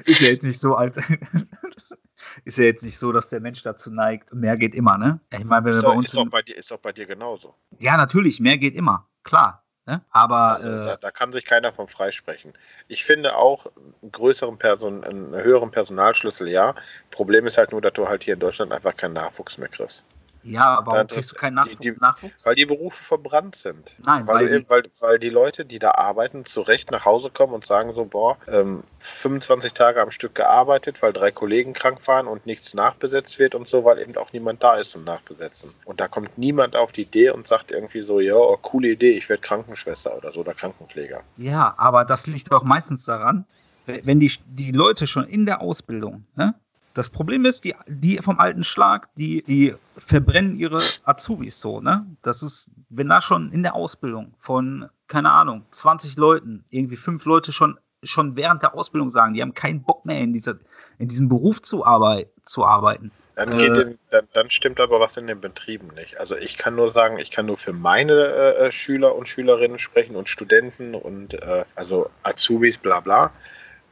Ist 0.05 0.21
ja 0.21 0.29
jetzt 0.29 0.43
nicht 0.45 0.61
so 0.61 0.75
als. 0.75 0.97
ist 2.45 2.59
ja 2.59 2.65
jetzt 2.65 2.83
nicht 2.83 2.99
so, 2.99 3.13
dass 3.13 3.29
der 3.31 3.41
Mensch 3.41 3.63
dazu 3.63 3.91
neigt, 3.91 4.35
mehr 4.35 4.57
geht 4.57 4.75
immer, 4.75 4.99
ne? 4.99 5.21
Ich 5.33 5.45
meine, 5.45 5.65
wenn 5.65 5.73
wir 5.73 5.79
Ist, 5.79 5.85
bei 5.85 5.91
uns. 5.93 6.09
ist, 6.13 6.19
in- 6.19 6.31
bei 6.31 6.43
dir, 6.43 6.57
ist 6.57 6.71
doch 6.71 6.79
bei 6.79 6.93
dir 6.93 7.07
genauso. 7.07 7.55
ja, 7.79 7.97
natürlich, 7.97 8.41
mehr 8.41 8.59
geht 8.59 8.75
immer, 8.75 9.09
klar. 9.23 9.65
Ne? 9.85 10.05
Aber 10.11 10.57
Also, 10.57 10.69
da, 10.69 10.95
äh, 10.95 10.99
da 11.01 11.11
kann 11.11 11.33
sich 11.33 11.45
keiner 11.45 11.73
von 11.73 11.89
freisprechen. 11.89 12.53
Ich 12.87 13.05
finde 13.05 13.35
auch 13.35 13.67
einen 14.03 14.13
größeren 14.13 14.57
Person, 14.57 15.03
einen 15.03 15.35
höheren 15.35 15.73
Personalschlüssel, 15.73 16.49
ja. 16.49 16.77
Problem 17.11 17.47
ist 17.47 17.59
halt 17.59 17.73
nur, 17.73 17.81
dass 17.81 17.93
du 17.95 18.07
halt 18.09 18.23
hier 18.23 18.35
in 18.35 18.41
Deutschland 18.41 18.71
einfach 18.73 18.95
keinen 18.97 19.15
Nachwuchs 19.15 19.59
mehr 19.59 19.69
kriegst. 19.69 20.05
Ja, 20.45 20.81
warum 20.85 20.95
Ja, 20.95 21.05
kriegst 21.05 21.31
du 21.31 21.35
das- 21.35 21.41
keinen 21.41 21.55
die- 21.55 21.71
Nachwuchs? 21.71 21.81
die- 21.81 21.95
Nachwuchs? 22.01 22.47
Weil 22.47 22.55
die 22.55 22.67
Berufe 22.67 23.03
verbrannt 23.03 23.55
sind. 23.57 23.97
Nein, 24.05 24.27
Weil, 24.27 24.35
weil 24.51 24.59
die- 24.61 24.69
weil, 24.69 24.83
weil 25.01 25.19
die 25.19 25.29
Leute, 25.29 25.65
die 25.65 25.79
da 25.79 25.93
arbeiten, 25.93 26.45
zurecht 26.45 26.91
nach 26.91 27.05
Hause 27.05 27.31
kommen 27.31 27.53
und 27.55 27.67
sagen 27.67 27.93
so, 27.95 28.05
boah, 28.05 28.37
ähm, 28.49 28.83
25 28.99 29.73
Tage 29.73 30.01
am 30.01 30.11
Stück 30.11 30.35
gearbeitet, 30.35 31.03
weil 31.03 31.13
drei 31.13 31.31
Kollegen 31.31 31.73
krank 31.73 32.07
waren 32.07 32.27
und 32.27 32.47
nichts 32.47 32.75
nachbesetzt 32.75 33.39
wird 33.39 33.55
und 33.55 33.69
so, 33.69 33.85
weil 33.85 33.99
eben 33.99 34.17
auch 34.17 34.33
niemand 34.33 34.63
da 34.63 34.77
ist 34.77 34.91
zum 34.91 35.05
Nachbesetzen. 35.05 35.73
Und 35.85 36.01
da 36.01 36.09
kommt 36.09 36.39
niemand 36.39 36.77
auf 36.77 36.93
die 36.93 37.03
Idee 37.03 37.31
und 37.31 37.47
sagt 37.49 37.71
irgendwie 37.71 38.03
so, 38.03 38.21
ja, 38.21 38.35
oh, 38.35 38.57
coole 38.61 38.89
Idee, 38.89 39.13
ich 39.13 39.29
werde 39.29 39.43
Krankenschwester 39.43 40.17
oder 40.17 40.33
so 40.33 40.41
oder 40.41 40.55
Krankenpfleger. 40.55 41.23
Ja, 41.37 41.75
aber 41.77 42.05
das 42.05 42.27
liegt 42.27 42.53
auch 42.53 42.65
meistens 42.65 43.05
daran, 43.05 43.45
wenn 43.87 44.21
die, 44.21 44.31
die 44.47 44.71
Leute 44.73 45.07
schon 45.07 45.25
in 45.25 45.45
der 45.47 45.61
Ausbildung, 45.61 46.25
ne? 46.37 46.55
Das 46.95 47.09
Problem 47.09 47.45
ist, 47.45 47.65
die, 47.65 47.75
die 47.87 48.19
vom 48.19 48.39
alten 48.39 48.65
Schlag, 48.65 49.09
die, 49.15 49.43
die 49.43 49.75
verbrennen 49.97 50.57
ihre 50.57 50.81
Azubis 51.05 51.61
so, 51.61 51.81
ne? 51.81 52.07
Das 52.23 52.43
ist, 52.43 52.71
wenn 52.91 53.09
da 53.09 53.21
schon 53.21 53.51
in 53.53 53.63
der 53.63 53.75
Ausbildung 53.75 54.35
von, 54.39 54.89
keine 55.09 55.31
Ahnung, 55.33 55.65
20 55.71 56.17
Leuten, 56.17 56.65
irgendwie 56.71 56.97
fünf 56.97 57.25
Leute 57.25 57.53
schon, 57.53 57.79
schon 58.03 58.37
während 58.37 58.63
der 58.63 58.75
Ausbildung 58.75 59.11
sagen, 59.11 59.35
die 59.35 59.43
haben 59.43 59.55
keinen 59.55 59.83
Bock 59.83 60.05
mehr 60.05 60.21
in, 60.21 60.33
dieser, 60.33 60.57
in 60.99 61.09
diesem 61.09 61.29
Beruf 61.29 61.63
zu, 61.63 61.85
arbeit, 61.85 62.29
zu 62.43 62.65
arbeiten. 62.65 63.11
Dann, 63.35 63.59
Äh. 63.59 63.73
den, 63.73 63.99
dann, 64.11 64.29
dann 64.35 64.51
stimmt 64.51 64.79
aber 64.79 65.01
was 65.01 65.17
in 65.17 65.27
den 65.27 65.41
Betrieben 65.41 65.89
nicht. 65.95 66.21
Also 66.21 66.37
ich 66.37 66.59
kann 66.59 66.75
nur 66.75 66.91
sagen, 66.91 67.19
ich 67.19 67.31
kann 67.31 67.47
nur 67.47 67.57
für 67.57 67.73
meine 67.73 68.13
äh, 68.13 68.73
Schüler 68.73 69.15
und 69.15 69.27
Schülerinnen 69.29 69.79
sprechen 69.79 70.17
und 70.17 70.29
Studenten 70.29 70.95
und 70.95 71.35
äh, 71.35 71.65
also 71.75 72.11
Azubis, 72.23 72.77
bla 72.77 73.01
bla. 73.01 73.33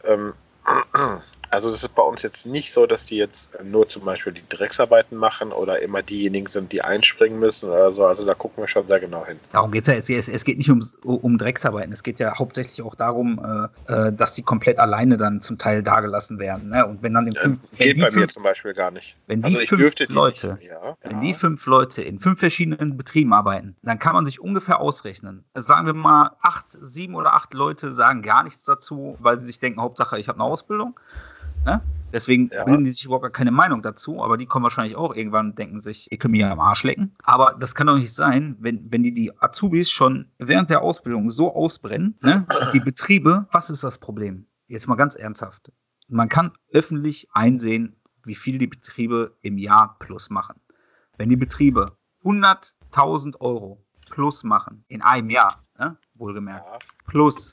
Ähm, 0.05 0.35
also 1.51 1.71
das 1.71 1.83
ist 1.83 1.95
bei 1.95 2.03
uns 2.03 2.23
jetzt 2.23 2.47
nicht 2.47 2.73
so, 2.73 2.87
dass 2.87 3.07
die 3.07 3.17
jetzt 3.17 3.63
nur 3.65 3.89
zum 3.89 4.05
Beispiel 4.05 4.33
die 4.33 4.43
Drecksarbeiten 4.49 5.17
machen 5.19 5.53
oder 5.53 5.83
immer 5.83 6.03
diejenigen 6.03 6.47
sind, 6.47 6.71
die 6.71 6.83
einspringen 6.83 7.41
müssen 7.41 7.69
oder 7.69 7.93
so. 7.93 8.07
Also 8.07 8.25
da 8.25 8.35
gucken 8.35 8.63
wir 8.63 8.69
schon 8.69 8.87
sehr 8.87 9.01
genau 9.01 9.27
hin. 9.27 9.39
Darum 9.53 9.73
geht 9.73 9.89
es 9.89 10.09
ja. 10.09 10.17
Es, 10.17 10.29
es 10.29 10.45
geht 10.45 10.59
nicht 10.59 10.71
um, 10.71 10.85
um 11.03 11.39
Drecksarbeiten. 11.39 11.93
Es 11.93 12.03
geht 12.03 12.21
ja 12.21 12.39
hauptsächlich 12.39 12.83
auch 12.83 12.95
darum, 12.95 13.69
äh, 13.89 13.93
äh, 13.93 14.13
dass 14.13 14.35
die 14.35 14.43
komplett 14.43 14.79
alleine 14.79 15.17
dann 15.17 15.41
zum 15.41 15.59
Teil 15.59 15.83
dagelassen 15.83 16.39
werden. 16.39 16.69
Ne? 16.71 16.87
Und 16.87 17.03
wenn 17.03 17.15
dann 17.15 17.27
in 17.27 17.35
fünf, 17.35 17.59
wenn 17.73 17.87
Geht 17.87 17.97
die 17.97 18.01
bei 18.01 18.07
mir 18.09 18.13
fünf, 18.13 18.33
zum 18.33 18.43
Beispiel 18.45 18.73
gar 18.73 18.93
nicht. 18.93 19.17
wenn 19.27 19.43
die 19.43 19.57
Also 19.57 19.77
fünf 19.77 20.09
Leute, 20.09 20.55
nicht. 20.55 20.71
Ja, 20.71 20.97
wenn 21.03 21.21
die 21.21 21.35
fünf 21.35 21.67
Leute 21.67 22.03
in 22.03 22.21
fünf 22.21 22.39
verschiedenen 22.39 22.97
Betrieben 22.97 23.35
arbeiten, 23.35 23.77
dann 23.83 23.99
kann 23.99 24.15
man 24.15 24.25
sich 24.25 24.41
ungefähr 24.41 24.81
ausrechnen. 24.81 25.45
Sagen 25.55 25.87
wir 25.87 25.95
mal, 25.95 26.37
acht, 26.43 26.67
sieben 26.81 27.17
oder 27.17 27.35
acht 27.35 27.55
Leute 27.55 27.93
sagen 27.93 28.23
gar 28.23 28.45
nichts 28.45 28.63
dazu, 28.65 29.17
weil 29.19 29.41
sie 29.41 29.47
sich 29.47 29.59
denken, 29.59 29.81
Hauptsache, 29.81 30.19
ich 30.19 30.29
habe 30.29 30.39
eine 30.39 30.45
Ausbildung. 30.45 30.99
Ne? 31.65 31.83
Deswegen 32.13 32.51
Ja. 32.53 32.65
bilden 32.65 32.85
die 32.85 32.91
sich 32.91 33.05
überhaupt 33.05 33.23
gar 33.23 33.31
keine 33.31 33.53
Meinung 33.53 33.83
dazu, 33.83 34.23
aber 34.23 34.37
die 34.37 34.47
kommen 34.47 34.65
wahrscheinlich 34.65 34.97
auch 34.97 35.15
irgendwann 35.15 35.51
und 35.51 35.59
denken 35.59 35.81
sich, 35.81 36.11
ihr 36.11 36.19
könnt 36.19 36.33
mir 36.33 36.41
ja 36.41 36.51
am 36.53 36.59
Arsch 36.61 36.83
lecken. 36.83 37.15
Aber 37.23 37.57
das 37.59 37.75
kann 37.75 37.87
doch 37.87 37.97
nicht 37.97 38.13
sein, 38.13 38.57
wenn, 38.59 38.91
wenn 38.91 39.03
die 39.05 39.15
die 39.15 39.33
Azubis 39.41 39.91
schon 39.91 40.31
während 40.39 40.71
der 40.71 40.83
Ausbildung 40.83 41.31
so 41.31 41.55
ausbrennen, 41.55 42.19
ne? 42.21 42.47
die 42.73 42.81
Betriebe, 42.81 43.47
was 43.53 43.71
ist 43.71 43.85
das 43.85 43.99
Problem? 43.99 44.47
Jetzt 44.67 44.89
mal 44.89 44.97
ganz 44.97 45.15
ernsthaft. 45.15 45.73
Man 46.09 46.29
kann 46.29 46.53
öffentlich 46.73 47.29
einsehen, 47.33 47.95
wie 48.25 48.35
viel 48.35 48.59
die 48.59 48.67
Betriebe 48.67 49.37
im 49.43 49.57
Jahr 49.59 49.97
plus 50.01 50.31
machen. 50.31 50.61
Wenn 51.17 51.29
die 51.29 51.37
Betriebe 51.37 51.87
100.000 52.25 53.41
Euro 53.41 53.85
plus 54.11 54.43
machen, 54.43 54.85
in 54.89 55.03
einem 55.03 55.31
Jahr, 55.31 55.65
ne? 55.79 55.97
wohlgemerkt, 56.15 56.85
plus, 57.07 57.53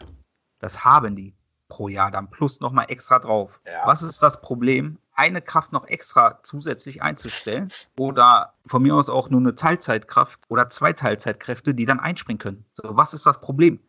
das 0.59 0.83
haben 0.83 1.15
die 1.15 1.36
pro 1.69 1.87
Jahr 1.87 2.11
dann 2.11 2.29
plus 2.29 2.59
nochmal 2.59 2.85
extra 2.89 3.19
drauf. 3.19 3.59
Ja. 3.65 3.85
Was 3.85 4.01
ist 4.01 4.23
das 4.23 4.41
Problem, 4.41 4.97
eine 5.13 5.41
Kraft 5.41 5.73
noch 5.73 5.87
extra 5.87 6.39
zusätzlich 6.43 7.01
einzustellen 7.01 7.71
oder 7.97 8.53
von 8.65 8.81
mir 8.83 8.95
aus 8.95 9.09
auch 9.09 9.29
nur 9.29 9.39
eine 9.41 9.53
Teilzeitkraft 9.53 10.39
oder 10.47 10.67
zwei 10.69 10.93
Teilzeitkräfte, 10.93 11.73
die 11.73 11.85
dann 11.85 11.99
einspringen 11.99 12.39
können? 12.39 12.65
So, 12.73 12.83
was 12.85 13.13
ist 13.13 13.25
das 13.25 13.41
Problem? 13.41 13.79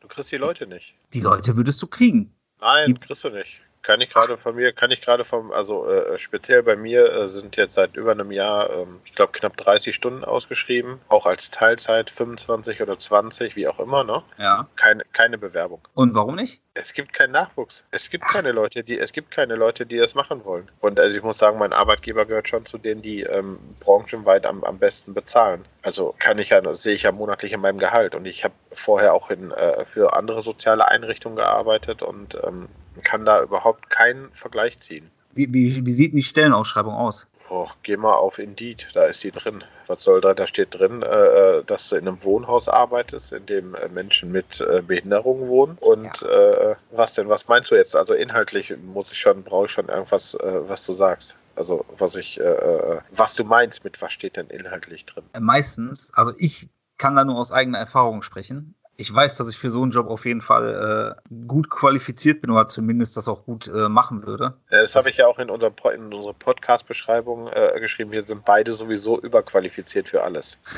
Du 0.00 0.08
kriegst 0.08 0.30
die 0.32 0.36
Leute 0.36 0.66
nicht. 0.66 0.94
Die 1.14 1.20
Leute 1.20 1.56
würdest 1.56 1.82
du 1.82 1.86
kriegen. 1.88 2.32
Nein, 2.60 2.86
Die- 2.86 2.94
kriegst 2.94 3.24
du 3.24 3.30
nicht. 3.30 3.60
Kann 3.86 4.00
ich 4.00 4.10
gerade 4.10 4.36
von 4.36 4.56
mir, 4.56 4.72
kann 4.72 4.90
ich 4.90 5.00
gerade 5.00 5.22
vom, 5.22 5.52
also 5.52 5.88
äh, 5.88 6.18
speziell 6.18 6.64
bei 6.64 6.74
mir 6.74 7.08
äh, 7.08 7.28
sind 7.28 7.56
jetzt 7.56 7.74
seit 7.74 7.94
über 7.94 8.10
einem 8.10 8.32
Jahr, 8.32 8.68
ähm, 8.70 9.00
ich 9.04 9.14
glaube, 9.14 9.30
knapp 9.30 9.56
30 9.56 9.94
Stunden 9.94 10.24
ausgeschrieben, 10.24 10.98
auch 11.08 11.24
als 11.24 11.52
Teilzeit 11.52 12.10
25 12.10 12.82
oder 12.82 12.98
20, 12.98 13.54
wie 13.54 13.68
auch 13.68 13.78
immer, 13.78 14.02
ne? 14.02 14.24
Ja. 14.38 14.66
Keine, 14.74 15.04
keine 15.12 15.38
Bewerbung. 15.38 15.82
Und 15.94 16.16
warum 16.16 16.34
nicht? 16.34 16.60
Es 16.74 16.94
gibt 16.94 17.12
keinen 17.12 17.30
Nachwuchs. 17.30 17.84
Es 17.92 18.10
gibt 18.10 18.24
keine 18.24 18.50
Leute, 18.50 18.82
die, 18.82 18.98
es 18.98 19.12
gibt 19.12 19.30
keine 19.30 19.54
Leute, 19.54 19.86
die 19.86 19.98
das 19.98 20.16
machen 20.16 20.44
wollen. 20.44 20.68
Und 20.80 20.98
also 20.98 21.16
ich 21.16 21.22
muss 21.22 21.38
sagen, 21.38 21.56
mein 21.56 21.72
Arbeitgeber 21.72 22.26
gehört 22.26 22.48
schon 22.48 22.66
zu 22.66 22.78
denen, 22.78 23.02
die 23.02 23.22
ähm, 23.22 23.60
branchenweit 23.78 24.46
am, 24.46 24.64
am 24.64 24.80
besten 24.80 25.14
bezahlen. 25.14 25.64
Also 25.82 26.12
kann 26.18 26.38
ich 26.38 26.48
ja, 26.48 26.60
das 26.60 26.82
sehe 26.82 26.96
ich 26.96 27.04
ja 27.04 27.12
monatlich 27.12 27.52
in 27.52 27.60
meinem 27.60 27.78
Gehalt. 27.78 28.16
Und 28.16 28.26
ich 28.26 28.42
habe 28.42 28.54
vorher 28.72 29.14
auch 29.14 29.30
in, 29.30 29.52
äh, 29.52 29.84
für 29.84 30.16
andere 30.16 30.42
soziale 30.42 30.88
Einrichtungen 30.88 31.36
gearbeitet 31.36 32.02
und 32.02 32.36
ähm, 32.42 32.68
kann 33.02 33.24
da 33.24 33.42
überhaupt 33.42 33.90
keinen 33.90 34.30
Vergleich 34.32 34.78
ziehen. 34.78 35.10
Wie, 35.32 35.52
wie, 35.52 35.84
wie 35.84 35.92
sieht 35.92 36.14
die 36.14 36.22
Stellenausschreibung 36.22 36.94
aus? 36.94 37.28
Oh, 37.50 37.68
geh 37.82 37.96
mal 37.96 38.14
auf 38.14 38.38
Indeed, 38.38 38.88
da 38.94 39.04
ist 39.04 39.20
sie 39.20 39.30
drin. 39.30 39.62
Was 39.86 40.02
soll 40.02 40.20
da? 40.20 40.34
Da 40.34 40.46
steht 40.46 40.74
drin, 40.74 41.02
äh, 41.02 41.62
dass 41.64 41.88
du 41.88 41.96
in 41.96 42.08
einem 42.08 42.24
Wohnhaus 42.24 42.68
arbeitest, 42.68 43.32
in 43.32 43.46
dem 43.46 43.74
äh, 43.74 43.88
Menschen 43.88 44.32
mit 44.32 44.60
äh, 44.60 44.82
Behinderung 44.82 45.46
wohnen. 45.46 45.78
Und 45.80 46.22
äh, 46.22 46.74
was 46.90 47.14
denn? 47.14 47.28
Was 47.28 47.46
meinst 47.46 47.70
du 47.70 47.76
jetzt? 47.76 47.94
Also 47.94 48.14
inhaltlich 48.14 48.74
muss 48.78 49.12
ich 49.12 49.20
schon, 49.20 49.44
brauche 49.44 49.66
ich 49.66 49.72
schon 49.72 49.88
irgendwas, 49.88 50.34
äh, 50.34 50.68
was 50.68 50.84
du 50.86 50.94
sagst. 50.94 51.36
Also 51.54 51.84
was 51.96 52.16
ich, 52.16 52.40
äh, 52.40 53.00
was 53.10 53.34
du 53.34 53.44
meinst 53.44 53.84
mit 53.84 54.00
was 54.02 54.12
steht 54.12 54.36
denn 54.36 54.48
inhaltlich 54.48 55.04
drin? 55.06 55.24
Äh, 55.32 55.40
Meistens, 55.40 56.12
also 56.14 56.32
ich 56.38 56.68
kann 56.98 57.14
da 57.14 57.24
nur 57.24 57.38
aus 57.38 57.52
eigener 57.52 57.78
Erfahrung 57.78 58.22
sprechen. 58.22 58.74
Ich 58.98 59.12
weiß, 59.12 59.36
dass 59.36 59.48
ich 59.48 59.58
für 59.58 59.70
so 59.70 59.82
einen 59.82 59.90
Job 59.90 60.08
auf 60.08 60.24
jeden 60.24 60.40
Fall 60.40 61.16
äh, 61.28 61.34
gut 61.46 61.68
qualifiziert 61.68 62.40
bin 62.40 62.50
oder 62.50 62.66
zumindest 62.66 63.16
das 63.18 63.28
auch 63.28 63.44
gut 63.44 63.68
äh, 63.68 63.88
machen 63.90 64.26
würde. 64.26 64.54
Äh, 64.70 64.80
Das 64.80 64.96
habe 64.96 65.10
ich 65.10 65.18
ja 65.18 65.26
auch 65.26 65.38
in, 65.38 65.50
unserem 65.50 65.74
Po- 65.74 65.90
in 65.90 66.12
unserer 66.14 66.32
Podcast-Beschreibung 66.32 67.48
äh, 67.48 67.78
geschrieben. 67.78 68.10
Wir 68.12 68.24
sind 68.24 68.44
beide 68.46 68.72
sowieso 68.72 69.20
überqualifiziert 69.20 70.08
für 70.08 70.22
alles. 70.22 70.58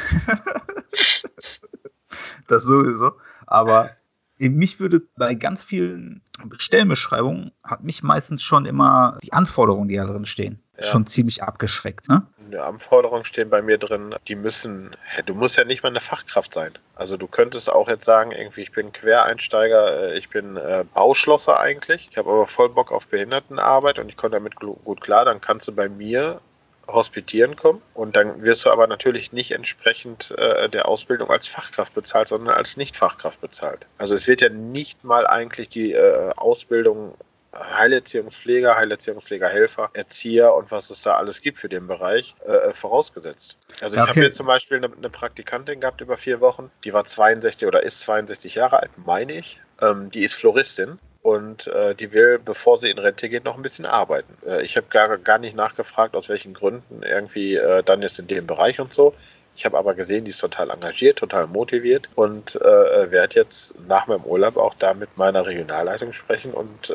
Das 2.46 2.64
sowieso. 2.64 3.12
Aber 3.46 3.90
mich 4.38 4.80
würde 4.80 5.02
bei 5.16 5.34
ganz 5.34 5.62
vielen 5.62 6.22
Stellenbeschreibungen 6.58 7.52
hat 7.62 7.82
mich 7.84 8.02
meistens 8.02 8.42
schon 8.42 8.64
immer 8.66 9.18
die 9.22 9.32
Anforderungen, 9.32 9.88
die 9.88 9.96
da 9.96 10.06
drin 10.06 10.24
stehen, 10.26 10.58
Ja. 10.78 10.86
schon 10.86 11.06
ziemlich 11.06 11.42
abgeschreckt. 11.42 12.08
Ne? 12.08 12.24
In 12.38 12.52
der 12.52 12.66
Anforderungen 12.66 13.24
stehen 13.24 13.50
bei 13.50 13.62
mir 13.62 13.78
drin, 13.78 14.14
die 14.28 14.36
müssen, 14.36 14.92
du 15.26 15.34
musst 15.34 15.56
ja 15.56 15.64
nicht 15.64 15.82
mal 15.82 15.88
eine 15.88 16.00
Fachkraft 16.00 16.54
sein. 16.54 16.72
Also 16.94 17.16
du 17.16 17.26
könntest 17.26 17.70
auch 17.70 17.88
jetzt 17.88 18.04
sagen, 18.04 18.30
irgendwie, 18.30 18.62
ich 18.62 18.70
bin 18.70 18.92
Quereinsteiger, 18.92 20.12
äh, 20.12 20.18
ich 20.18 20.28
bin 20.28 20.56
äh, 20.56 20.84
Bauschlosser 20.94 21.58
eigentlich, 21.58 22.08
ich 22.12 22.16
habe 22.16 22.30
aber 22.30 22.46
voll 22.46 22.68
Bock 22.68 22.92
auf 22.92 23.08
Behindertenarbeit 23.08 23.98
und 23.98 24.08
ich 24.08 24.16
komme 24.16 24.32
damit 24.32 24.54
gut 24.56 25.00
klar, 25.00 25.24
dann 25.24 25.40
kannst 25.40 25.66
du 25.66 25.72
bei 25.72 25.88
mir 25.88 26.40
hospitieren 26.86 27.56
kommen 27.56 27.82
und 27.94 28.16
dann 28.16 28.42
wirst 28.42 28.64
du 28.64 28.70
aber 28.70 28.86
natürlich 28.86 29.32
nicht 29.32 29.50
entsprechend 29.50 30.30
äh, 30.38 30.68
der 30.68 30.88
Ausbildung 30.88 31.30
als 31.30 31.48
Fachkraft 31.48 31.94
bezahlt, 31.94 32.28
sondern 32.28 32.54
als 32.54 32.76
Nicht-Fachkraft 32.76 33.40
bezahlt. 33.40 33.86
Also 33.98 34.14
es 34.14 34.26
wird 34.26 34.40
ja 34.40 34.48
nicht 34.48 35.04
mal 35.04 35.26
eigentlich 35.26 35.68
die 35.68 35.92
äh, 35.92 36.30
Ausbildung 36.36 37.14
Heilerziehungspfleger, 37.54 38.76
Heilerziehungspflegerhelfer, 38.76 39.90
Erzieher 39.94 40.54
und 40.54 40.70
was 40.70 40.90
es 40.90 41.02
da 41.02 41.14
alles 41.16 41.40
gibt 41.40 41.58
für 41.58 41.68
den 41.68 41.86
Bereich, 41.86 42.34
äh, 42.46 42.72
vorausgesetzt. 42.72 43.56
Also 43.80 43.96
ich 43.96 44.02
Okay. 44.02 44.10
habe 44.10 44.20
jetzt 44.22 44.36
zum 44.36 44.46
Beispiel 44.46 44.76
eine, 44.78 44.90
eine 44.94 45.10
Praktikantin 45.10 45.80
gehabt 45.80 46.00
über 46.00 46.16
vier 46.16 46.40
Wochen, 46.40 46.70
die 46.84 46.92
war 46.92 47.04
62 47.04 47.66
oder 47.66 47.82
ist 47.82 48.00
62 48.00 48.54
Jahre 48.54 48.80
alt, 48.80 48.90
meine 48.96 49.32
ich. 49.32 49.60
Ähm, 49.80 50.10
die 50.10 50.22
ist 50.22 50.34
Floristin. 50.34 50.98
Und 51.20 51.66
äh, 51.66 51.94
die 51.94 52.12
will, 52.12 52.38
bevor 52.38 52.80
sie 52.80 52.88
in 52.90 52.98
Rente 52.98 53.28
geht, 53.28 53.44
noch 53.44 53.56
ein 53.56 53.62
bisschen 53.62 53.84
arbeiten. 53.84 54.38
Äh, 54.46 54.62
ich 54.62 54.76
habe 54.76 54.86
gar, 54.88 55.18
gar 55.18 55.38
nicht 55.38 55.54
nachgefragt, 55.56 56.14
aus 56.14 56.28
welchen 56.28 56.54
Gründen 56.54 57.02
irgendwie 57.02 57.56
äh, 57.56 57.82
dann 57.82 58.02
jetzt 58.02 58.18
in 58.18 58.28
dem 58.28 58.46
Bereich 58.46 58.80
und 58.80 58.94
so. 58.94 59.14
Ich 59.58 59.64
habe 59.64 59.76
aber 59.76 59.94
gesehen, 59.94 60.24
die 60.24 60.30
ist 60.30 60.38
total 60.38 60.70
engagiert, 60.70 61.18
total 61.18 61.48
motiviert 61.48 62.08
und 62.14 62.54
äh, 62.54 63.10
werde 63.10 63.34
jetzt 63.34 63.74
nach 63.88 64.06
meinem 64.06 64.22
Urlaub 64.22 64.56
auch 64.56 64.72
da 64.74 64.94
mit 64.94 65.18
meiner 65.18 65.46
Regionalleitung 65.46 66.12
sprechen 66.12 66.52
und, 66.52 66.90
äh, 66.90 66.94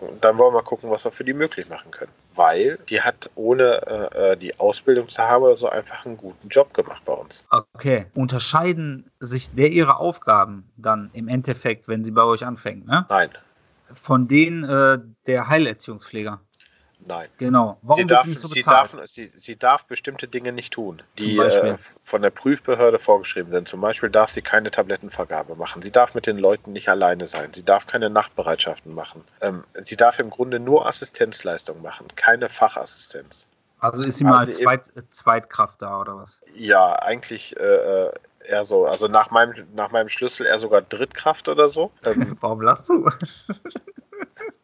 und 0.00 0.22
dann 0.22 0.36
wollen 0.36 0.52
wir 0.52 0.58
mal 0.58 0.62
gucken, 0.62 0.90
was 0.90 1.06
wir 1.06 1.12
für 1.12 1.24
die 1.24 1.32
möglich 1.32 1.66
machen 1.70 1.90
können. 1.90 2.12
Weil 2.34 2.78
die 2.90 3.00
hat 3.00 3.30
ohne 3.36 3.80
äh, 3.86 4.32
äh, 4.32 4.36
die 4.36 4.60
Ausbildung 4.60 5.08
zu 5.08 5.22
haben 5.22 5.44
oder 5.44 5.56
so 5.56 5.70
einfach 5.70 6.04
einen 6.04 6.18
guten 6.18 6.46
Job 6.50 6.74
gemacht 6.74 7.00
bei 7.06 7.14
uns. 7.14 7.42
Okay. 7.48 8.04
Unterscheiden 8.14 9.10
sich 9.18 9.54
der 9.54 9.70
ihre 9.70 9.96
Aufgaben 9.96 10.70
dann 10.76 11.08
im 11.14 11.26
Endeffekt, 11.26 11.88
wenn 11.88 12.04
sie 12.04 12.10
bei 12.10 12.24
euch 12.24 12.44
anfängt, 12.44 12.86
ne? 12.86 13.06
Nein, 13.08 13.30
Von 13.94 14.28
denen 14.28 14.62
äh, 14.62 14.98
der 15.26 15.48
Heilerziehungspfleger. 15.48 16.38
Nein. 17.04 17.28
Genau. 17.38 17.78
Warum 17.82 18.02
sie, 18.02 18.06
darf, 18.06 18.26
so 18.26 18.48
sie, 18.48 18.62
darf, 18.62 18.96
sie, 19.06 19.32
sie 19.36 19.56
darf 19.56 19.84
bestimmte 19.84 20.28
Dinge 20.28 20.52
nicht 20.52 20.72
tun, 20.72 21.02
die 21.18 21.36
äh, 21.38 21.76
von 22.02 22.22
der 22.22 22.30
Prüfbehörde 22.30 22.98
vorgeschrieben 22.98 23.52
sind. 23.52 23.68
Zum 23.68 23.80
Beispiel 23.80 24.10
darf 24.10 24.30
sie 24.30 24.42
keine 24.42 24.70
Tablettenvergabe 24.70 25.56
machen. 25.56 25.82
Sie 25.82 25.90
darf 25.90 26.14
mit 26.14 26.26
den 26.26 26.38
Leuten 26.38 26.72
nicht 26.72 26.88
alleine 26.88 27.26
sein. 27.26 27.52
Sie 27.54 27.64
darf 27.64 27.86
keine 27.86 28.10
Nachtbereitschaften 28.10 28.94
machen. 28.94 29.24
Ähm, 29.40 29.64
sie 29.84 29.96
darf 29.96 30.18
im 30.18 30.30
Grunde 30.30 30.60
nur 30.60 30.86
Assistenzleistung 30.86 31.82
machen, 31.82 32.08
keine 32.16 32.48
Fachassistenz. 32.48 33.46
Also 33.78 34.02
ist 34.02 34.18
sie 34.18 34.24
mal 34.24 34.38
Also 34.38 34.50
als 34.50 34.56
Zweit, 34.56 34.90
Zweitkraft 35.10 35.82
da 35.82 36.00
oder 36.00 36.16
was? 36.16 36.42
Ja, 36.54 36.94
eigentlich 36.94 37.56
äh, 37.56 38.10
eher 38.46 38.64
so. 38.64 38.86
Also 38.86 39.08
nach 39.08 39.30
meinem, 39.30 39.66
nach 39.74 39.90
meinem 39.90 40.08
Schlüssel 40.08 40.46
eher 40.46 40.58
sogar 40.58 40.82
Drittkraft 40.82 41.48
oder 41.48 41.68
so. 41.68 41.92
Ähm, 42.04 42.36
Warum 42.40 42.60
lachst 42.62 42.88
du? 42.88 43.08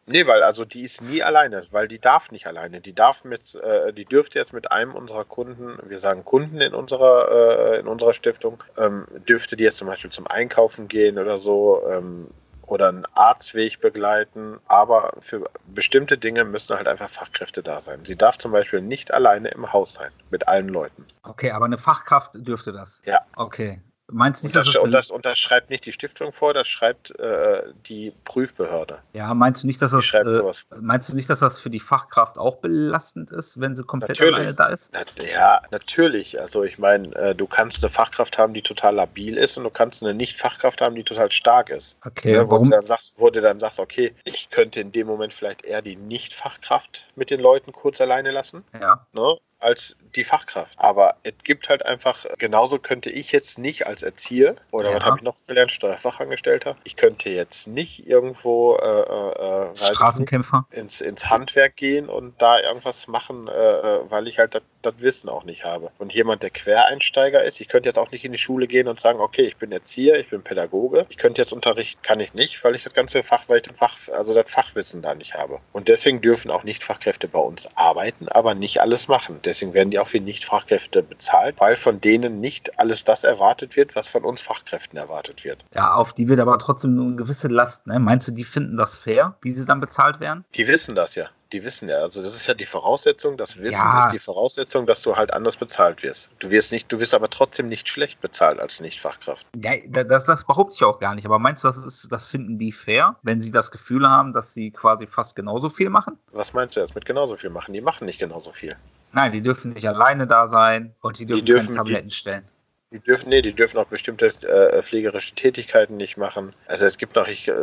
Nee, 0.05 0.27
weil 0.27 0.43
also 0.43 0.65
die 0.65 0.81
ist 0.81 1.01
nie 1.01 1.23
alleine, 1.23 1.63
weil 1.71 1.87
die 1.87 1.99
darf 1.99 2.31
nicht 2.31 2.45
alleine. 2.45 2.81
Die 2.81 2.93
darf 2.93 3.23
mit, 3.23 3.55
äh, 3.55 3.93
die 3.93 4.05
dürfte 4.05 4.37
jetzt 4.37 4.51
mit 4.51 4.71
einem 4.71 4.95
unserer 4.95 5.23
Kunden, 5.23 5.77
wir 5.83 5.97
sagen 5.97 6.25
Kunden 6.25 6.59
in 6.59 6.73
unserer, 6.73 7.73
äh, 7.75 7.79
in 7.79 7.87
unserer 7.87 8.13
Stiftung, 8.13 8.61
ähm, 8.77 9.07
dürfte 9.29 9.55
die 9.55 9.63
jetzt 9.63 9.77
zum 9.77 9.87
Beispiel 9.87 10.11
zum 10.11 10.27
Einkaufen 10.27 10.89
gehen 10.89 11.17
oder 11.17 11.39
so 11.39 11.81
ähm, 11.89 12.27
oder 12.63 12.89
einen 12.89 13.05
Arztweg 13.13 13.79
begleiten. 13.79 14.59
Aber 14.67 15.13
für 15.19 15.49
bestimmte 15.67 16.17
Dinge 16.17 16.43
müssen 16.43 16.75
halt 16.75 16.89
einfach 16.89 17.09
Fachkräfte 17.09 17.63
da 17.63 17.81
sein. 17.81 18.03
Sie 18.03 18.17
darf 18.17 18.37
zum 18.37 18.51
Beispiel 18.51 18.81
nicht 18.81 19.13
alleine 19.13 19.49
im 19.49 19.71
Haus 19.71 19.93
sein 19.93 20.11
mit 20.29 20.49
allen 20.49 20.67
Leuten. 20.67 21.05
Okay, 21.23 21.51
aber 21.51 21.65
eine 21.65 21.77
Fachkraft 21.77 22.31
dürfte 22.35 22.73
das. 22.73 23.01
Ja. 23.05 23.21
Okay. 23.37 23.81
Meinst 24.11 24.43
du 24.43 24.47
Und 24.47 24.49
nicht, 24.49 24.55
dass 24.55 24.65
das, 24.65 24.73
das, 24.75 24.83
und, 24.83 24.91
das, 24.91 25.11
und 25.11 25.25
das 25.25 25.39
schreibt 25.39 25.69
nicht 25.69 25.85
die 25.85 25.93
Stiftung 25.93 26.33
vor, 26.33 26.53
das 26.53 26.67
schreibt 26.67 27.17
äh, 27.19 27.63
die 27.87 28.11
Prüfbehörde. 28.25 28.99
ja, 29.13 29.33
meinst 29.33 29.63
du 29.63 29.67
nicht, 29.67 29.81
dass 29.81 29.91
das 29.91 30.13
äh, 30.13 30.43
meinst 30.79 31.09
du 31.09 31.15
nicht, 31.15 31.29
dass 31.29 31.39
das 31.39 31.59
für 31.59 31.69
die 31.69 31.79
Fachkraft 31.79 32.37
auch 32.37 32.57
belastend 32.57 33.31
ist, 33.31 33.61
wenn 33.61 33.75
sie 33.75 33.83
komplett 33.83 34.09
Natürlich. 34.19 34.35
alleine 34.35 34.53
da 34.53 34.65
ist? 34.67 34.91
Na, 34.93 34.99
Ja, 35.33 35.61
natürlich. 35.71 36.39
Also 36.41 36.63
ich 36.63 36.77
meine, 36.77 37.15
äh, 37.15 37.33
du 37.35 37.47
kannst 37.47 37.83
eine 37.83 37.89
Fachkraft 37.89 38.37
haben, 38.37 38.53
die 38.53 38.61
total 38.61 38.95
labil 38.95 39.37
ist 39.37 39.57
und 39.57 39.63
du 39.63 39.69
kannst 39.69 40.03
eine 40.03 40.13
Nicht-Fachkraft 40.13 40.81
haben, 40.81 40.95
die 40.95 41.03
total 41.05 41.31
stark 41.31 41.69
ist. 41.69 41.95
Okay, 42.05 42.33
Ne, 42.33 42.39
wo, 42.39 42.43
du 42.45 42.51
warum? 42.51 42.71
dann 42.71 42.85
sagst, 42.85 43.13
wo 43.17 43.29
du 43.29 43.39
dann 43.41 43.59
sagst, 43.59 43.79
okay, 43.79 44.13
ich 44.25 44.49
könnte 44.49 44.81
in 44.81 44.91
dem 44.91 45.07
Moment 45.07 45.33
vielleicht 45.33 45.63
eher 45.63 45.81
die 45.81 45.95
Nicht-Fachkraft 45.95 47.07
mit 47.15 47.29
den 47.29 47.39
Leuten 47.39 47.71
kurz 47.71 48.01
alleine 48.01 48.31
lassen, 48.31 48.63
Ja. 48.79 49.07
ne, 49.13 49.37
als 49.63 49.95
die 50.15 50.23
Fachkraft. 50.23 50.73
Aber 50.77 51.15
es 51.23 51.33
gibt 51.43 51.69
halt 51.69 51.85
einfach, 51.85 52.25
genauso 52.37 52.77
könnte 52.79 53.09
ich 53.09 53.31
jetzt 53.31 53.57
nicht 53.57 53.87
als 53.87 54.03
Erzieher, 54.03 54.55
oder 54.71 54.91
Ja. 54.91 54.97
was 54.97 55.03
habe 55.05 55.17
ich 55.17 55.23
noch 55.23 55.35
gelernt, 55.47 55.71
Steuerfachangestellter, 55.71 56.75
ich 56.83 56.95
könnte 56.95 57.29
jetzt 57.29 57.67
nicht 57.67 58.07
irgendwo 58.07 58.75
äh, 58.75 58.85
äh, 58.85 58.89
äh, 58.89 59.73
ich 59.73 59.79
nicht, 59.81 59.95
Straßenkämpfer? 59.95 60.67
ins, 60.71 61.01
ins 61.01 61.29
Handwerk 61.29 61.75
gehen 61.75 62.09
und 62.09 62.39
da 62.41 62.59
irgendwas 62.59 63.07
machen, 63.07 63.47
äh, 63.47 63.51
äh, 63.51 63.99
weil 64.09 64.27
ich 64.27 64.39
halt 64.39 64.55
das- 64.55 64.63
Wissen 64.97 65.29
auch 65.29 65.45
nicht 65.45 65.63
habe. 65.63 65.91
Und 65.97 66.13
jemand, 66.13 66.43
der 66.43 66.49
Quereinsteiger 66.49 67.41
ist, 67.45 67.61
ich 67.61 67.69
könnte 67.69 67.87
jetzt 67.87 67.97
auch 67.97 68.11
nicht 68.11 68.25
in 68.25 68.33
die 68.33 68.37
Schule 68.37 68.67
gehen 68.67 68.89
und 68.89 68.99
sagen, 68.99 69.21
okay, 69.21 69.43
ich 69.43 69.55
bin 69.55 69.71
Erzieher, 69.71 70.19
ich 70.19 70.29
bin 70.29 70.41
Pädagoge, 70.43 71.05
ich 71.07 71.15
könnte 71.15 71.41
jetzt 71.41 71.53
unterrichten, 71.53 72.01
kann 72.01 72.19
ich 72.19 72.33
nicht, 72.33 72.61
weil 72.65 72.75
ich 72.75 72.83
das 72.83 72.93
ganze 72.93 73.23
Fach, 73.23 73.43
weil 73.47 73.57
ich 73.57 73.63
das 73.63 73.77
Fach, 73.77 73.95
also 74.11 74.33
das 74.33 74.51
Fachwissen 74.51 75.01
da 75.01 75.15
nicht 75.15 75.35
habe. 75.35 75.59
Und 75.71 75.87
deswegen 75.87 76.19
dürfen 76.19 76.51
auch 76.51 76.63
Nicht-Fachkräfte 76.65 77.29
bei 77.29 77.39
uns 77.39 77.69
arbeiten, 77.75 78.27
aber 78.27 78.55
nicht 78.55 78.81
alles 78.81 79.07
machen. 79.07 79.39
Deswegen 79.45 79.52
werden 79.61 79.91
die 79.91 79.99
auch 79.99 80.11
wie 80.13 80.19
Nicht-Fachkräfte 80.19 81.03
bezahlt, 81.03 81.55
weil 81.59 81.75
von 81.75 82.01
denen 82.01 82.39
nicht 82.39 82.79
alles 82.79 83.03
das 83.03 83.23
erwartet 83.23 83.75
wird, 83.75 83.95
was 83.95 84.07
von 84.07 84.23
uns 84.23 84.41
Fachkräften 84.41 84.97
erwartet 84.97 85.43
wird. 85.43 85.63
Ja, 85.75 85.93
auf 85.93 86.13
die 86.13 86.27
wird 86.27 86.39
aber 86.39 86.57
trotzdem 86.59 86.95
nur 86.95 87.05
eine 87.05 87.15
gewisse 87.15 87.47
Last. 87.47 87.87
Ne? 87.87 87.99
Meinst 87.99 88.27
du, 88.27 88.31
die 88.31 88.43
finden 88.43 88.77
das 88.77 88.97
fair, 88.97 89.35
wie 89.41 89.53
sie 89.53 89.65
dann 89.65 89.79
bezahlt 89.79 90.19
werden? 90.19 90.45
Die 90.55 90.67
wissen 90.67 90.95
das 90.95 91.15
ja. 91.15 91.25
Die 91.53 91.63
wissen 91.63 91.87
ja. 91.87 91.97
Also 91.97 92.21
das 92.21 92.35
ist 92.35 92.47
ja 92.47 92.53
die 92.55 92.65
Voraussetzung. 92.65 93.37
Das 93.37 93.57
Wissen 93.59 93.81
Ja. 93.85 94.05
ist 94.07 94.11
die 94.11 94.19
Voraussetzung, 94.19 94.85
dass 94.87 95.03
du 95.03 95.15
halt 95.15 95.33
anders 95.33 95.55
bezahlt 95.55 96.03
wirst. 96.03 96.29
Du 96.39 96.49
wirst 96.49 96.71
nicht, 96.71 96.91
du 96.91 96.99
wirst 96.99 97.13
aber 97.13 97.29
trotzdem 97.29 97.67
nicht 97.69 97.87
schlecht 97.87 98.19
bezahlt 98.21 98.59
als 98.59 98.81
Nicht-Fachkraft. 98.81 99.45
Ja, 99.55 99.71
da- 99.87 100.03
das, 100.03 100.25
das 100.25 100.45
behaupte 100.45 100.75
ich 100.75 100.83
auch 100.83 100.99
gar 100.99 101.15
nicht. 101.15 101.25
Aber 101.25 101.39
meinst 101.39 101.63
du, 101.63 101.67
das, 101.67 101.77
ist, 101.77 102.11
das 102.11 102.25
finden 102.25 102.57
die 102.57 102.71
fair, 102.71 103.15
wenn 103.21 103.39
sie 103.39 103.51
das 103.51 103.71
Gefühl 103.71 104.09
haben, 104.09 104.33
dass 104.33 104.53
sie 104.53 104.71
quasi 104.71 105.05
fast 105.07 105.35
genauso 105.35 105.69
viel 105.69 105.89
machen? 105.89 106.17
Was 106.31 106.53
meinst 106.53 106.75
du 106.75 106.79
jetzt 106.81 106.95
mit 106.95 107.05
genauso 107.05 107.37
viel 107.37 107.51
machen? 107.51 107.71
Die 107.73 107.81
machen 107.81 108.05
nicht 108.05 108.19
genauso 108.19 108.51
viel. 108.51 108.75
Nein, 109.11 109.31
die 109.31 109.41
dürfen 109.43 109.73
nicht 109.73 109.87
alleine 109.87 110.25
da 110.25 110.47
sein 110.47 110.95
und 111.01 111.19
die 111.19 111.27
dürfen, 111.27 111.45
dürfen- 111.45 111.65
keine 111.67 111.77
Tabletten 111.77 112.09
stellen. 112.09 112.47
Die 112.93 112.99
dürfen, 112.99 113.29
nee, 113.29 113.41
die 113.41 113.53
dürfen 113.53 113.79
auch 113.79 113.87
bestimmte 113.87 114.27
äh, 114.47 114.83
pflegerische 114.83 115.33
Tätigkeiten 115.33 115.97
nicht 115.97 116.15
machen. 116.15 116.53
Also 116.67 116.85
es 116.85 116.99
gibt 116.99 117.15
noch, 117.15 117.27
ich, 117.27 117.47
äh, 117.47 117.53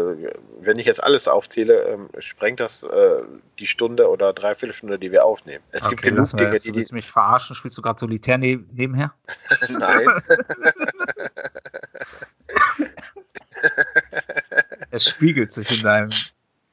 wenn 0.60 0.76
ich 0.80 0.86
jetzt 0.86 1.00
alles 1.02 1.28
aufzähle, 1.28 1.84
ähm, 1.84 2.08
sprengt 2.18 2.58
das 2.58 2.82
äh, 2.82 3.22
die 3.60 3.68
Stunde 3.68 4.08
oder 4.10 4.32
Dreiviertelstunde, 4.32 4.98
die 4.98 5.12
wir 5.12 5.24
aufnehmen. 5.24 5.62
Es 5.70 5.88
gibt 5.88 6.02
genug 6.02 6.28
Dinge, 6.36 6.52
jetzt. 6.52 6.64
die 6.64 6.70
Du 6.70 6.72
die. 6.72 6.78
willst 6.80 6.92
mich 6.92 7.08
verarschen? 7.08 7.54
Spielst 7.54 7.78
du 7.78 7.82
gerade 7.82 8.00
Solitär 8.00 8.38
ne 8.38 8.58
nebenher? 8.72 9.14
Nein, 9.68 10.08
Es 14.90 15.08
spiegelt 15.08 15.52
sich 15.52 15.78
in 15.78 15.84
deinem 15.84 16.10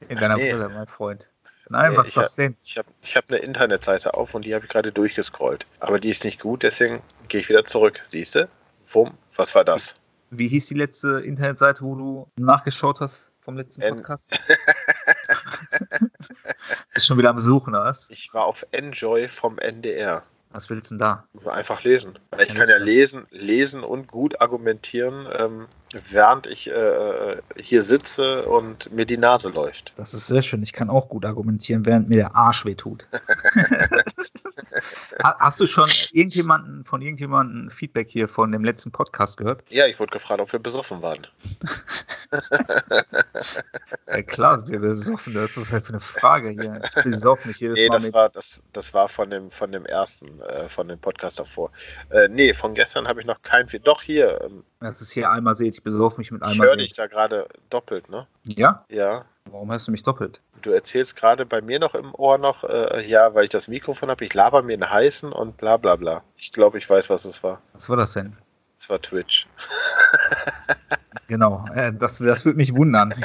in 0.08 0.18
deiner 0.18 0.36
Nee. 0.36 0.50
Brille, 0.52 0.68
mein 0.68 0.86
Freund. 0.88 1.28
Nein, 1.70 1.92
Nee, 1.92 1.96
was 1.98 2.08
ist 2.08 2.16
das 2.16 2.34
denn? 2.34 2.56
ich 2.64 2.78
habe 2.78 2.88
ich 3.02 3.16
hab 3.16 3.24
eine 3.28 3.38
Internetseite 3.38 4.14
auf 4.14 4.34
und 4.34 4.44
die 4.44 4.54
habe 4.54 4.64
ich 4.64 4.70
gerade 4.70 4.90
durchgescrollt. 4.92 5.66
Aber 5.80 6.00
die 6.00 6.08
ist 6.10 6.24
nicht 6.24 6.40
gut, 6.40 6.62
deswegen 6.62 7.02
gehe 7.28 7.40
ich 7.40 7.48
wieder 7.48 7.64
zurück. 7.64 8.00
Siehst 8.08 8.34
du? 8.36 8.48
Wumm, 8.86 9.12
was 9.34 9.54
war 9.54 9.64
das? 9.64 9.96
Wie 10.30 10.48
hieß 10.48 10.66
die 10.66 10.74
letzte 10.74 11.20
Internetseite, 11.20 11.82
wo 11.82 11.94
du 11.94 12.28
nachgeschaut 12.36 13.00
hast 13.00 13.30
vom 13.40 13.56
letzten 13.56 13.82
En- 13.82 13.96
Podcast? 13.96 14.28
Ist 16.94 17.06
schon 17.06 17.18
wieder 17.18 17.30
am 17.30 17.40
Suchen, 17.40 17.74
oder 17.74 17.84
was? 17.84 18.10
Ich 18.10 18.32
war 18.34 18.44
auf 18.44 18.66
Enjoy 18.72 19.28
vom 19.28 19.58
NDR. 19.58 20.24
Was 20.50 20.70
willst 20.70 20.90
du 20.90 20.94
denn 20.96 21.00
da? 21.00 21.24
Einfach 21.50 21.84
lesen. 21.84 22.18
Ich 22.40 22.54
kann 22.54 22.68
ja 22.68 22.78
lesen, 22.78 23.26
lesen 23.30 23.84
und 23.84 24.08
gut 24.08 24.40
argumentieren, 24.40 25.28
ähm, 25.38 25.66
während 25.92 26.46
ich 26.46 26.68
äh, 26.68 27.36
hier 27.56 27.82
sitze 27.82 28.44
und 28.46 28.92
mir 28.92 29.06
die 29.06 29.16
Nase 29.16 29.48
läuft. 29.48 29.94
Das 29.96 30.14
ist 30.14 30.26
sehr 30.26 30.42
schön. 30.42 30.62
Ich 30.62 30.72
kann 30.72 30.90
auch 30.90 31.08
gut 31.08 31.24
argumentieren, 31.24 31.86
während 31.86 32.08
mir 32.08 32.16
der 32.16 32.36
Arsch 32.36 32.64
wehtut. 32.64 33.06
Ha- 35.28 35.36
Hast 35.40 35.60
du 35.60 35.66
schon 35.66 35.90
irgendjemanden 36.12 36.84
von 36.84 37.02
irgendjemandem 37.02 37.70
Feedback 37.70 38.08
hier 38.10 38.28
von 38.28 38.50
dem 38.52 38.64
letzten 38.64 38.90
Podcast 38.92 39.36
gehört? 39.36 39.62
Ja, 39.70 39.86
ich 39.86 39.98
wurde 40.00 40.10
gefragt, 40.12 40.40
ob 40.40 40.50
wir 40.52 40.58
besoffen 40.60 41.02
waren. 41.02 41.26
Ja, 44.06 44.22
klar, 44.22 44.58
sind 44.58 44.70
wir 44.70 44.78
besoffen. 44.80 45.34
Das 45.34 45.56
ist 45.56 45.72
halt 45.72 45.84
für 45.84 45.92
eine 45.92 46.00
Frage 46.00 46.50
hier. 46.50 46.80
Ich 46.96 47.04
besoffen 47.04 47.48
mich 47.48 47.60
jedes 47.60 47.78
Nee, 47.78 47.88
Mal 47.88 47.94
das 47.96 48.04
mit. 48.04 48.14
war, 48.14 48.28
das, 48.30 48.62
das 48.72 48.94
war 48.94 49.08
von 49.08 49.30
dem, 49.30 49.50
von 49.50 49.70
dem 49.72 49.84
ersten, 49.86 50.40
äh, 50.40 50.68
von 50.68 50.88
dem 50.88 50.98
Podcast 50.98 51.38
davor. 51.38 51.70
Äh, 52.10 52.28
nee, 52.28 52.54
von 52.54 52.74
gestern 52.74 53.06
habe 53.08 53.20
ich 53.20 53.26
noch 53.26 53.42
kein 53.42 53.68
Fe- 53.68 53.80
Doch, 53.80 54.02
hier, 54.02 54.40
ähm, 54.44 54.64
Das 54.80 55.00
ist 55.00 55.12
hier 55.12 55.30
einmal 55.30 55.56
seht. 55.56 55.74
Ich 55.74 55.82
besoffen 55.82 56.20
mich 56.20 56.30
mit 56.30 56.42
ich 56.42 56.48
einmal 56.48 56.68
höre 56.68 56.76
dich 56.76 56.92
da 56.94 57.06
gerade 57.06 57.46
doppelt, 57.70 58.08
ne? 58.08 58.26
Ja? 58.44 58.84
Ja. 58.88 59.24
Warum 59.52 59.70
hörst 59.70 59.88
du 59.88 59.92
mich 59.92 60.02
doppelt? 60.02 60.40
Du 60.62 60.70
erzählst 60.70 61.16
gerade 61.16 61.46
bei 61.46 61.60
mir 61.60 61.78
noch 61.78 61.94
im 61.94 62.14
Ohr 62.14 62.38
noch, 62.38 62.64
äh, 62.64 63.06
ja, 63.06 63.34
weil 63.34 63.44
ich 63.44 63.50
das 63.50 63.68
Mikrofon 63.68 64.10
habe, 64.10 64.24
ich 64.24 64.34
laber 64.34 64.62
mir 64.62 64.74
einen 64.74 64.90
heißen 64.90 65.32
und 65.32 65.56
bla 65.56 65.76
bla 65.76 65.96
bla. 65.96 66.22
Ich 66.36 66.52
glaube, 66.52 66.78
ich 66.78 66.88
weiß, 66.88 67.10
was 67.10 67.24
es 67.24 67.42
war. 67.42 67.62
Was 67.72 67.88
war 67.88 67.96
das 67.96 68.12
denn? 68.12 68.36
Es 68.78 68.88
war 68.88 69.00
Twitch. 69.00 69.46
Genau, 71.28 71.66
äh, 71.74 71.92
das, 71.92 72.18
das 72.18 72.46
würde 72.46 72.56
mich 72.56 72.74
wundern. 72.74 73.14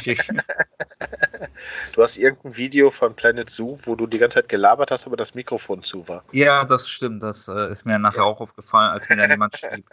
Du 1.94 2.02
hast 2.02 2.18
irgendein 2.18 2.58
Video 2.58 2.90
von 2.90 3.16
Planet 3.16 3.50
Zoo, 3.50 3.78
wo 3.84 3.96
du 3.96 4.08
die 4.08 4.18
ganze 4.18 4.40
Zeit 4.40 4.50
gelabert 4.50 4.92
hast, 4.92 5.06
aber 5.06 5.16
das 5.16 5.36
Mikrofon 5.36 5.84
zu 5.84 6.08
war. 6.08 6.24
ja, 6.32 6.66
das 6.66 6.90
stimmt. 6.90 7.24
Das 7.24 7.48
äh, 7.48 7.72
ist 7.72 7.86
mir 7.86 8.00
nachher 8.00 8.26
auch 8.26 8.42
aufgefallen, 8.42 8.92
als 8.92 9.08
mir 9.08 9.18
dann 9.18 9.30
jemand 9.30 9.58
schrieb. 9.58 9.86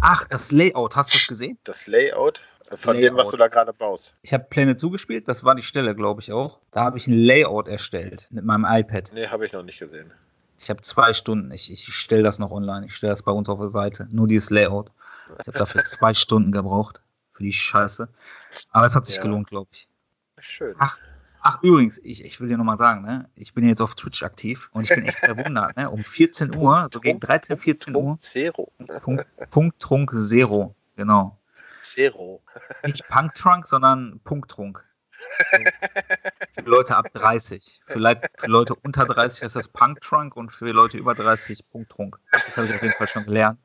Ach, 0.00 0.24
das 0.24 0.50
Layout, 0.52 0.96
hast 0.96 1.12
du 1.12 1.18
das 1.18 1.26
gesehen? 1.28 1.58
Das 1.64 1.86
Layout, 1.86 2.40
Von 2.72 2.96
dem, 2.96 3.16
was 3.16 3.30
du 3.30 3.36
da 3.36 3.48
gerade 3.48 3.72
baust. 3.72 4.14
Ich 4.22 4.32
habe 4.32 4.44
Pläne 4.44 4.76
zugespielt, 4.76 5.28
das 5.28 5.44
war 5.44 5.54
die 5.54 5.62
Stelle, 5.62 5.94
glaube 5.94 6.20
ich 6.20 6.32
auch. 6.32 6.58
Da 6.72 6.82
habe 6.82 6.98
ich 6.98 7.06
ein 7.06 7.14
Layout 7.14 7.68
erstellt 7.68 8.28
mit 8.30 8.44
meinem 8.44 8.66
iPad. 8.68 9.12
Nee, 9.14 9.28
habe 9.28 9.46
ich 9.46 9.52
noch 9.52 9.62
nicht 9.62 9.78
gesehen. 9.78 10.12
Ich 10.58 10.70
habe 10.70 10.80
zwei 10.80 11.12
Stunden, 11.14 11.50
ich, 11.52 11.70
ich 11.70 11.86
stelle 11.86 12.22
das 12.22 12.38
noch 12.38 12.50
online, 12.50 12.86
ich 12.86 12.94
stelle 12.94 13.12
das 13.12 13.22
bei 13.22 13.32
uns 13.32 13.48
auf 13.48 13.58
der 13.58 13.68
Seite. 13.68 14.08
Nur 14.10 14.26
dieses 14.26 14.50
Layout. 14.50 14.90
Ich 15.40 15.46
habe 15.46 15.58
dafür 15.58 15.84
zwei 15.84 16.14
Stunden 16.14 16.50
gebraucht. 16.52 17.00
Für 17.30 17.42
die 17.42 17.52
Scheiße. 17.52 18.08
Aber 18.70 18.86
es 18.86 18.96
hat 18.96 19.04
sich 19.04 19.16
ja. 19.16 19.22
gelohnt, 19.22 19.48
glaube 19.48 19.68
ich. 19.70 19.88
Schön. 20.40 20.74
Ach, 20.78 20.98
ach 21.42 21.62
übrigens, 21.62 21.98
ich, 22.02 22.24
ich 22.24 22.40
will 22.40 22.48
dir 22.48 22.56
nochmal 22.56 22.78
sagen, 22.78 23.02
ne? 23.02 23.28
ich 23.34 23.52
bin 23.52 23.68
jetzt 23.68 23.82
auf 23.82 23.94
Twitch 23.94 24.22
aktiv 24.22 24.70
und 24.72 24.84
ich 24.84 24.88
bin 24.88 25.04
echt 25.04 25.18
verwundert. 25.24 25.76
Ne? 25.76 25.90
Um 25.90 26.02
14 26.02 26.56
Uhr, 26.56 26.88
so 26.90 27.00
gegen 27.00 27.20
13, 27.20 27.58
14 27.58 27.94
Uhr. 27.94 28.02
Punkt 28.02 28.22
Zero. 28.24 28.72
Punkt, 29.02 29.26
Punkt 29.50 29.80
Trunk 29.80 30.12
Zero, 30.14 30.74
genau. 30.96 31.35
Zero. 31.92 32.42
Nicht 32.84 33.06
Punk 33.08 33.34
Trunk, 33.34 33.68
sondern 33.68 34.20
Punkttrunk. 34.24 34.84
für 36.52 36.64
Leute 36.64 36.96
ab 36.96 37.06
30. 37.12 37.80
Vielleicht 37.86 38.22
für 38.36 38.48
Leute 38.48 38.74
unter 38.74 39.04
30 39.04 39.42
ist 39.42 39.56
das 39.56 39.68
Punk 39.68 40.00
Trunk 40.00 40.36
und 40.36 40.52
für 40.52 40.70
Leute 40.70 40.98
über 40.98 41.14
30 41.14 41.70
Punkt 41.70 41.90
Trunk. 41.90 42.18
Das 42.30 42.56
habe 42.56 42.66
ich 42.66 42.74
auf 42.74 42.82
jeden 42.82 42.94
Fall 42.94 43.08
schon 43.08 43.24
gelernt. 43.24 43.58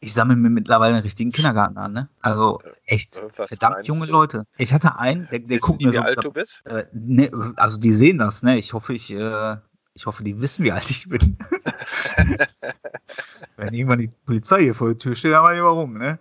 Ich 0.00 0.14
sammle 0.14 0.36
mir 0.36 0.50
mittlerweile 0.50 0.94
einen 0.94 1.02
richtigen 1.02 1.32
Kindergarten 1.32 1.78
an, 1.78 1.92
ne? 1.92 2.08
Also 2.20 2.60
echt 2.86 3.20
Was 3.36 3.48
verdammt 3.48 3.86
junge 3.86 4.06
du? 4.06 4.12
Leute. 4.12 4.46
Ich 4.56 4.72
hatte 4.72 4.98
einen, 4.98 5.28
der, 5.30 5.40
der 5.40 5.58
guckt 5.58 5.82
mir. 5.82 5.92
Wie 5.92 5.96
so, 5.96 6.02
alt 6.02 6.24
du 6.24 6.32
bist? 6.32 6.66
Äh, 6.66 6.86
ne, 6.92 7.30
also 7.56 7.78
die 7.78 7.92
sehen 7.92 8.18
das, 8.18 8.42
ne? 8.42 8.58
Ich 8.58 8.72
hoffe, 8.72 8.94
ich, 8.94 9.12
äh, 9.12 9.56
ich 9.94 10.06
hoffe, 10.06 10.24
die 10.24 10.40
wissen, 10.40 10.64
wie 10.64 10.72
alt 10.72 10.90
ich 10.90 11.08
bin. 11.08 11.38
Wenn 13.56 13.74
irgendwann 13.74 13.98
die 13.98 14.08
Polizei 14.08 14.62
hier 14.62 14.74
vor 14.74 14.88
der 14.88 14.98
Tür 14.98 15.14
steht, 15.14 15.32
dann 15.32 15.42
mal 15.42 15.62
warum, 15.62 15.98
ne? 15.98 16.18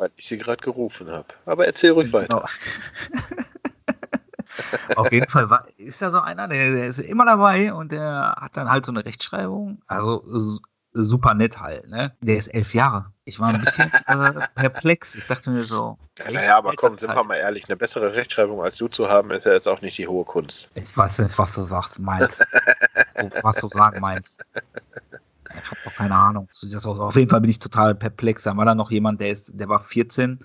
Weil 0.00 0.10
ich 0.16 0.26
sie 0.26 0.38
gerade 0.38 0.62
gerufen 0.62 1.10
habe. 1.10 1.26
Aber 1.44 1.66
erzähl 1.66 1.90
ruhig 1.90 2.10
genau. 2.10 2.22
weiter. 2.22 2.46
Auf 4.96 5.12
jeden 5.12 5.28
Fall 5.28 5.50
war, 5.50 5.68
ist 5.76 6.00
ja 6.00 6.10
so 6.10 6.20
einer, 6.20 6.48
der, 6.48 6.72
der, 6.72 6.86
ist 6.86 7.00
immer 7.00 7.26
dabei 7.26 7.74
und 7.74 7.92
der 7.92 8.34
hat 8.40 8.56
dann 8.56 8.70
halt 8.70 8.86
so 8.86 8.92
eine 8.92 9.04
Rechtschreibung. 9.04 9.82
Also 9.86 10.58
super 10.94 11.34
nett 11.34 11.60
halt, 11.60 11.86
ne? 11.86 12.16
Der 12.22 12.36
ist 12.36 12.48
elf 12.48 12.72
Jahre. 12.72 13.12
Ich 13.26 13.40
war 13.40 13.50
ein 13.50 13.60
bisschen 13.60 13.92
äh, 14.06 14.40
perplex. 14.54 15.16
Ich 15.16 15.26
dachte 15.26 15.50
mir 15.50 15.64
so. 15.64 15.98
Ja, 16.18 16.30
naja, 16.30 16.56
aber 16.56 16.72
komm, 16.76 16.96
sind 16.96 17.14
wir 17.14 17.22
mal 17.22 17.36
ehrlich, 17.36 17.68
eine 17.68 17.76
bessere 17.76 18.14
Rechtschreibung 18.14 18.62
als 18.62 18.78
du 18.78 18.88
zu 18.88 19.10
haben, 19.10 19.30
ist 19.32 19.44
ja 19.44 19.52
jetzt 19.52 19.68
auch 19.68 19.82
nicht 19.82 19.98
die 19.98 20.08
hohe 20.08 20.24
Kunst. 20.24 20.70
Ich 20.76 20.96
weiß 20.96 21.18
nicht, 21.18 21.38
was 21.38 21.54
du 21.54 21.64
sagst, 21.64 22.00
meinst. 22.00 22.40
was 23.42 23.56
du 23.56 23.68
sagen 23.68 24.00
meinst. 24.00 24.34
Ich 25.70 25.78
habe 25.78 25.90
doch 25.90 25.94
keine 25.94 26.14
Ahnung. 26.14 26.48
Auf 26.84 27.16
jeden 27.16 27.30
Fall 27.30 27.40
bin 27.40 27.50
ich 27.50 27.58
total 27.58 27.94
perplex. 27.94 28.42
Da 28.42 28.56
war 28.56 28.64
da 28.64 28.74
noch 28.74 28.90
jemand, 28.90 29.20
der 29.20 29.30
ist, 29.30 29.58
der 29.58 29.68
war 29.68 29.80
14 29.80 30.40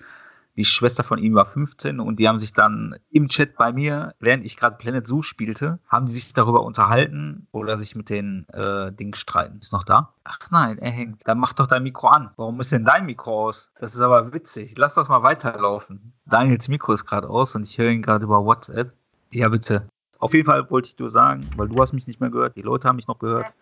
die 0.56 0.64
Schwester 0.64 1.04
von 1.04 1.18
ihm 1.18 1.34
war 1.34 1.44
15 1.44 2.00
und 2.00 2.18
die 2.18 2.28
haben 2.28 2.40
sich 2.40 2.52
dann 2.52 2.96
im 3.10 3.28
Chat 3.28 3.56
bei 3.56 3.72
mir, 3.72 4.14
während 4.20 4.44
ich 4.44 4.56
gerade 4.56 4.76
Planet 4.76 5.06
Zoo 5.06 5.22
spielte, 5.22 5.78
haben 5.86 6.06
die 6.06 6.12
sich 6.12 6.32
darüber 6.32 6.62
unterhalten 6.62 7.46
oder 7.52 7.76
sich 7.76 7.94
mit 7.94 8.08
den 8.08 8.48
äh, 8.48 8.90
Dingen 8.92 9.14
streiten. 9.14 9.58
Ist 9.60 9.72
noch 9.72 9.84
da? 9.84 10.14
Ach 10.24 10.38
nein, 10.50 10.78
er 10.78 10.90
hängt. 10.90 11.22
Dann 11.26 11.38
mach 11.38 11.52
doch 11.52 11.66
dein 11.66 11.82
Mikro 11.82 12.08
an. 12.08 12.30
Warum 12.36 12.58
ist 12.60 12.72
denn 12.72 12.84
dein 12.84 13.06
Mikro 13.06 13.48
aus? 13.48 13.70
Das 13.78 13.94
ist 13.94 14.00
aber 14.00 14.32
witzig. 14.32 14.76
Lass 14.78 14.94
das 14.94 15.08
mal 15.08 15.22
weiterlaufen. 15.22 16.14
Daniels 16.24 16.68
Mikro 16.68 16.92
ist 16.94 17.04
gerade 17.04 17.28
aus 17.28 17.54
und 17.54 17.64
ich 17.64 17.76
höre 17.76 17.90
ihn 17.90 18.02
gerade 18.02 18.24
über 18.24 18.44
WhatsApp. 18.44 18.92
Ja, 19.30 19.48
bitte. 19.50 19.86
Auf 20.18 20.32
jeden 20.32 20.46
Fall 20.46 20.70
wollte 20.70 20.88
ich 20.88 20.98
nur 20.98 21.10
sagen, 21.10 21.50
weil 21.56 21.68
du 21.68 21.80
hast 21.82 21.92
mich 21.92 22.06
nicht 22.06 22.20
mehr 22.20 22.30
gehört, 22.30 22.56
die 22.56 22.62
Leute 22.62 22.88
haben 22.88 22.96
mich 22.96 23.08
noch 23.08 23.18
gehört. 23.18 23.52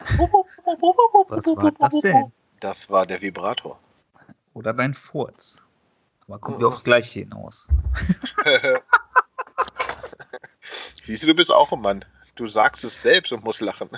Was 0.00 1.46
war 1.46 1.72
das 1.72 2.00
denn? 2.00 2.32
Das 2.60 2.90
war 2.90 3.06
der 3.06 3.20
Vibrator. 3.22 3.78
Oder 4.54 4.72
dein 4.72 4.94
Furz. 4.94 5.62
Aber 6.26 6.38
kommen 6.38 6.60
wir 6.60 6.68
aufs 6.68 6.84
Gleiche 6.84 7.20
hinaus. 7.20 7.68
Siehst 11.02 11.22
du, 11.22 11.28
du 11.28 11.34
bist 11.34 11.52
auch 11.52 11.72
ein 11.72 11.80
Mann. 11.80 12.04
Du 12.36 12.46
sagst 12.46 12.84
es 12.84 13.02
selbst 13.02 13.32
und 13.32 13.44
musst 13.44 13.60
lachen. 13.60 13.90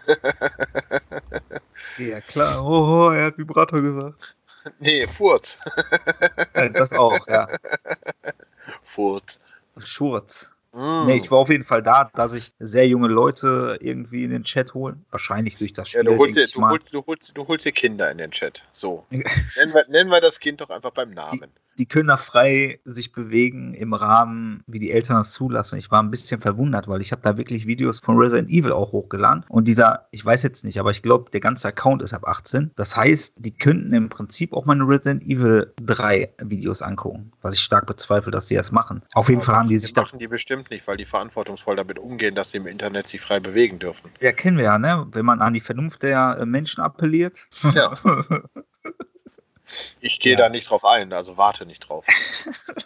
ja, 1.98 2.20
klar. 2.20 2.64
Oh, 2.64 3.10
er 3.10 3.26
hat 3.26 3.38
Vibrator 3.38 3.80
gesagt. 3.80 4.36
Nee, 4.78 5.06
Furz. 5.06 5.58
das 6.72 6.92
auch, 6.92 7.26
ja. 7.28 7.48
Furz. 8.82 9.40
Schurz. 9.78 10.52
Mm. 10.72 11.06
Nee, 11.06 11.16
ich 11.16 11.30
war 11.30 11.38
auf 11.38 11.50
jeden 11.50 11.64
Fall 11.64 11.82
da, 11.82 12.10
dass 12.14 12.32
ich 12.32 12.52
sehr 12.58 12.88
junge 12.88 13.08
Leute 13.08 13.78
irgendwie 13.80 14.24
in 14.24 14.30
den 14.30 14.44
Chat 14.44 14.74
holen. 14.74 15.04
Wahrscheinlich 15.10 15.56
durch 15.58 15.72
das 15.72 15.90
Spiel. 15.90 16.04
Ja, 16.04 16.10
du, 16.10 16.18
holst 16.18 16.36
dir, 16.36 16.46
du, 16.46 16.66
holst, 16.66 16.94
du, 16.94 17.04
holst, 17.06 17.36
du 17.36 17.46
holst 17.46 17.66
dir 17.66 17.72
Kinder 17.72 18.10
in 18.10 18.18
den 18.18 18.30
Chat. 18.30 18.64
So. 18.72 19.04
nennen, 19.10 19.74
wir, 19.74 19.86
nennen 19.88 20.10
wir 20.10 20.20
das 20.20 20.40
Kind 20.40 20.60
doch 20.60 20.70
einfach 20.70 20.92
beim 20.92 21.10
Namen. 21.10 21.50
Die, 21.82 21.86
können 21.86 22.06
da 22.06 22.16
frei 22.16 22.78
sich 22.84 23.10
bewegen 23.10 23.74
im 23.74 23.92
Rahmen, 23.92 24.62
wie 24.68 24.78
die 24.78 24.92
Eltern 24.92 25.16
das 25.16 25.32
zulassen. 25.32 25.80
Ich 25.80 25.90
war 25.90 26.00
ein 26.00 26.12
bisschen 26.12 26.40
verwundert, 26.40 26.86
weil 26.86 27.00
ich 27.00 27.10
habe 27.10 27.22
da 27.22 27.36
wirklich 27.36 27.66
Videos 27.66 27.98
von 27.98 28.16
Resident 28.18 28.50
Evil 28.50 28.70
auch 28.70 28.92
hochgeladen. 28.92 29.44
Und 29.48 29.66
dieser, 29.66 30.06
ich 30.12 30.24
weiß 30.24 30.44
jetzt 30.44 30.64
nicht, 30.64 30.78
aber 30.78 30.92
ich 30.92 31.02
glaube, 31.02 31.32
der 31.32 31.40
ganze 31.40 31.66
Account 31.66 32.02
ist 32.02 32.14
ab 32.14 32.28
18. 32.28 32.70
Das 32.76 32.96
heißt, 32.96 33.44
die 33.44 33.52
könnten 33.52 33.92
im 33.94 34.08
Prinzip 34.10 34.52
auch 34.52 34.64
meine 34.64 34.84
Resident 34.84 35.24
Evil 35.24 35.72
3 35.82 36.34
Videos 36.44 36.82
angucken, 36.82 37.32
was 37.42 37.56
ich 37.56 37.60
stark 37.60 37.86
bezweifle, 37.86 38.30
dass 38.30 38.46
sie 38.46 38.54
das 38.54 38.70
machen. 38.70 39.02
Auf 39.14 39.28
jeden 39.28 39.40
Fall 39.40 39.56
haben 39.56 39.68
die 39.68 39.78
sich 39.78 39.92
da. 39.92 40.02
machen 40.02 40.20
die 40.20 40.28
bestimmt 40.28 40.70
nicht, 40.70 40.86
weil 40.86 40.96
die 40.96 41.04
verantwortungsvoll 41.04 41.74
damit 41.74 41.98
umgehen, 41.98 42.36
dass 42.36 42.50
sie 42.50 42.58
im 42.58 42.68
Internet 42.68 43.08
sich 43.08 43.20
frei 43.20 43.40
bewegen 43.40 43.80
dürfen. 43.80 44.08
Ja, 44.20 44.30
kennen 44.30 44.56
wir 44.56 44.64
ja, 44.66 44.78
ne? 44.78 45.04
Wenn 45.10 45.24
man 45.24 45.40
an 45.42 45.52
die 45.52 45.60
Vernunft 45.60 46.04
der 46.04 46.38
äh, 46.38 46.46
Menschen 46.46 46.80
appelliert. 46.80 47.38
Ja. 47.74 47.94
Ich 50.00 50.20
gehe 50.20 50.32
ja. 50.32 50.38
da 50.38 50.48
nicht 50.48 50.70
drauf 50.70 50.84
ein, 50.84 51.12
also 51.12 51.36
warte 51.36 51.66
nicht 51.66 51.80
drauf. 51.80 52.06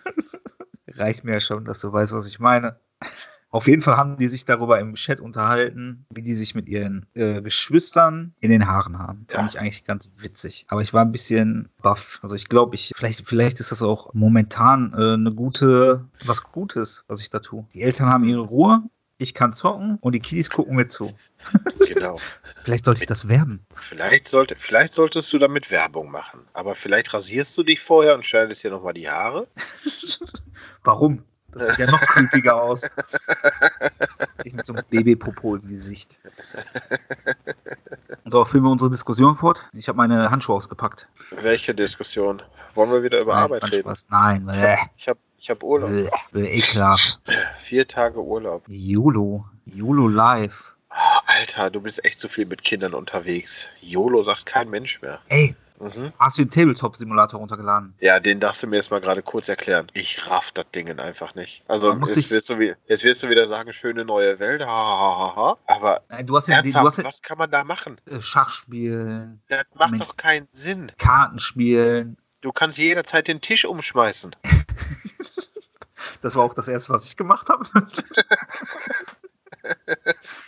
Reicht 0.88 1.24
mir 1.24 1.32
ja 1.32 1.40
schon, 1.40 1.64
dass 1.64 1.80
du 1.80 1.92
weißt, 1.92 2.12
was 2.12 2.26
ich 2.26 2.38
meine. 2.38 2.78
Auf 3.50 3.68
jeden 3.68 3.80
Fall 3.80 3.96
haben 3.96 4.18
die 4.18 4.28
sich 4.28 4.44
darüber 4.44 4.80
im 4.80 4.94
Chat 4.94 5.20
unterhalten, 5.20 6.04
wie 6.10 6.22
die 6.22 6.34
sich 6.34 6.54
mit 6.54 6.68
ihren 6.68 7.06
äh, 7.14 7.40
Geschwistern 7.40 8.34
in 8.40 8.50
den 8.50 8.66
Haaren 8.66 8.98
haben. 8.98 9.26
Ja. 9.30 9.36
Fand 9.36 9.50
ich 9.50 9.58
eigentlich 9.58 9.84
ganz 9.84 10.10
witzig. 10.18 10.66
Aber 10.68 10.82
ich 10.82 10.92
war 10.92 11.02
ein 11.02 11.12
bisschen 11.12 11.68
baff. 11.80 12.18
Also 12.22 12.34
ich 12.34 12.48
glaube, 12.48 12.74
ich, 12.74 12.92
vielleicht, 12.94 13.26
vielleicht 13.26 13.60
ist 13.60 13.70
das 13.70 13.82
auch 13.82 14.12
momentan 14.14 14.92
äh, 14.92 15.14
eine 15.14 15.32
gute, 15.32 16.04
was 16.24 16.42
Gutes, 16.42 17.04
was 17.08 17.20
ich 17.20 17.30
da 17.30 17.38
tue. 17.38 17.66
Die 17.72 17.82
Eltern 17.82 18.08
haben 18.08 18.24
ihre 18.24 18.42
Ruhe, 18.42 18.82
ich 19.18 19.32
kann 19.32 19.52
zocken 19.52 19.96
und 20.00 20.14
die 20.14 20.20
Kiddies 20.20 20.50
gucken 20.50 20.76
mir 20.76 20.88
zu. 20.88 21.14
Genau. 21.86 22.18
vielleicht 22.62 22.84
sollte 22.84 23.02
ich 23.02 23.06
das 23.06 23.28
werben. 23.28 23.64
Vielleicht, 23.74 24.28
sollte, 24.28 24.56
vielleicht 24.56 24.94
solltest 24.94 25.32
du 25.32 25.38
damit 25.38 25.70
Werbung 25.70 26.10
machen. 26.10 26.40
Aber 26.52 26.74
vielleicht 26.74 27.12
rasierst 27.14 27.56
du 27.56 27.62
dich 27.62 27.80
vorher 27.80 28.14
und 28.14 28.24
schneidest 28.24 28.64
dir 28.64 28.70
nochmal 28.70 28.94
die 28.94 29.08
Haare. 29.08 29.46
Warum? 30.84 31.22
Das 31.52 31.68
sieht 31.68 31.78
ja 31.78 31.90
noch 31.90 32.00
creepiger 32.00 32.62
aus. 32.62 32.82
Ich 34.44 34.52
mit 34.52 34.66
so 34.66 34.74
einem 34.74 34.84
Babypopo 34.90 35.56
im 35.56 35.68
Gesicht. 35.68 36.18
Und 38.24 38.30
so, 38.30 38.44
führen 38.44 38.64
wir 38.64 38.70
unsere 38.70 38.90
Diskussion 38.90 39.36
fort. 39.36 39.66
Ich 39.72 39.88
habe 39.88 39.96
meine 39.96 40.30
Handschuhe 40.30 40.56
ausgepackt. 40.56 41.08
Welche 41.30 41.74
Diskussion? 41.74 42.42
Wollen 42.74 42.90
wir 42.90 43.02
wieder 43.02 43.20
über 43.20 43.34
Nein, 43.34 43.42
Arbeit 43.42 43.72
reden? 43.72 43.94
Nein, 44.10 44.88
ich 44.98 45.08
habe 45.08 45.18
ich 45.38 45.50
hab 45.50 45.62
Urlaub. 45.62 45.90
Ekelhaft. 46.34 47.20
Vier 47.60 47.88
Tage 47.88 48.20
Urlaub. 48.22 48.64
YOLO. 48.66 49.46
YOLO 49.64 50.08
live. 50.08 50.75
Oh, 50.98 51.18
Alter, 51.26 51.70
du 51.70 51.82
bist 51.82 52.04
echt 52.06 52.18
zu 52.18 52.28
viel 52.28 52.46
mit 52.46 52.64
Kindern 52.64 52.94
unterwegs. 52.94 53.68
YOLO 53.82 54.22
sagt 54.24 54.46
kein 54.46 54.70
Mensch 54.70 55.02
mehr. 55.02 55.20
Ey, 55.28 55.54
mhm. 55.78 56.14
hast 56.18 56.38
du 56.38 56.44
den 56.44 56.50
Tabletop-Simulator 56.50 57.38
runtergeladen? 57.38 57.94
Ja, 58.00 58.18
den 58.18 58.40
darfst 58.40 58.62
du 58.62 58.66
mir 58.66 58.76
jetzt 58.76 58.90
mal 58.90 59.02
gerade 59.02 59.22
kurz 59.22 59.50
erklären. 59.50 59.88
Ich 59.92 60.26
raff 60.26 60.52
das 60.52 60.64
Ding 60.74 60.88
einfach 60.98 61.34
nicht. 61.34 61.62
Also, 61.68 61.92
jetzt 61.92 62.30
wirst, 62.30 62.48
du, 62.48 62.76
jetzt 62.86 63.04
wirst, 63.04 63.22
du, 63.22 63.28
wieder 63.28 63.46
sagen, 63.46 63.74
schöne 63.74 64.06
neue 64.06 64.38
Welt, 64.38 64.62
ha, 64.62 64.66
ha, 64.66 65.36
ha, 65.36 65.58
aber 65.66 66.00
Nein, 66.08 66.26
du 66.26 66.36
hast 66.36 66.48
ja, 66.48 66.56
ernsthaft, 66.56 66.82
du 66.82 66.86
hast 66.86 66.98
ja, 66.98 67.04
was 67.04 67.22
kann 67.22 67.36
man 67.36 67.50
da 67.50 67.62
machen? 67.62 68.00
Äh, 68.06 68.22
Schach 68.22 68.48
spielen. 68.48 69.42
Das 69.48 69.66
macht 69.74 70.00
doch 70.00 70.16
keinen 70.16 70.48
Sinn. 70.50 70.92
Karten 70.96 71.40
spielen. 71.40 72.16
Du 72.40 72.52
kannst 72.52 72.78
jederzeit 72.78 73.28
den 73.28 73.42
Tisch 73.42 73.66
umschmeißen. 73.66 74.34
das 76.22 76.36
war 76.36 76.44
auch 76.44 76.54
das 76.54 76.68
Erste, 76.68 76.94
was 76.94 77.04
ich 77.04 77.18
gemacht 77.18 77.50
habe. 77.50 77.66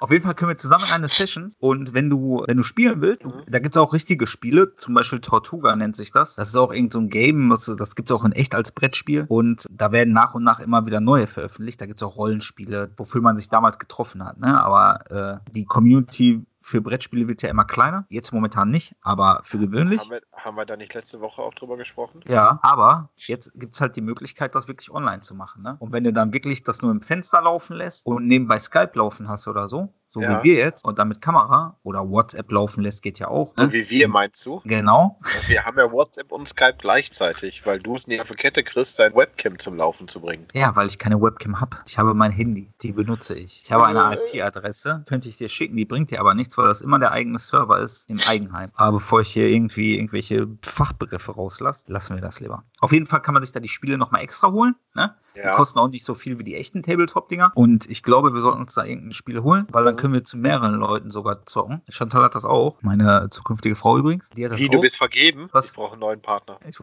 Auf 0.00 0.10
jeden 0.10 0.24
Fall 0.24 0.34
können 0.34 0.50
wir 0.50 0.56
zusammen 0.56 0.86
eine 0.92 1.08
Session 1.08 1.54
und 1.58 1.94
wenn 1.94 2.10
du, 2.10 2.44
wenn 2.46 2.56
du 2.56 2.62
spielen 2.64 3.00
willst, 3.00 3.24
mhm. 3.24 3.42
da 3.46 3.60
gibt 3.60 3.76
es 3.76 3.80
auch 3.80 3.92
richtige 3.92 4.26
Spiele, 4.26 4.74
zum 4.76 4.94
Beispiel 4.94 5.20
Tortuga 5.20 5.74
nennt 5.76 5.94
sich 5.94 6.10
das. 6.10 6.34
Das 6.34 6.48
ist 6.48 6.56
auch 6.56 6.72
irgend 6.72 6.92
so 6.92 6.98
ein 6.98 7.08
Game, 7.08 7.50
das, 7.50 7.94
gibt 7.94 8.10
es 8.10 8.16
auch 8.16 8.24
in 8.24 8.32
echt 8.32 8.54
als 8.54 8.72
Brettspiel 8.72 9.24
und 9.28 9.66
da 9.70 9.92
werden 9.92 10.12
nach 10.12 10.34
und 10.34 10.42
nach 10.42 10.58
immer 10.58 10.84
wieder 10.86 11.00
neue 11.00 11.26
veröffentlicht. 11.26 11.80
Da 11.80 11.86
gibt 11.86 12.00
es 12.00 12.06
auch 12.06 12.16
Rollenspiele, 12.16 12.90
wofür 12.96 13.20
man 13.20 13.36
sich 13.36 13.48
damals 13.48 13.78
getroffen 13.78 14.24
hat. 14.24 14.38
Ne? 14.38 14.60
Aber 14.62 15.40
äh, 15.44 15.50
die 15.52 15.64
Community 15.64 16.44
für 16.64 16.80
Brettspiele 16.80 17.28
wird 17.28 17.42
ja 17.42 17.50
immer 17.50 17.66
kleiner. 17.66 18.06
Jetzt 18.08 18.32
momentan 18.32 18.70
nicht, 18.70 18.96
aber 19.02 19.42
für 19.44 19.58
gewöhnlich. 19.58 20.00
Haben 20.00 20.10
wir, 20.12 20.22
haben 20.32 20.56
wir 20.56 20.64
da 20.64 20.78
nicht 20.78 20.94
letzte 20.94 21.20
Woche 21.20 21.42
auch 21.42 21.52
drüber 21.52 21.76
gesprochen? 21.76 22.22
Ja, 22.26 22.58
aber 22.62 23.10
jetzt 23.16 23.52
gibt 23.54 23.74
es 23.74 23.82
halt 23.82 23.96
die 23.96 24.00
Möglichkeit, 24.00 24.54
das 24.54 24.66
wirklich 24.66 24.90
online 24.90 25.20
zu 25.20 25.34
machen. 25.34 25.62
Ne? 25.62 25.76
Und 25.78 25.92
wenn 25.92 26.04
du 26.04 26.12
dann 26.14 26.32
wirklich 26.32 26.62
das 26.62 26.80
nur 26.80 26.90
im 26.90 27.02
Fenster 27.02 27.42
laufen 27.42 27.76
lässt 27.76 28.06
und 28.06 28.26
nebenbei 28.26 28.58
Skype 28.58 28.92
laufen 28.94 29.28
hast 29.28 29.46
oder 29.46 29.68
so, 29.68 29.92
so 30.14 30.20
Ja. 30.22 30.42
wie 30.42 30.50
wir 30.50 30.54
jetzt, 30.56 30.84
und 30.84 30.98
dann 30.98 31.08
mit 31.08 31.20
Kamera 31.20 31.76
oder 31.82 32.08
WhatsApp 32.08 32.50
laufen 32.50 32.82
lässt, 32.82 33.02
geht 33.02 33.18
ja 33.18 33.28
auch. 33.28 33.52
So 33.56 33.64
Ne? 33.64 33.72
wie 33.72 33.90
wir, 33.90 34.08
meinst 34.08 34.46
du? 34.46 34.60
Genau. 34.64 35.18
Also 35.34 35.48
wir 35.50 35.64
haben 35.64 35.76
ja 35.76 35.90
WhatsApp 35.90 36.30
und 36.32 36.46
Skype 36.48 36.76
gleichzeitig, 36.78 37.66
weil 37.66 37.80
du 37.80 37.96
es 37.96 38.06
nie 38.06 38.20
auf 38.20 38.28
die 38.28 38.34
Kette 38.34 38.62
kriegst, 38.62 38.98
dein 38.98 39.14
Webcam 39.14 39.58
zum 39.58 39.76
Laufen 39.76 40.06
zu 40.08 40.20
bringen. 40.20 40.46
Ja, 40.52 40.74
weil 40.76 40.86
ich 40.86 40.98
keine 40.98 41.20
Webcam 41.20 41.60
habe. 41.60 41.76
Ich 41.86 41.98
habe 41.98 42.14
mein 42.14 42.30
Handy, 42.30 42.72
die 42.82 42.92
benutze 42.92 43.34
ich. 43.34 43.62
Ich 43.64 43.72
habe 43.72 43.86
eine 43.86 44.16
Äh. 44.18 44.38
IP-Adresse, 44.38 45.04
könnte 45.08 45.28
ich 45.28 45.36
dir 45.36 45.48
schicken, 45.48 45.76
die 45.76 45.84
bringt 45.84 46.10
dir 46.12 46.20
aber 46.20 46.34
nichts, 46.34 46.56
weil 46.56 46.68
das 46.68 46.80
immer 46.80 46.98
der 46.98 47.10
eigene 47.12 47.38
Server 47.38 47.78
ist 47.80 48.08
im 48.08 48.18
Eigenheim. 48.28 48.70
Aber 48.76 48.92
bevor 48.92 49.20
ich 49.20 49.28
hier 49.30 49.48
irgendwie 49.48 49.96
irgendwelche 49.96 50.46
Fachbegriffe 50.62 51.32
rauslasse, 51.32 51.90
lassen 51.92 52.14
wir 52.14 52.22
das 52.22 52.40
lieber. 52.40 52.62
Auf 52.80 52.92
jeden 52.92 53.06
Fall 53.06 53.20
kann 53.20 53.34
man 53.34 53.42
sich 53.42 53.52
da 53.52 53.60
die 53.60 53.68
Spiele 53.68 53.98
nochmal 53.98 54.22
extra 54.22 54.50
holen. 54.52 54.76
Ne? 54.94 55.14
Die 55.34 55.40
Ja. 55.40 55.56
kosten 55.56 55.78
auch 55.80 55.88
nicht 55.88 56.04
so 56.04 56.14
viel 56.14 56.38
wie 56.38 56.44
die 56.44 56.54
echten 56.54 56.82
Tabletop-Dinger. 56.82 57.52
Und 57.54 57.90
ich 57.90 58.02
glaube, 58.02 58.32
wir 58.34 58.40
sollten 58.40 58.60
uns 58.60 58.74
da 58.74 58.84
irgendein 58.84 59.12
Spiel 59.12 59.42
holen, 59.42 59.66
weil 59.70 59.84
dann 59.84 59.94
Mhm. 59.94 59.98
können 59.98 60.14
wir 60.14 60.22
zu 60.24 60.38
mehreren 60.38 60.74
Leuten 60.74 61.10
sogar 61.10 61.44
zocken. 61.44 61.82
Chantal 61.88 62.22
hat 62.22 62.34
das 62.36 62.44
auch. 62.44 62.76
Meine 62.82 63.28
zukünftige 63.30 63.74
Frau 63.76 63.98
übrigens. 63.98 64.28
Die 64.30 64.44
hat 64.44 64.52
das 64.52 64.60
Wie, 64.60 64.68
auch. 64.68 64.72
du 64.72 64.80
bist 64.80 64.96
vergeben? 64.96 65.48
Was? 65.52 65.70
Ich 65.70 65.74
brauche 65.74 65.92
einen 65.92 66.00
neuen 66.00 66.20
Partner. 66.22 66.58
Ich. 66.68 66.78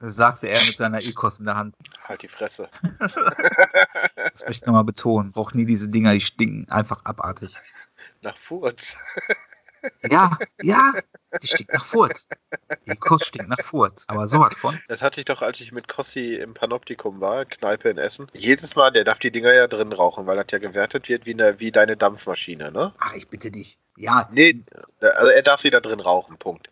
Das 0.00 0.14
sagte 0.16 0.48
er 0.48 0.60
mit 0.64 0.76
seiner 0.76 1.02
E-Kost 1.02 1.40
in 1.40 1.46
der 1.46 1.56
Hand. 1.56 1.74
Halt 2.04 2.22
die 2.22 2.28
Fresse. 2.28 2.68
Das 4.32 4.40
möchte 4.46 4.52
ich 4.62 4.66
nochmal 4.66 4.84
betonen. 4.84 5.32
Braucht 5.32 5.54
nie 5.54 5.66
diese 5.66 5.88
Dinger, 5.88 6.12
die 6.12 6.20
stinken 6.20 6.68
einfach 6.70 7.04
abartig. 7.04 7.54
Nach 8.22 8.36
Furz. 8.36 9.00
Ja, 10.10 10.36
ja, 10.62 10.92
die 11.42 11.46
stinkt 11.46 11.72
nach 11.72 11.84
Furz. 11.84 12.28
Die 12.86 12.96
Kost 12.96 13.26
stinkt 13.26 13.48
nach 13.48 13.62
Furz. 13.62 14.04
Aber 14.08 14.28
sowas 14.28 14.54
von. 14.54 14.78
Das 14.88 15.02
hatte 15.02 15.20
ich 15.20 15.26
doch, 15.26 15.42
als 15.42 15.60
ich 15.60 15.72
mit 15.72 15.88
Kossi 15.88 16.34
im 16.34 16.54
Panoptikum 16.54 17.20
war, 17.20 17.44
Kneipe 17.44 17.88
in 17.90 17.98
Essen. 17.98 18.28
Jedes 18.34 18.76
Mal, 18.76 18.90
der 18.90 19.04
darf 19.04 19.18
die 19.18 19.30
Dinger 19.30 19.52
ja 19.52 19.66
drin 19.66 19.92
rauchen, 19.92 20.26
weil 20.26 20.36
das 20.36 20.46
ja 20.50 20.58
gewertet 20.58 21.08
wird 21.08 21.26
wie, 21.26 21.34
eine, 21.34 21.60
wie 21.60 21.72
deine 21.72 21.96
Dampfmaschine, 21.96 22.72
ne? 22.72 22.92
Ach, 22.98 23.14
ich 23.14 23.28
bitte 23.28 23.50
dich. 23.50 23.78
Ja, 23.96 24.28
Nee, 24.32 24.64
also 25.00 25.28
er 25.28 25.42
darf 25.42 25.60
sie 25.60 25.70
da 25.70 25.80
drin 25.80 26.00
rauchen, 26.00 26.38
Punkt. 26.38 26.70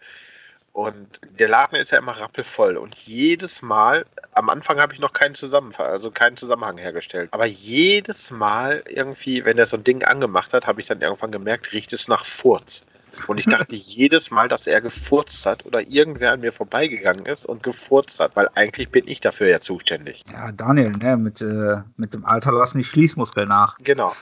Und 0.77 1.23
der 1.39 1.49
Laden 1.49 1.79
ist 1.79 1.91
ja 1.91 1.99
immer 1.99 2.21
rappelvoll. 2.21 2.77
Und 2.77 2.99
jedes 2.99 3.63
Mal, 3.63 4.05
am 4.33 4.51
Anfang 4.51 4.79
habe 4.79 4.93
ich 4.93 5.01
noch 5.01 5.15
keinen 5.15 5.35
Zusammenfall, 5.35 5.87
also 5.87 6.11
keinen 6.11 6.37
Zusammenhang 6.37 6.77
hergestellt. 6.77 7.31
Aber 7.33 7.47
jedes 7.47 8.31
Mal 8.31 8.83
irgendwie, 8.87 9.47
wenn 9.47 9.57
er 9.57 9.65
so 9.65 9.79
ein 9.79 9.85
Ding 9.85 10.05
angemacht 10.05 10.53
hat, 10.53 10.67
habe 10.67 10.79
ich 10.83 10.87
dann 10.87 11.01
irgendwann 11.01 11.31
gemerkt, 11.31 11.73
riecht 11.73 11.95
es 11.95 12.09
nach 12.09 12.27
Furz. 12.27 12.85
Und 13.27 13.39
ich 13.39 13.47
dachte 13.47 13.75
jedes 13.75 14.31
Mal, 14.31 14.49
dass 14.49 14.67
er 14.67 14.83
gefurzt 14.83 15.47
hat 15.47 15.65
oder 15.65 15.81
irgendwer 15.81 16.33
an 16.33 16.41
mir 16.41 16.53
vorbeigegangen 16.53 17.25
ist 17.25 17.47
und 17.47 17.63
gefurzt 17.63 18.21
hat, 18.21 18.37
weil 18.37 18.51
eigentlich 18.55 18.91
bin 18.91 19.09
ich 19.09 19.23
dafür 19.23 19.49
ja 19.49 19.61
zuständig. 19.61 20.25
ja 20.31 20.53
Daniel, 20.53 20.91
ne, 20.91 21.17
mit, 21.17 21.41
äh, 21.41 21.79
mit 21.97 22.13
dem 22.13 22.27
Alter 22.27 22.53
lassen 22.53 22.77
die 22.77 22.85
Schließmuskeln 22.85 23.49
nach. 23.49 23.79
Genau. 23.79 24.15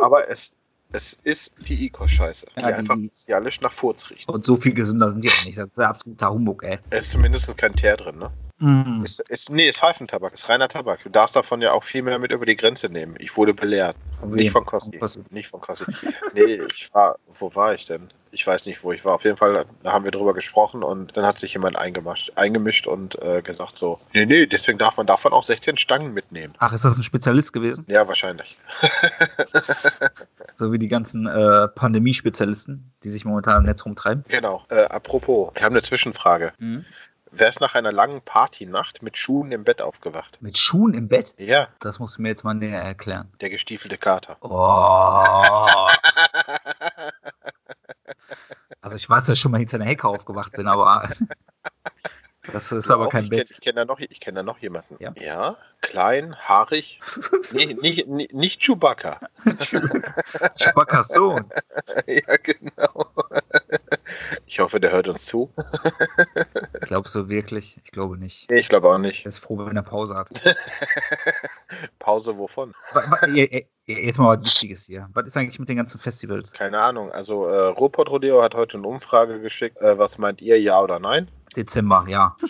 Aber 0.00 0.28
es, 0.28 0.56
es 0.92 1.12
ist 1.24 1.54
die 1.68 1.86
Icos-Scheiße, 1.86 2.46
die 2.56 2.60
Ja, 2.60 2.68
die- 2.68 2.74
einfach 2.74 2.96
bestialisch 2.96 3.60
nach 3.60 3.72
Furz 3.72 4.10
riecht. 4.10 4.28
Und 4.28 4.46
so 4.46 4.56
viel 4.56 4.74
gesünder 4.74 5.10
sind 5.10 5.24
die 5.24 5.28
auch 5.30 5.44
nicht. 5.44 5.58
Das 5.58 5.68
ist 5.68 5.78
absoluter 5.78 6.30
Humbug, 6.30 6.62
ey. 6.64 6.78
Es 6.90 7.06
ist 7.06 7.10
zumindest 7.12 7.56
kein 7.56 7.74
Teer 7.74 7.96
drin, 7.96 8.18
ne? 8.18 8.30
Mm. 8.58 9.02
Ist, 9.04 9.20
ist, 9.20 9.50
nee, 9.50 9.68
ist 9.68 9.78
Pfeifentabak, 9.78 10.34
ist 10.34 10.48
reiner 10.48 10.68
Tabak. 10.68 11.02
Du 11.04 11.10
darfst 11.10 11.36
davon 11.36 11.62
ja 11.62 11.72
auch 11.72 11.84
viel 11.84 12.02
mehr 12.02 12.18
mit 12.18 12.32
über 12.32 12.46
die 12.46 12.56
Grenze 12.56 12.88
nehmen. 12.88 13.16
Ich 13.18 13.36
wurde 13.36 13.54
belehrt. 13.54 13.96
Von 14.20 14.30
Nicht 14.30 14.50
von 14.50 14.64
Kossi. 14.64 14.98
Nicht 15.30 15.48
von 15.48 15.60
Kossi. 15.60 15.84
Nee, 16.34 16.60
ich 16.74 16.92
war, 16.92 17.18
wo 17.34 17.54
war 17.54 17.74
ich 17.74 17.86
denn? 17.86 18.08
Ich 18.30 18.46
weiß 18.46 18.66
nicht, 18.66 18.82
wo 18.84 18.92
ich 18.92 19.04
war. 19.04 19.14
Auf 19.14 19.24
jeden 19.24 19.36
Fall 19.36 19.64
da 19.82 19.92
haben 19.92 20.04
wir 20.04 20.10
drüber 20.10 20.34
gesprochen 20.34 20.82
und 20.82 21.16
dann 21.16 21.24
hat 21.24 21.38
sich 21.38 21.54
jemand 21.54 21.76
eingemischt, 21.76 22.32
eingemischt 22.36 22.86
und 22.86 23.20
äh, 23.22 23.42
gesagt 23.42 23.78
so, 23.78 23.98
nee, 24.12 24.26
nee, 24.26 24.46
deswegen 24.46 24.78
darf 24.78 24.96
man 24.96 25.06
davon 25.06 25.32
auch 25.32 25.44
16 25.44 25.76
Stangen 25.78 26.12
mitnehmen. 26.12 26.54
Ach, 26.58 26.72
ist 26.72 26.84
das 26.84 26.98
ein 26.98 27.04
Spezialist 27.04 27.52
gewesen? 27.52 27.84
Ja, 27.88 28.06
wahrscheinlich. 28.06 28.58
So 30.58 30.72
wie 30.72 30.78
die 30.78 30.88
ganzen 30.88 31.28
äh, 31.28 31.68
Pandemie-Spezialisten, 31.68 32.90
die 33.04 33.10
sich 33.10 33.24
momentan 33.24 33.58
im 33.58 33.62
Netz 33.62 33.84
rumtreiben. 33.84 34.24
Genau. 34.26 34.64
Äh, 34.70 34.86
apropos, 34.86 35.52
wir 35.54 35.62
haben 35.62 35.72
eine 35.72 35.82
Zwischenfrage. 35.82 36.52
Mhm. 36.58 36.84
Wer 37.30 37.48
ist 37.48 37.60
nach 37.60 37.74
einer 37.74 37.92
langen 37.92 38.22
Partynacht 38.22 39.02
mit 39.02 39.18
Schuhen 39.18 39.52
im 39.52 39.64
Bett 39.64 39.82
aufgewacht? 39.82 40.38
Mit 40.40 40.58
Schuhen 40.58 40.94
im 40.94 41.08
Bett? 41.08 41.34
Ja, 41.38 41.68
Das 41.80 41.98
musst 41.98 42.18
du 42.18 42.22
mir 42.22 42.28
jetzt 42.28 42.44
mal 42.44 42.54
näher 42.54 42.80
erklären. 42.82 43.32
der 43.40 43.50
gestiefelte 43.50 43.98
Kater. 43.98 44.36
Oh. 44.40 45.88
Also 48.80 48.96
ich 48.96 49.08
weiß, 49.10 49.24
dass 49.26 49.34
ich 49.36 49.40
schon 49.40 49.50
mal 49.52 49.58
hinter 49.58 49.76
einer 49.76 49.84
Hecke 49.86 50.06
aufgewacht 50.08 50.52
bin, 50.52 50.68
aber 50.68 51.08
das 52.52 52.70
ist 52.72 52.90
aber 52.90 53.06
Auch, 53.08 53.10
kein 53.10 53.24
ich 53.24 53.30
Bett. 53.30 53.48
Kenn, 53.48 53.54
ich 53.56 53.60
kenne 53.60 53.74
da, 53.80 53.84
noch- 53.84 53.98
ich 53.98 54.20
kenn 54.20 54.34
da 54.34 54.42
noch 54.42 54.58
jemanden. 54.58 54.96
Ja? 55.20 55.56
klein, 55.82 56.36
haarig. 56.36 57.00
nee, 57.52 57.74
nicht, 57.74 58.06
nicht, 58.06 58.32
nicht 58.32 58.62
Chewbacca. 58.62 59.18
Chewbacca's 60.58 61.08
Sohn. 61.08 61.50
ja, 62.06 62.36
genau. 62.42 63.06
Ich 64.50 64.60
hoffe, 64.60 64.80
der 64.80 64.92
hört 64.92 65.08
uns 65.08 65.26
zu. 65.26 65.52
Glaubst 66.80 67.14
du 67.14 67.28
wirklich? 67.28 67.78
Ich 67.84 67.92
glaube 67.92 68.16
nicht. 68.16 68.50
Nee, 68.50 68.60
ich 68.60 68.70
glaube 68.70 68.88
auch 68.88 68.96
nicht. 68.96 69.26
Er 69.26 69.28
ist 69.28 69.38
froh, 69.38 69.58
wenn 69.58 69.76
er 69.76 69.82
Pause 69.82 70.14
hat. 70.14 70.30
Pause 71.98 72.38
wovon? 72.38 72.72
Eh, 73.34 73.42
eh, 73.42 73.66
eh, 73.86 74.06
Jetzt 74.06 74.18
mal 74.18 74.38
was 74.38 74.46
Wichtiges 74.46 74.86
hier. 74.86 75.06
Was 75.12 75.26
ist 75.26 75.36
eigentlich 75.36 75.58
mit 75.58 75.68
den 75.68 75.76
ganzen 75.76 75.98
Festivals? 75.98 76.52
Keine 76.52 76.80
Ahnung. 76.80 77.12
Also, 77.12 77.46
äh, 77.46 77.66
Ruhrpott 77.66 78.08
Rodeo 78.08 78.42
hat 78.42 78.54
heute 78.54 78.78
eine 78.78 78.88
Umfrage 78.88 79.38
geschickt. 79.40 79.76
Äh, 79.82 79.98
was 79.98 80.16
meint 80.16 80.40
ihr, 80.40 80.58
ja 80.58 80.80
oder 80.80 80.98
nein? 80.98 81.30
Dezember, 81.54 82.06
ja. 82.08 82.34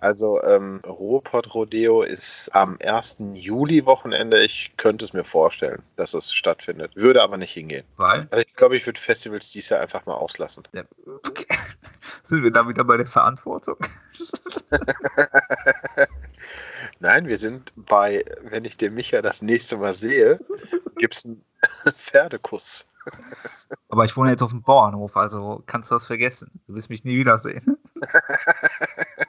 Also, 0.00 0.42
ähm, 0.42 0.80
Ruhrpott 0.86 1.54
Rodeo 1.54 2.02
ist 2.02 2.50
am 2.54 2.78
1. 2.82 3.18
Juli-Wochenende. 3.34 4.42
Ich 4.42 4.72
könnte 4.76 5.04
es 5.04 5.12
mir 5.12 5.24
vorstellen, 5.24 5.82
dass 5.96 6.14
es 6.14 6.32
stattfindet. 6.32 6.96
Würde 6.96 7.22
aber 7.22 7.36
nicht 7.36 7.52
hingehen. 7.52 7.84
Weil? 7.96 8.28
Also, 8.30 8.44
ich 8.46 8.54
glaube, 8.54 8.76
ich 8.76 8.86
würde 8.86 9.00
Festivals 9.00 9.50
dies 9.50 9.68
Jahr 9.68 9.80
einfach 9.80 10.06
mal 10.06 10.14
auslassen. 10.14 10.64
Der, 10.72 10.86
sind 12.22 12.42
wir 12.42 12.50
da 12.50 12.68
wieder 12.68 12.84
bei 12.84 12.96
der 12.96 13.06
Verantwortung? 13.06 13.78
Nein, 17.00 17.26
wir 17.26 17.38
sind 17.38 17.72
bei, 17.76 18.24
wenn 18.42 18.64
ich 18.64 18.76
den 18.76 18.94
Micha 18.94 19.22
das 19.22 19.42
nächste 19.42 19.76
Mal 19.76 19.92
sehe, 19.92 20.40
gibt 20.96 21.14
es 21.14 21.26
einen 21.26 21.44
Pferdekuss. 21.92 22.88
Aber 23.88 24.04
ich 24.04 24.16
wohne 24.16 24.30
jetzt 24.30 24.42
auf 24.42 24.50
dem 24.50 24.62
Bauernhof, 24.62 25.16
also 25.16 25.62
kannst 25.66 25.90
du 25.90 25.94
das 25.94 26.06
vergessen. 26.06 26.50
Du 26.66 26.74
wirst 26.74 26.90
mich 26.90 27.04
nie 27.04 27.16
wiedersehen. 27.16 27.78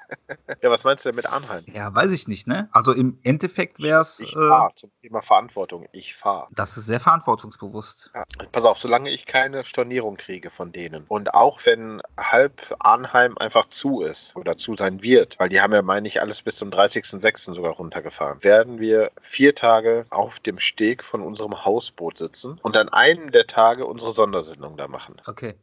Ja, 0.63 0.72
was 0.72 0.84
meinst 0.84 1.05
du 1.05 1.09
denn 1.09 1.15
mit 1.15 1.32
Arnheim? 1.32 1.63
Ja, 1.72 1.93
weiß 1.93 2.11
ich 2.11 2.28
nicht, 2.28 2.47
ne? 2.47 2.68
Also 2.72 2.91
im 2.91 3.20
Endeffekt 3.24 3.82
wäre 3.82 4.01
es, 4.01 4.20
Ich 4.20 4.36
äh, 4.36 4.47
fahre 4.47 4.74
zum 4.76 4.91
Thema 5.01 5.22
Verantwortung. 5.22 5.88
Ich 5.91 6.15
fahre. 6.15 6.47
das 6.51 6.78
ist 6.78 6.86
sehr 6.88 6.99
verantwortungsbewusst. 6.99 8.11
Ja. 8.13 8.24
Pass 8.51 8.65
auf, 8.65 8.80
solange 8.80 9.09
ich 9.11 9.26
keine 9.26 9.63
Stornierung 9.63 10.18
kriege 10.18 10.49
von 10.49 10.72
denen 10.72 11.05
und 11.07 11.34
auch 11.34 11.65
wenn 11.65 12.01
halb 12.20 12.76
Arnheim 12.80 13.38
einfach 13.38 13.68
zu 13.68 14.01
ist 14.01 14.36
oder 14.36 14.57
zu 14.57 14.74
sein 14.74 15.03
wird, 15.03 15.39
weil 15.39 15.49
die 15.49 15.61
haben 15.61 15.74
ja, 15.74 15.82
meine 15.82 16.07
ich, 16.07 16.22
alles 16.22 16.41
bis 16.41 16.55
zum 16.57 16.70
30.06. 16.70 17.53
sogar 17.53 17.74
runtergefahren, 17.74 18.43
werden 18.43 18.80
wir 18.80 19.11
vier 19.22 19.53
Tage 19.53 20.05
auf 20.09 20.39
dem 20.39 20.59
Steg 20.59 21.03
von 21.03 21.22
unserem 21.22 21.65
Hausboot 21.65 22.18
sitzen 22.18 22.59
und 22.63 22.76
an 22.78 22.89
einem 22.89 23.32
der 23.32 23.47
Tage 23.47 23.86
unsere 23.86 24.11
Sondersendung 24.11 24.76
da 24.78 24.88
machen. 24.88 25.22
Okay. 25.28 25.55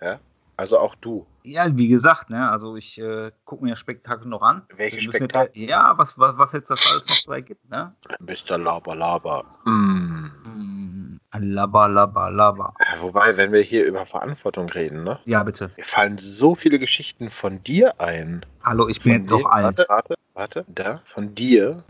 Also 0.56 0.78
auch 0.78 0.94
du. 0.94 1.26
Ja, 1.42 1.76
wie 1.76 1.88
gesagt, 1.88 2.30
ne? 2.30 2.50
Also 2.50 2.76
ich 2.76 2.98
äh, 3.00 3.32
gucke 3.44 3.64
mir 3.64 3.76
Spektakel 3.76 4.28
noch 4.28 4.42
an. 4.42 4.62
Welche 4.76 5.00
Spektakel? 5.00 5.50
Ja, 5.62 5.94
was, 5.98 6.18
was, 6.18 6.38
was 6.38 6.52
jetzt 6.52 6.70
das 6.70 6.86
alles 6.92 7.08
noch 7.08 7.22
dabei 7.26 7.40
gibt, 7.40 7.68
ne? 7.70 7.94
Mr. 8.20 8.56
Laber 8.58 8.94
Laber. 8.94 9.44
Mm. 9.64 10.30
Mm, 10.44 11.20
laba. 11.36 11.88
Ja, 12.80 13.02
Wobei, 13.02 13.36
wenn 13.36 13.52
wir 13.52 13.60
hier 13.62 13.84
über 13.84 14.06
Verantwortung 14.06 14.68
reden, 14.68 15.02
ne? 15.04 15.18
Ja, 15.24 15.42
bitte. 15.42 15.72
Mir 15.76 15.84
fallen 15.84 16.18
so 16.18 16.54
viele 16.54 16.78
Geschichten 16.78 17.28
von 17.30 17.62
dir 17.62 18.00
ein. 18.00 18.46
Hallo, 18.62 18.88
ich 18.88 19.00
bin 19.02 19.12
Von 19.12 19.20
jetzt 19.20 19.30
dem- 19.30 19.46
alt. 19.46 19.84
Warte, 19.88 20.14
warte, 20.34 20.64
da, 20.68 21.00
von 21.04 21.34
dir. 21.34 21.82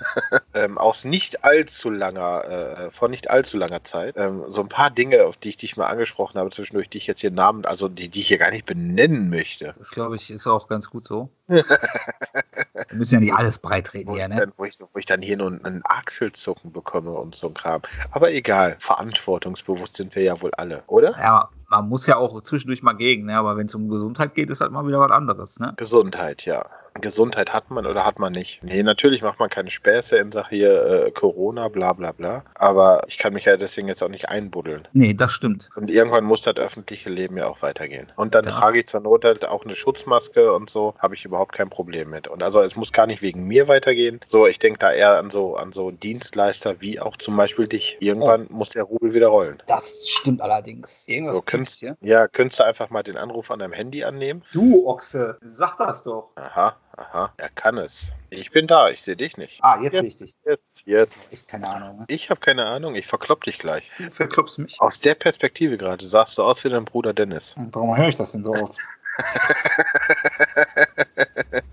ähm, 0.54 0.78
aus 0.78 1.04
nicht 1.04 1.44
allzu 1.44 1.90
langer, 1.90 2.44
äh, 2.44 2.90
vor 2.90 3.08
nicht 3.08 3.30
allzu 3.30 3.58
langer 3.58 3.82
Zeit. 3.82 4.16
Ähm, 4.16 4.44
so 4.48 4.62
ein 4.62 4.68
paar 4.68 4.90
Dinge, 4.90 5.24
auf 5.24 5.36
die 5.36 5.50
ich 5.50 5.56
dich 5.56 5.76
mal 5.76 5.86
angesprochen 5.86 6.38
habe, 6.38 6.50
zwischendurch, 6.50 6.88
die 6.88 6.98
ich 6.98 7.06
jetzt 7.06 7.20
hier 7.20 7.30
Namen, 7.30 7.64
also 7.64 7.88
die, 7.88 8.08
die 8.08 8.20
ich 8.20 8.28
hier 8.28 8.38
gar 8.38 8.50
nicht 8.50 8.66
benennen 8.66 9.30
möchte. 9.30 9.74
Das 9.78 9.90
glaube 9.90 10.16
ich 10.16 10.30
ist 10.30 10.46
auch 10.46 10.68
ganz 10.68 10.90
gut 10.90 11.06
so. 11.06 11.30
Wir 11.48 12.98
müssen 12.98 13.14
ja 13.14 13.20
nicht 13.20 13.34
alles 13.34 13.58
breitreden 13.58 14.14
hier, 14.14 14.28
ne? 14.28 14.36
dann, 14.36 14.52
wo, 14.56 14.64
ich, 14.64 14.78
wo 14.80 14.98
ich 14.98 15.06
dann 15.06 15.22
hier 15.22 15.36
nur 15.36 15.48
einen 15.48 15.82
Achselzucken 15.84 16.72
bekomme 16.72 17.12
und 17.12 17.34
so 17.34 17.48
ein 17.48 17.54
Kram. 17.54 17.82
Aber 18.10 18.32
egal, 18.32 18.76
verantwortungsbewusst 18.78 19.96
sind 19.96 20.14
wir 20.14 20.22
ja 20.22 20.40
wohl 20.40 20.52
alle, 20.54 20.82
oder? 20.86 21.12
Ja, 21.18 21.50
man 21.68 21.88
muss 21.88 22.06
ja 22.06 22.16
auch 22.16 22.42
zwischendurch 22.42 22.82
mal 22.82 22.92
gegen, 22.92 23.26
ne? 23.26 23.36
Aber 23.36 23.56
wenn 23.56 23.66
es 23.66 23.74
um 23.74 23.88
Gesundheit 23.88 24.34
geht, 24.34 24.50
ist 24.50 24.60
halt 24.60 24.72
mal 24.72 24.86
wieder 24.86 25.00
was 25.00 25.10
anderes, 25.10 25.58
ne? 25.58 25.72
Gesundheit, 25.76 26.44
ja. 26.44 26.64
Gesundheit 27.00 27.52
hat 27.52 27.70
man 27.70 27.86
oder 27.86 28.04
hat 28.04 28.18
man 28.18 28.32
nicht? 28.32 28.62
Nee, 28.62 28.82
natürlich 28.82 29.22
macht 29.22 29.38
man 29.38 29.48
keine 29.50 29.70
Späße 29.70 30.16
in 30.16 30.30
Sache 30.32 30.54
hier 30.54 30.84
äh, 31.06 31.10
Corona, 31.10 31.68
bla 31.68 31.92
bla 31.94 32.12
bla. 32.12 32.44
Aber 32.54 33.02
ich 33.08 33.18
kann 33.18 33.32
mich 33.32 33.44
ja 33.46 33.56
deswegen 33.56 33.88
jetzt 33.88 34.02
auch 34.02 34.08
nicht 34.08 34.28
einbuddeln. 34.28 34.86
Nee, 34.92 35.14
das 35.14 35.32
stimmt. 35.32 35.70
Und 35.74 35.90
irgendwann 35.90 36.24
muss 36.24 36.42
das 36.42 36.56
öffentliche 36.56 37.08
Leben 37.10 37.36
ja 37.36 37.46
auch 37.48 37.62
weitergehen. 37.62 38.12
Und 38.16 38.34
dann 38.34 38.44
Das- 38.44 38.54
trage 38.54 38.80
ich 38.80 38.88
zur 38.88 39.00
Not 39.00 39.24
halt 39.24 39.44
auch 39.46 39.64
eine 39.64 39.74
Schutzmaske 39.74 40.52
und 40.52 40.70
so, 40.70 40.94
habe 40.98 41.14
ich 41.14 41.24
überhaupt 41.24 41.52
kein 41.52 41.70
Problem 41.70 42.10
mit. 42.10 42.28
Und 42.28 42.42
also 42.42 42.60
es 42.60 42.76
muss 42.76 42.92
gar 42.92 43.06
nicht 43.06 43.22
wegen 43.22 43.44
mir 43.46 43.68
weitergehen. 43.68 44.20
So, 44.26 44.46
ich 44.46 44.58
denke 44.58 44.78
da 44.78 44.92
eher 44.92 45.18
an 45.18 45.30
so, 45.30 45.56
an 45.56 45.72
so 45.72 45.90
Dienstleister 45.90 46.80
wie 46.80 47.00
auch 47.00 47.16
zum 47.16 47.36
Beispiel 47.36 47.66
dich. 47.66 47.96
Irgendwann 48.00 48.46
muss 48.50 48.70
der 48.70 48.84
Rubel 48.84 49.14
wieder 49.14 49.28
rollen. 49.28 49.62
Das 49.66 50.08
stimmt 50.08 50.40
allerdings. 50.42 51.08
Irgendwas 51.08 51.36
So, 51.36 51.42
könntest, 51.42 51.80
hier. 51.80 51.96
ja, 52.00 52.28
könntest 52.28 52.60
du 52.60 52.64
einfach 52.64 52.90
mal 52.90 53.02
den 53.02 53.16
Anruf 53.16 53.50
an 53.50 53.58
deinem 53.60 53.72
Handy 53.72 54.04
annehmen? 54.04 54.42
Du, 54.52 54.86
Ochse, 54.86 55.38
sag 55.42 55.76
das 55.78 56.02
doch. 56.02 56.30
Aha, 56.36 56.76
aha, 56.96 57.32
er 57.36 57.48
kann 57.48 57.78
es. 57.78 58.12
Ich 58.30 58.50
bin 58.50 58.66
da, 58.66 58.90
ich 58.90 59.02
sehe 59.02 59.16
dich 59.16 59.36
nicht. 59.36 59.62
Ah, 59.62 59.80
jetzt 59.80 59.94
Ja. 59.94 60.00
richtig. 60.00 60.34
Jetzt, 60.44 60.62
jetzt. 60.84 61.14
Echt 61.30 61.48
keine 61.48 61.68
Ahnung. 61.68 61.98
Ne? 62.00 62.04
Ich 62.08 62.30
habe 62.30 62.40
keine 62.40 62.66
Ahnung, 62.66 62.94
ich 62.94 63.06
verklopp 63.06 63.44
dich 63.44 63.58
gleich. 63.58 63.90
Du 63.98 64.10
verklopfst 64.10 64.58
mich. 64.58 64.80
Aus 64.80 65.00
der 65.00 65.14
Perspektive 65.14 65.78
gerade 65.78 66.04
sahst 66.04 66.38
du 66.38 66.42
aus 66.42 66.64
wie 66.64 66.68
dein 66.68 66.84
Bruder 66.84 67.12
Dennis. 67.12 67.54
Warum 67.56 67.96
höre 67.96 68.08
ich 68.08 68.16
das 68.16 68.32
denn 68.32 68.44
so 68.44 68.52
oft? 68.52 68.78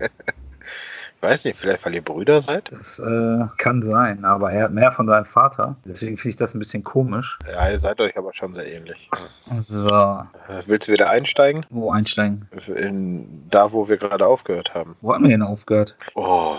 Ich 1.22 1.28
weiß 1.28 1.44
nicht, 1.44 1.56
vielleicht 1.58 1.84
weil 1.84 1.94
ihr 1.94 2.02
Brüder 2.02 2.40
seid? 2.40 2.72
Das 2.72 2.98
äh, 2.98 3.44
kann 3.58 3.82
sein, 3.82 4.24
aber 4.24 4.52
er 4.52 4.64
hat 4.64 4.72
mehr 4.72 4.90
von 4.90 5.06
seinem 5.06 5.26
Vater. 5.26 5.76
Deswegen 5.84 6.16
finde 6.16 6.30
ich 6.30 6.36
das 6.36 6.54
ein 6.54 6.58
bisschen 6.60 6.82
komisch. 6.82 7.38
Ja, 7.52 7.68
ihr 7.68 7.78
seid 7.78 8.00
euch 8.00 8.16
aber 8.16 8.32
schon 8.32 8.54
sehr 8.54 8.66
ähnlich. 8.72 9.10
So, 9.58 9.86
Äh, 9.86 10.62
Willst 10.66 10.88
du 10.88 10.92
wieder 10.92 11.10
einsteigen? 11.10 11.66
wo 11.68 11.90
einsteigen? 11.90 12.48
In, 12.74 13.46
da, 13.50 13.70
wo 13.72 13.86
wir 13.90 13.98
gerade 13.98 14.26
aufgehört 14.26 14.72
haben. 14.72 14.96
Wo 15.02 15.12
haben 15.12 15.24
wir 15.24 15.30
denn 15.30 15.42
aufgehört? 15.42 15.94
Oh. 16.14 16.54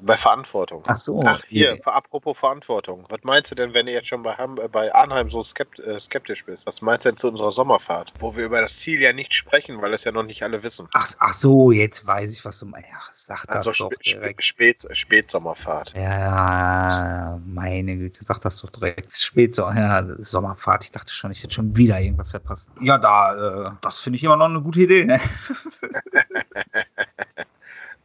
Bei 0.00 0.16
Verantwortung. 0.16 0.82
Ach 0.86 0.96
so. 0.96 1.22
Ach, 1.24 1.42
hier, 1.48 1.78
apropos 1.86 2.38
Verantwortung. 2.38 3.04
Was 3.08 3.20
meinst 3.22 3.50
du 3.50 3.54
denn, 3.54 3.74
wenn 3.74 3.86
du 3.86 3.92
jetzt 3.92 4.08
schon 4.08 4.22
bei, 4.22 4.34
Ham, 4.34 4.58
äh, 4.58 4.68
bei 4.68 4.94
Arnheim 4.94 5.30
so 5.30 5.40
äh, 5.40 6.00
skeptisch 6.00 6.44
bist? 6.44 6.66
Was 6.66 6.82
meinst 6.82 7.04
du 7.04 7.10
denn 7.10 7.16
zu 7.16 7.28
unserer 7.28 7.52
Sommerfahrt? 7.52 8.12
Wo 8.18 8.36
wir 8.36 8.44
über 8.44 8.60
das 8.60 8.78
Ziel 8.78 9.00
ja 9.00 9.12
nicht 9.12 9.34
sprechen, 9.34 9.80
weil 9.82 9.94
es 9.94 10.04
ja 10.04 10.12
noch 10.12 10.22
nicht 10.22 10.42
alle 10.42 10.62
wissen. 10.62 10.88
Ach, 10.92 11.06
ach 11.18 11.32
so, 11.32 11.72
jetzt 11.72 12.06
weiß 12.06 12.32
ich, 12.32 12.44
was 12.44 12.58
du 12.58 12.66
meinst. 12.66 12.88
Ja, 12.88 12.98
sag 13.12 13.46
das 13.46 13.66
Also 13.66 13.70
doch 13.70 13.92
Sp 14.00 14.20
direkt. 14.20 14.44
Spät 14.44 14.86
Spätsommerfahrt. 14.90 15.94
Ja, 15.96 17.40
meine 17.46 17.96
Güte, 17.96 18.24
sag 18.24 18.40
das 18.40 18.60
doch 18.60 18.70
direkt. 18.70 19.16
Spät 19.16 19.54
so, 19.54 19.62
ja, 19.62 20.04
Sommerfahrt. 20.18 20.84
Ich 20.84 20.92
dachte 20.92 21.12
schon, 21.12 21.32
ich 21.32 21.42
hätte 21.42 21.54
schon 21.54 21.76
wieder 21.76 22.00
irgendwas 22.00 22.30
verpasst. 22.30 22.68
Ja, 22.80 22.98
da, 22.98 23.68
äh, 23.68 23.70
das 23.80 24.00
finde 24.00 24.18
ich 24.18 24.24
immer 24.24 24.36
noch 24.36 24.46
eine 24.46 24.60
gute 24.60 24.80
Idee, 24.80 25.04
ne? 25.04 25.20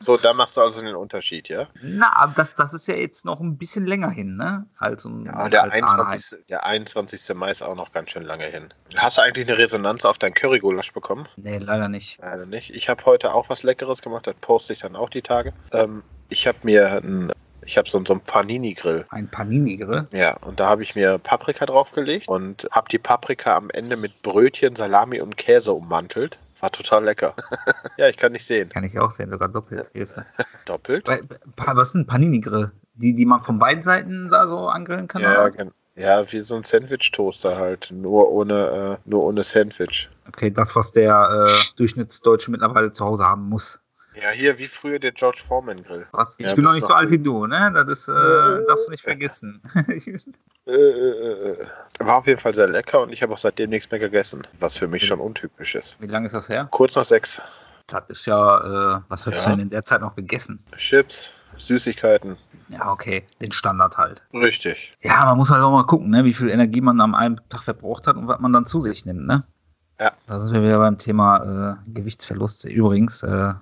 So, 0.02 0.18
da 0.18 0.34
machst 0.34 0.58
du 0.58 0.62
also 0.62 0.82
den 0.82 0.96
Unterschied, 0.96 1.48
ja? 1.50 1.68
Na, 1.82 2.12
aber 2.16 2.34
das, 2.36 2.56
das 2.56 2.74
ist 2.74 2.88
ja 2.88 2.96
jetzt 2.96 3.24
noch 3.24 3.40
ein 3.40 3.58
bisschen 3.58 3.86
länger 3.86 4.10
hin, 4.10 4.36
ne? 4.36 4.66
Als, 4.78 5.04
Ja, 5.04 5.48
der, 5.48 5.64
als 5.64 5.74
Arnheim. 5.82 6.10
21. 6.10 6.46
der 6.50 6.66
21. 6.66 7.36
Mai 7.36 7.52
ist 7.52 7.62
auch 7.62 7.76
noch 7.76 7.92
ganz 7.92 8.12
schön 8.12 8.24
lange 8.24 8.46
hin. 8.46 8.74
Hast 8.98 9.18
du 9.18 9.22
eigentlich 9.22 9.48
eine 9.48 9.58
Resonanz 9.58 10.06
auf 10.06 10.18
dein 10.18 10.34
Currygulasch 10.34 10.92
bekommen? 10.94 11.28
Nee, 11.38 11.58
leider 11.58 11.88
nicht. 11.88 12.20
Leider 12.20 12.46
nicht. 12.46 12.72
Ich 12.72 12.90
habe 12.90 13.06
heute 13.06 13.34
auch 13.34 13.50
was 13.50 13.64
Leckeres 13.64 14.02
gemacht, 14.02 14.28
das 14.28 14.36
poste 14.42 14.74
ich 14.74 14.80
dann 14.80 14.96
auch 14.96 15.10
die 15.10 15.22
Tage. 15.22 15.54
Ähm, 15.72 16.04
ich 16.30 16.48
habe 16.48 16.58
mir 16.64 17.02
ein, 17.04 17.32
ich 17.64 17.78
habe 17.78 17.90
so, 17.90 18.04
so 18.06 18.14
einen 18.14 18.22
Panini-Grill. 18.22 19.06
Ein 19.10 19.30
Panini-Grill. 19.30 20.08
Ja, 20.12 20.38
und 20.38 20.60
da 20.60 20.68
habe 20.68 20.84
ich 20.84 20.96
mir 20.96 21.18
Paprika 21.20 21.66
draufgelegt 21.66 22.28
und 22.28 22.68
habe 22.72 22.90
die 22.90 22.98
Paprika 22.98 23.56
am 23.56 23.70
Ende 23.70 23.98
mit 23.98 24.22
Brötchen, 24.22 24.76
Salami 24.76 25.22
und 25.22 25.38
Käse 25.38 25.74
ummantelt. 25.74 26.40
War 26.62 26.72
total 26.72 27.04
lecker. 27.04 27.36
ja, 27.98 28.08
ich 28.08 28.18
kann 28.18 28.32
nicht 28.32 28.46
sehen. 28.46 28.70
Kann 28.70 28.84
ich 28.84 28.98
auch 29.00 29.12
sehen, 29.12 29.30
sogar 29.30 29.50
doppelt. 29.50 29.92
Doppelt? 30.66 31.06
Bei- 31.06 31.22
Was 31.58 31.90
ist 31.90 31.96
ein 31.96 32.08
Panini-Grill? 32.08 32.72
Die, 32.94 33.16
die 33.16 33.26
man 33.26 33.42
von 33.42 33.58
beiden 33.60 33.84
Seiten 33.84 34.30
da 34.30 34.48
so 34.48 34.68
angrillen 34.68 35.08
kann? 35.08 35.22
Ja, 35.24 35.50
ja, 35.96 36.32
wie 36.32 36.42
so 36.42 36.56
ein 36.56 36.64
Sandwich-Toaster 36.64 37.58
halt. 37.58 37.90
Nur 37.92 38.32
ohne, 38.32 39.00
äh, 39.04 39.10
nur 39.10 39.24
ohne 39.24 39.44
Sandwich. 39.44 40.10
Okay, 40.28 40.52
das, 40.52 40.76
was 40.76 40.92
der 40.94 41.48
äh, 41.48 41.76
Durchschnittsdeutsche 41.78 42.52
mittlerweile 42.52 42.92
zu 42.92 43.06
Hause 43.06 43.26
haben 43.26 43.50
muss. 43.50 43.80
Ja, 44.14 44.30
hier 44.32 44.58
wie 44.58 44.68
früher 44.68 45.00
der 45.00 45.12
George 45.14 45.42
Foreman 45.46 45.84
Grill. 45.84 46.06
Was? 46.12 46.36
Ich 46.38 46.46
Ja, 46.48 46.56
bin 46.56 46.64
noch 46.66 46.74
nicht 46.74 46.82
noch 46.82 46.90
so 46.90 46.94
alt 46.96 47.10
wie 47.12 47.20
du, 47.20 47.48
ne? 47.48 47.72
Das 47.74 47.88
ist, 47.90 48.08
äh, 48.10 48.14
darfst 48.68 48.88
du 48.88 48.92
nicht 48.92 49.04
vergessen. 49.04 49.62
Äh, 50.68 50.74
äh, 50.74 51.52
äh. 51.64 51.68
War 52.00 52.18
auf 52.18 52.28
jeden 52.28 52.40
Fall 52.40 52.54
sehr 52.54 52.68
lecker 52.68 53.02
und 53.02 53.12
ich 53.12 53.24
habe 53.24 53.34
auch 53.34 53.38
seitdem 53.40 53.72
nichts 53.72 53.90
mehr 53.90 54.00
gegessen, 54.00 54.46
was 54.60 54.78
für 54.78 54.88
mich 54.88 55.04
schon 55.04 55.20
untypisch 55.20 55.74
ist. 55.74 55.98
wie 56.00 56.06
lange 56.06 56.28
ist 56.28 56.34
das 56.34 56.50
her? 56.50 56.68
Kurz 56.70 56.96
nach 56.96 57.04
sechs. 57.04 57.42
Das 57.88 58.04
ist 58.10 58.28
ja, 58.28 58.98
äh, 58.98 59.02
was 59.08 59.26
hast 59.26 59.38
Ja. 59.38 59.44
du 59.46 59.50
denn 59.56 59.60
in 59.62 59.70
der 59.72 59.84
Zeit 59.84 60.02
noch 60.02 60.16
gegessen? 60.16 60.64
Chips, 60.78 61.34
Süßigkeiten. 61.58 62.38
Ja, 62.70 62.92
okay, 62.92 63.26
den 63.42 63.52
Standard 63.52 63.98
halt. 63.98 64.22
Richtig. 64.34 64.96
Ja, 65.02 65.26
man 65.26 65.38
muss 65.38 65.50
halt 65.50 65.64
auch 65.64 65.72
mal 65.72 65.84
gucken, 65.88 66.12
ne, 66.12 66.26
wie 66.26 66.34
viel 66.36 66.52
Energie 66.52 66.82
man 66.82 67.02
am 67.02 67.16
einen 67.16 67.42
Tag 67.50 67.64
verbraucht 67.64 68.06
hat 68.06 68.16
und 68.16 68.28
was 68.28 68.40
man 68.40 68.54
dann 68.54 68.68
zu 68.68 68.82
sich 68.84 69.04
nimmt, 69.06 69.26
ne? 69.26 69.44
Ja. 70.00 70.12
Da 70.28 70.40
sind 70.42 70.54
wir 70.54 70.62
wieder 70.64 70.78
beim 70.78 71.00
Thema 71.00 71.80
äh, 71.88 71.90
Gewichtsverlust. 71.92 72.66
Übrigens, 72.66 73.24
äh, 73.24 73.56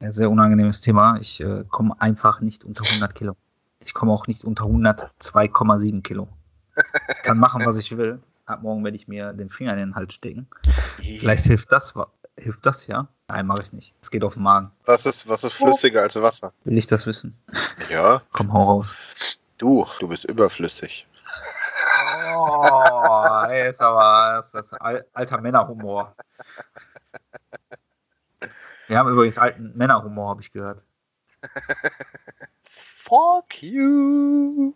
ein 0.00 0.12
sehr 0.12 0.30
unangenehmes 0.30 0.80
Thema. 0.80 1.18
Ich 1.20 1.40
äh, 1.40 1.64
komme 1.68 1.94
einfach 2.00 2.40
nicht 2.40 2.64
unter 2.64 2.84
100 2.84 3.14
Kilo. 3.14 3.36
Ich 3.84 3.94
komme 3.94 4.12
auch 4.12 4.26
nicht 4.26 4.44
unter 4.44 4.64
102,7 4.64 6.02
Kilo. 6.02 6.28
Ich 7.08 7.22
kann 7.22 7.38
machen, 7.38 7.64
was 7.66 7.76
ich 7.76 7.96
will. 7.96 8.20
Ab 8.46 8.62
morgen 8.62 8.84
werde 8.84 8.96
ich 8.96 9.08
mir 9.08 9.32
den 9.32 9.50
Finger 9.50 9.72
in 9.72 9.78
den 9.78 9.94
Hals 9.94 10.14
stecken. 10.14 10.48
Vielleicht 10.96 11.44
hilft 11.44 11.72
das, 11.72 11.94
hilft 12.36 12.64
das 12.64 12.86
ja. 12.86 13.08
Nein, 13.28 13.46
mache 13.46 13.62
ich 13.62 13.72
nicht. 13.72 13.94
Es 14.00 14.10
geht 14.10 14.24
auf 14.24 14.34
den 14.34 14.42
Magen. 14.42 14.70
Was 14.86 15.04
ist, 15.04 15.28
was 15.28 15.44
ist 15.44 15.52
flüssiger 15.54 16.02
als 16.02 16.14
Wasser? 16.16 16.52
Will 16.64 16.78
ich 16.78 16.86
das 16.86 17.04
wissen? 17.06 17.36
Ja, 17.90 18.22
Komm, 18.32 18.52
hau 18.52 18.64
raus. 18.64 18.92
du, 19.58 19.86
du 20.00 20.08
bist 20.08 20.24
überflüssig. 20.24 21.06
Oh, 22.36 23.44
ey, 23.48 23.70
ist 23.70 23.80
aber 23.82 24.42
das 24.52 24.54
ist 24.54 24.72
al- 24.80 25.04
alter 25.12 25.40
Männerhumor. 25.40 26.14
Wir 28.88 28.98
haben 28.98 29.10
übrigens 29.10 29.38
alten 29.38 29.76
Männerhumor, 29.76 30.30
habe 30.30 30.40
ich 30.42 30.50
gehört. 30.52 30.82
Fuck 32.64 33.62
you. 33.62 34.72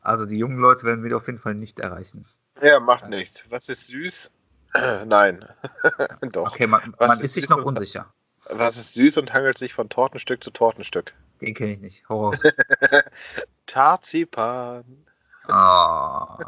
Also 0.00 0.26
die 0.26 0.36
jungen 0.38 0.58
Leute 0.58 0.84
werden 0.84 1.02
wir 1.04 1.16
auf 1.16 1.26
jeden 1.26 1.38
Fall 1.38 1.54
nicht 1.54 1.78
erreichen. 1.80 2.26
Ja, 2.62 2.80
macht 2.80 3.08
nichts. 3.08 3.50
Was 3.50 3.68
ist 3.68 3.86
süß? 3.88 4.32
Nein. 5.06 5.46
Doch. 6.32 6.52
Okay, 6.52 6.66
man, 6.66 6.94
man 6.98 7.10
ist 7.10 7.22
ist 7.24 7.34
sich 7.34 7.48
noch 7.48 7.64
unsicher. 7.64 8.12
Was 8.50 8.76
ist 8.76 8.92
süß 8.94 9.16
und 9.18 9.32
hangelt 9.32 9.56
sich 9.56 9.72
von 9.72 9.88
Tortenstück 9.88 10.42
zu 10.44 10.50
Tortenstück? 10.50 11.14
Den 11.40 11.54
kenne 11.54 11.72
ich 11.72 11.80
nicht. 11.80 12.10
Raus. 12.10 12.36
Tarzipan. 13.66 14.84
Oh. 15.48 15.50
Ja, 15.50 16.38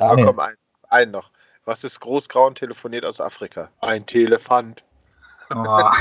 Oh, 0.00 0.14
nee. 0.14 0.24
komm, 0.24 0.38
ein, 0.40 0.56
ein 0.88 1.10
noch. 1.10 1.30
Was 1.64 1.84
ist 1.84 2.00
großgrau 2.00 2.48
und 2.48 2.58
telefoniert 2.58 3.04
aus 3.04 3.20
Afrika? 3.20 3.70
Ein 3.80 4.04
Telefant. 4.06 4.82
oh. 5.50 5.90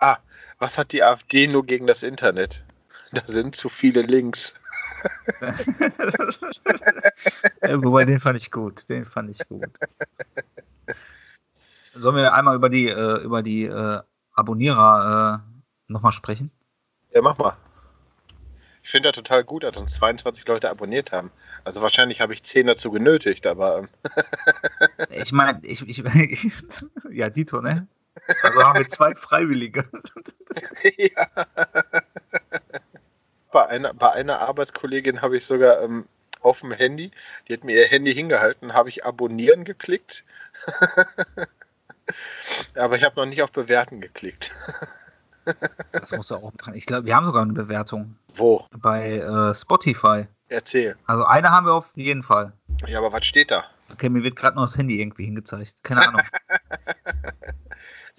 Ah, 0.00 0.18
was 0.58 0.78
hat 0.78 0.92
die 0.92 1.02
AfD 1.02 1.48
nur 1.48 1.66
gegen 1.66 1.88
das 1.88 2.04
Internet? 2.04 2.64
Da 3.12 3.22
sind 3.26 3.56
zu 3.56 3.68
viele 3.68 4.02
Links. 4.02 4.54
Ja, 7.62 7.78
Wobei, 7.82 8.04
den 8.04 8.20
fand 8.20 8.38
ich 8.38 8.50
gut. 8.50 8.88
Den 8.88 9.06
fand 9.06 9.30
ich 9.30 9.46
gut. 9.48 9.70
Sollen 11.94 12.16
wir 12.16 12.32
einmal 12.32 12.54
über 12.54 12.68
die, 12.68 12.88
äh, 12.88 13.22
über 13.22 13.42
die 13.42 13.64
äh, 13.64 14.00
Abonnierer 14.34 15.42
äh, 15.44 15.92
nochmal 15.92 16.12
sprechen? 16.12 16.50
Ja, 17.12 17.22
mach 17.22 17.38
mal. 17.38 17.56
Ich 18.88 18.92
finde 18.92 19.10
das 19.10 19.16
total 19.16 19.44
gut, 19.44 19.64
dass 19.64 19.76
uns 19.76 19.96
22 19.96 20.48
Leute 20.48 20.70
abonniert 20.70 21.12
haben. 21.12 21.30
Also 21.62 21.82
wahrscheinlich 21.82 22.22
habe 22.22 22.32
ich 22.32 22.42
10 22.42 22.68
dazu 22.68 22.90
genötigt, 22.90 23.46
aber 23.46 23.80
ähm, 23.80 23.88
Ich 25.10 25.30
meine, 25.30 25.60
ich, 25.62 25.86
ich, 25.86 25.98
ja, 27.10 27.28
Dito, 27.28 27.60
ne? 27.60 27.86
Also 28.42 28.64
haben 28.64 28.78
wir 28.78 28.88
zwei 28.88 29.14
Freiwillige. 29.14 29.84
ja. 30.96 31.26
Bei 33.52 33.66
einer, 33.66 33.92
bei 33.92 34.10
einer 34.12 34.40
Arbeitskollegin 34.40 35.20
habe 35.20 35.36
ich 35.36 35.44
sogar 35.44 35.82
ähm, 35.82 36.06
auf 36.40 36.60
dem 36.60 36.72
Handy, 36.72 37.10
die 37.46 37.52
hat 37.52 37.64
mir 37.64 37.76
ihr 37.76 37.88
Handy 37.88 38.14
hingehalten, 38.14 38.72
habe 38.72 38.88
ich 38.88 39.04
abonnieren 39.04 39.64
geklickt. 39.64 40.24
aber 42.74 42.96
ich 42.96 43.04
habe 43.04 43.16
noch 43.16 43.26
nicht 43.26 43.42
auf 43.42 43.52
Bewerten 43.52 44.00
geklickt. 44.00 44.54
Das 45.92 46.12
musst 46.12 46.30
du 46.30 46.36
auch 46.36 46.52
machen. 46.52 46.74
Ich 46.74 46.86
glaube, 46.86 47.06
wir 47.06 47.14
haben 47.16 47.26
sogar 47.26 47.42
eine 47.42 47.52
Bewertung 47.52 48.16
Wo? 48.34 48.66
bei 48.70 49.18
äh, 49.18 49.54
Spotify. 49.54 50.26
Erzähl. 50.48 50.96
Also 51.06 51.24
eine 51.24 51.50
haben 51.50 51.66
wir 51.66 51.74
auf 51.74 51.92
jeden 51.96 52.22
Fall. 52.22 52.52
Ja, 52.86 52.98
aber 52.98 53.12
was 53.12 53.26
steht 53.26 53.50
da? 53.50 53.64
Okay, 53.92 54.08
mir 54.08 54.22
wird 54.22 54.36
gerade 54.36 54.56
noch 54.56 54.66
das 54.66 54.76
Handy 54.76 55.00
irgendwie 55.00 55.24
hingezeigt. 55.24 55.74
Keine 55.82 56.06
Ahnung. 56.06 56.22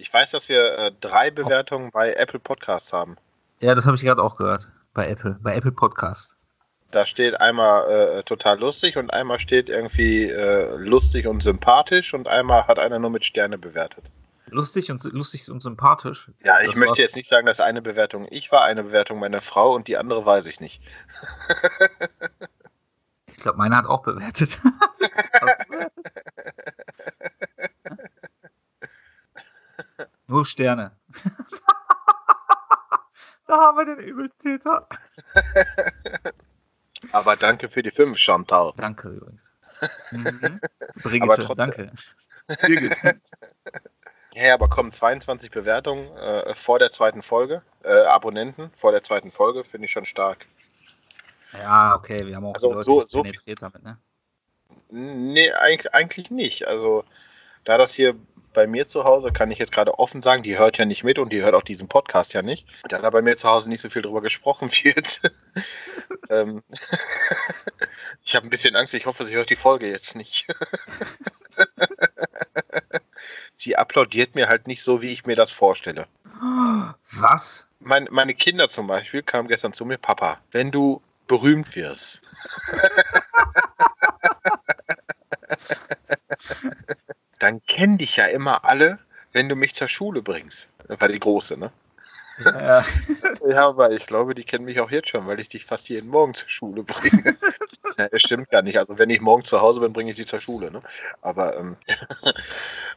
Ich 0.02 0.10
weiß, 0.10 0.30
dass 0.30 0.48
wir 0.48 0.78
äh, 0.78 0.92
drei 0.98 1.30
Bewertungen 1.30 1.90
bei 1.90 2.14
Apple 2.14 2.40
Podcasts 2.40 2.90
haben. 2.94 3.18
ja, 3.60 3.74
das 3.74 3.84
habe 3.84 3.96
ich 3.96 4.02
gerade 4.02 4.22
auch 4.22 4.36
gehört. 4.36 4.66
Bei 4.94 5.06
Apple. 5.06 5.38
Bei 5.42 5.54
Apple 5.54 5.72
Podcast. 5.72 6.36
Da 6.90 7.04
steht 7.04 7.38
einmal 7.38 7.90
äh, 7.90 8.22
total 8.22 8.58
lustig 8.58 8.96
und 8.96 9.12
einmal 9.12 9.38
steht 9.38 9.68
irgendwie 9.68 10.24
äh, 10.24 10.74
lustig 10.76 11.26
und 11.26 11.42
sympathisch 11.42 12.14
und 12.14 12.28
einmal 12.28 12.66
hat 12.66 12.78
einer 12.78 12.98
nur 12.98 13.10
mit 13.10 13.26
Sterne 13.26 13.58
bewertet. 13.58 14.04
Lustig 14.50 14.90
und 14.90 15.02
lustig 15.12 15.50
und 15.50 15.62
sympathisch. 15.62 16.30
Ja, 16.44 16.60
ich 16.60 16.66
Das 16.68 16.76
möchte 16.76 17.02
jetzt 17.02 17.16
nicht 17.16 17.28
sagen, 17.28 17.46
dass 17.46 17.60
eine 17.60 17.82
Bewertung 17.82 18.26
ich 18.30 18.50
war, 18.52 18.64
eine 18.64 18.82
Bewertung 18.84 19.18
meine 19.18 19.40
Frau 19.40 19.72
und 19.74 19.88
die 19.88 19.96
andere 19.96 20.24
weiß 20.26 20.46
ich 20.46 20.60
nicht. 20.60 20.82
Ich 23.30 23.36
glaube, 23.38 23.58
meiner 23.58 23.76
hat 23.76 23.86
auch 23.86 24.02
bewertet. 24.02 24.60
Nur 30.26 30.46
Sterne. 30.46 30.92
da 33.46 33.56
haben 33.56 33.78
wir 33.78 33.84
den 33.96 34.04
Übeltäter. 34.04 34.88
Aber 37.12 37.36
danke 37.36 37.68
für 37.68 37.82
die 37.82 37.90
fünf, 37.90 38.16
Chantal. 38.16 38.72
Danke 38.76 39.08
übrigens. 39.08 39.52
Mhm. 40.10 40.60
Brigitte, 40.96 41.34
trotzdem- 41.36 41.56
danke. 41.56 41.92
Birgit. 42.66 42.94
Ja, 44.34 44.54
aber 44.54 44.68
kommen 44.68 44.92
22 44.92 45.50
Bewertungen 45.50 46.16
äh, 46.16 46.54
vor 46.54 46.78
der 46.78 46.90
zweiten 46.92 47.20
Folge, 47.22 47.62
äh, 47.82 47.90
Abonnenten 48.02 48.70
vor 48.74 48.92
der 48.92 49.02
zweiten 49.02 49.30
Folge, 49.30 49.64
finde 49.64 49.86
ich 49.86 49.90
schon 49.90 50.06
stark. 50.06 50.46
Ja, 51.52 51.96
okay, 51.96 52.24
wir 52.26 52.36
haben 52.36 52.46
auch 52.46 52.54
Also 52.54 52.70
Leute 52.72 52.84
so- 52.84 53.00
so- 53.06 53.22
penetriert 53.22 53.60
damit, 53.62 53.82
ne? 53.82 53.98
Nee, 54.92 55.52
eigentlich, 55.52 55.92
eigentlich 55.94 56.30
nicht. 56.30 56.66
Also, 56.66 57.04
da 57.64 57.76
das 57.78 57.94
hier 57.94 58.14
bei 58.54 58.66
mir 58.66 58.86
zu 58.88 59.04
Hause, 59.04 59.32
kann 59.32 59.50
ich 59.52 59.58
jetzt 59.58 59.70
gerade 59.70 59.98
offen 60.00 60.22
sagen, 60.22 60.42
die 60.42 60.58
hört 60.58 60.78
ja 60.78 60.84
nicht 60.84 61.04
mit 61.04 61.18
und 61.20 61.32
die 61.32 61.42
hört 61.42 61.54
auch 61.54 61.62
diesen 61.62 61.86
Podcast 61.88 62.32
ja 62.32 62.42
nicht. 62.42 62.66
Da 62.88 62.98
da 62.98 63.10
bei 63.10 63.22
mir 63.22 63.36
zu 63.36 63.48
Hause 63.48 63.68
nicht 63.68 63.80
so 63.80 63.88
viel 63.90 64.02
drüber 64.02 64.20
gesprochen 64.20 64.68
wird. 64.70 65.20
ähm, 66.30 66.62
ich 68.24 68.34
habe 68.34 68.46
ein 68.46 68.50
bisschen 68.50 68.74
Angst, 68.74 68.94
ich 68.94 69.06
hoffe, 69.06 69.24
sie 69.24 69.34
hört 69.36 69.50
die 69.50 69.56
Folge 69.56 69.88
jetzt 69.88 70.16
nicht. 70.16 70.46
sie 73.60 73.76
applaudiert 73.76 74.34
mir 74.34 74.48
halt 74.48 74.66
nicht 74.66 74.82
so, 74.82 75.02
wie 75.02 75.12
ich 75.12 75.26
mir 75.26 75.36
das 75.36 75.50
vorstelle. 75.50 76.06
Was? 77.12 77.66
Mein, 77.78 78.08
meine 78.10 78.34
Kinder 78.34 78.68
zum 78.68 78.86
Beispiel 78.86 79.22
kamen 79.22 79.48
gestern 79.48 79.72
zu 79.72 79.84
mir, 79.84 79.98
Papa, 79.98 80.38
wenn 80.50 80.70
du 80.70 81.02
berühmt 81.26 81.76
wirst, 81.76 82.22
dann 87.38 87.62
kennen 87.66 87.98
dich 87.98 88.16
ja 88.16 88.26
immer 88.26 88.64
alle, 88.64 88.98
wenn 89.32 89.48
du 89.48 89.56
mich 89.56 89.74
zur 89.74 89.88
Schule 89.88 90.22
bringst. 90.22 90.68
Das 90.88 91.00
war 91.00 91.08
die 91.08 91.20
große, 91.20 91.56
ne? 91.56 91.70
Ja, 92.44 92.84
Ja, 93.48 93.68
aber 93.68 93.92
ich 93.92 94.06
glaube, 94.06 94.34
die 94.34 94.44
kennen 94.44 94.64
mich 94.64 94.80
auch 94.80 94.90
jetzt 94.90 95.08
schon, 95.08 95.26
weil 95.26 95.40
ich 95.40 95.48
dich 95.48 95.64
fast 95.64 95.88
jeden 95.88 96.08
Morgen 96.08 96.34
zur 96.34 96.48
Schule 96.48 96.82
bringe. 96.82 97.36
ja, 97.98 98.08
das 98.08 98.20
stimmt 98.20 98.50
gar 98.50 98.62
nicht. 98.62 98.78
Also 98.78 98.98
wenn 98.98 99.10
ich 99.10 99.20
morgen 99.20 99.42
zu 99.42 99.60
Hause 99.60 99.80
bin, 99.80 99.92
bringe 99.92 100.10
ich 100.10 100.16
sie 100.16 100.26
zur 100.26 100.40
Schule. 100.40 100.70
Ne? 100.70 100.80
Aber 101.20 101.56
ähm, 101.56 101.76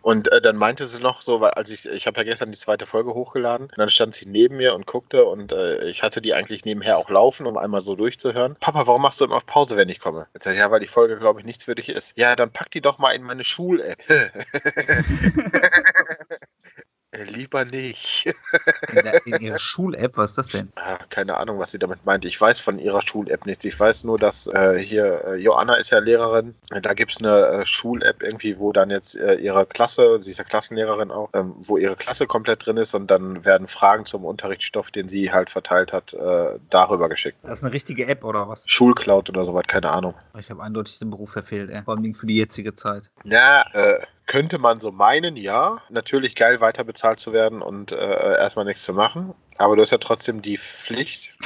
und 0.02 0.32
äh, 0.32 0.42
dann 0.42 0.58
meinte 0.58 0.86
sie 0.86 1.02
noch 1.02 1.22
so, 1.22 1.42
weil 1.42 1.52
als 1.52 1.70
ich, 1.70 1.86
ich 1.86 2.08
habe 2.08 2.18
ja 2.18 2.24
gestern 2.24 2.52
die 2.52 2.58
zweite 2.58 2.86
Folge 2.86 3.14
hochgeladen, 3.14 3.68
und 3.68 3.78
dann 3.78 3.90
stand 3.90 4.16
sie 4.16 4.28
neben 4.28 4.58
mir 4.58 4.76
und 4.76 4.86
guckte 4.86 5.26
und 5.26 5.52
äh, 5.52 5.86
ich 5.86 6.04
hatte 6.04 6.22
die 6.22 6.34
eigentlich 6.34 6.66
nebenher 6.66 6.98
auch 6.98 7.10
laufen, 7.10 7.46
um 7.46 7.58
einmal 7.58 7.82
so 7.82 7.96
durchzuhören. 7.96 8.56
Papa, 8.60 8.88
warum 8.88 9.02
machst 9.02 9.22
du 9.22 9.26
immer 9.26 9.36
auf 9.36 9.46
Pause, 9.46 9.78
wenn 9.78 9.90
ich 9.90 10.00
komme? 10.00 10.28
Ich 10.34 10.44
sag, 10.44 10.56
ja, 10.56 10.72
weil 10.72 10.80
die 10.80 10.88
Folge, 10.88 11.18
glaube 11.18 11.40
ich, 11.40 11.46
nichts 11.46 11.66
für 11.66 11.76
dich 11.76 11.90
ist. 11.90 12.18
Ja, 12.18 12.36
dann 12.36 12.52
pack 12.52 12.72
die 12.72 12.82
doch 12.82 13.00
mal 13.00 13.12
in 13.12 13.24
meine 13.24 13.44
Schul-App. 13.44 14.02
Äh, 17.14 17.24
Lieber 17.24 17.66
nicht. 17.66 18.34
in, 18.90 18.96
der, 18.96 19.26
in 19.26 19.42
ihrer 19.42 19.60
Schul-App, 19.60 20.18
was 20.18 20.32
ist 20.32 20.38
das 20.38 20.48
denn? 20.50 20.72
Ah, 20.76 20.98
keine 21.10 21.38
Ahnung, 21.38 21.60
was 21.60 21.72
sie 21.72 21.80
damit 21.80 22.06
meint. 22.06 22.26
Ich 22.26 22.40
weiß 22.40 22.60
von 22.60 22.80
ihrer 22.80 23.02
Schul-App 23.02 23.46
nichts. 23.46 23.66
Ich 23.66 23.80
weiß 23.80 24.04
nur, 24.04 24.18
dass 24.18 24.48
äh, 24.48 24.78
hier 24.80 25.24
äh, 25.26 25.36
Joanna 25.36 25.76
ist 25.76 25.92
ja 25.92 26.00
Lehrerin. 26.00 26.56
Da 26.70 26.94
gibt 26.94 27.12
es 27.12 27.18
eine 27.20 27.62
äh, 27.62 27.66
Schul-App 27.66 28.24
irgendwie, 28.24 28.60
wo 28.60 28.72
dann 28.72 28.90
jetzt 28.90 29.16
äh, 29.16 29.36
ihre 29.36 29.66
Klasse, 29.66 30.20
sie 30.22 30.32
ist 30.32 30.38
ja 30.38 30.44
Klassenlehrerin 30.44 31.12
auch, 31.12 31.30
ähm, 31.34 31.54
wo 31.58 31.78
ihre 31.78 31.96
Klasse 31.96 32.28
komplett 32.28 32.66
drin 32.66 32.78
ist 32.78 32.96
und 32.96 33.08
dann 33.08 33.46
werden 33.46 33.68
Fragen 33.68 34.06
zum 34.06 34.26
Unterrichtsstoff, 34.26 34.92
den 34.92 35.08
sie 35.10 35.32
halt 35.32 35.50
verteilt 35.50 35.94
hat, 35.94 36.14
äh, 36.14 36.60
darüber 36.70 37.10
geschickt. 37.10 37.38
Das 37.44 37.60
ist 37.60 37.64
eine 37.64 37.74
richtige 37.74 38.08
App 38.08 38.24
oder 38.24 38.48
was? 38.48 38.64
Schulcloud 38.66 39.30
oder 39.30 39.46
sowas, 39.46 39.64
keine 39.68 39.92
Ahnung. 39.92 40.16
Ich 40.40 40.50
habe 40.50 40.64
eindeutig 40.64 41.00
den 41.00 41.10
Beruf 41.10 41.32
verfehlt, 41.32 41.70
ey. 41.70 41.84
Vor 41.84 41.96
allem 41.96 42.16
für 42.16 42.28
die 42.28 42.38
jetzige 42.38 42.76
Zeit. 42.76 43.10
Ja, 43.24 43.66
äh, 43.74 44.00
könnte 44.26 44.58
man 44.58 44.80
so 44.80 44.92
meinen, 44.92 45.36
ja. 45.36 45.82
Natürlich 45.90 46.36
geil, 46.36 46.62
weiter 46.62 46.84
bezahlt 46.84 47.20
zu 47.20 47.34
werden 47.34 47.62
und 47.62 47.92
äh, 47.92 48.38
erstmal 48.38 48.66
nichts 48.66 48.84
zu 48.84 48.94
machen. 48.94 49.34
Aber 49.58 49.76
du 49.76 49.82
hast 49.82 49.92
ja 49.92 49.98
trotzdem 49.98 50.42
die 50.42 50.58
Pflicht. 50.58 51.36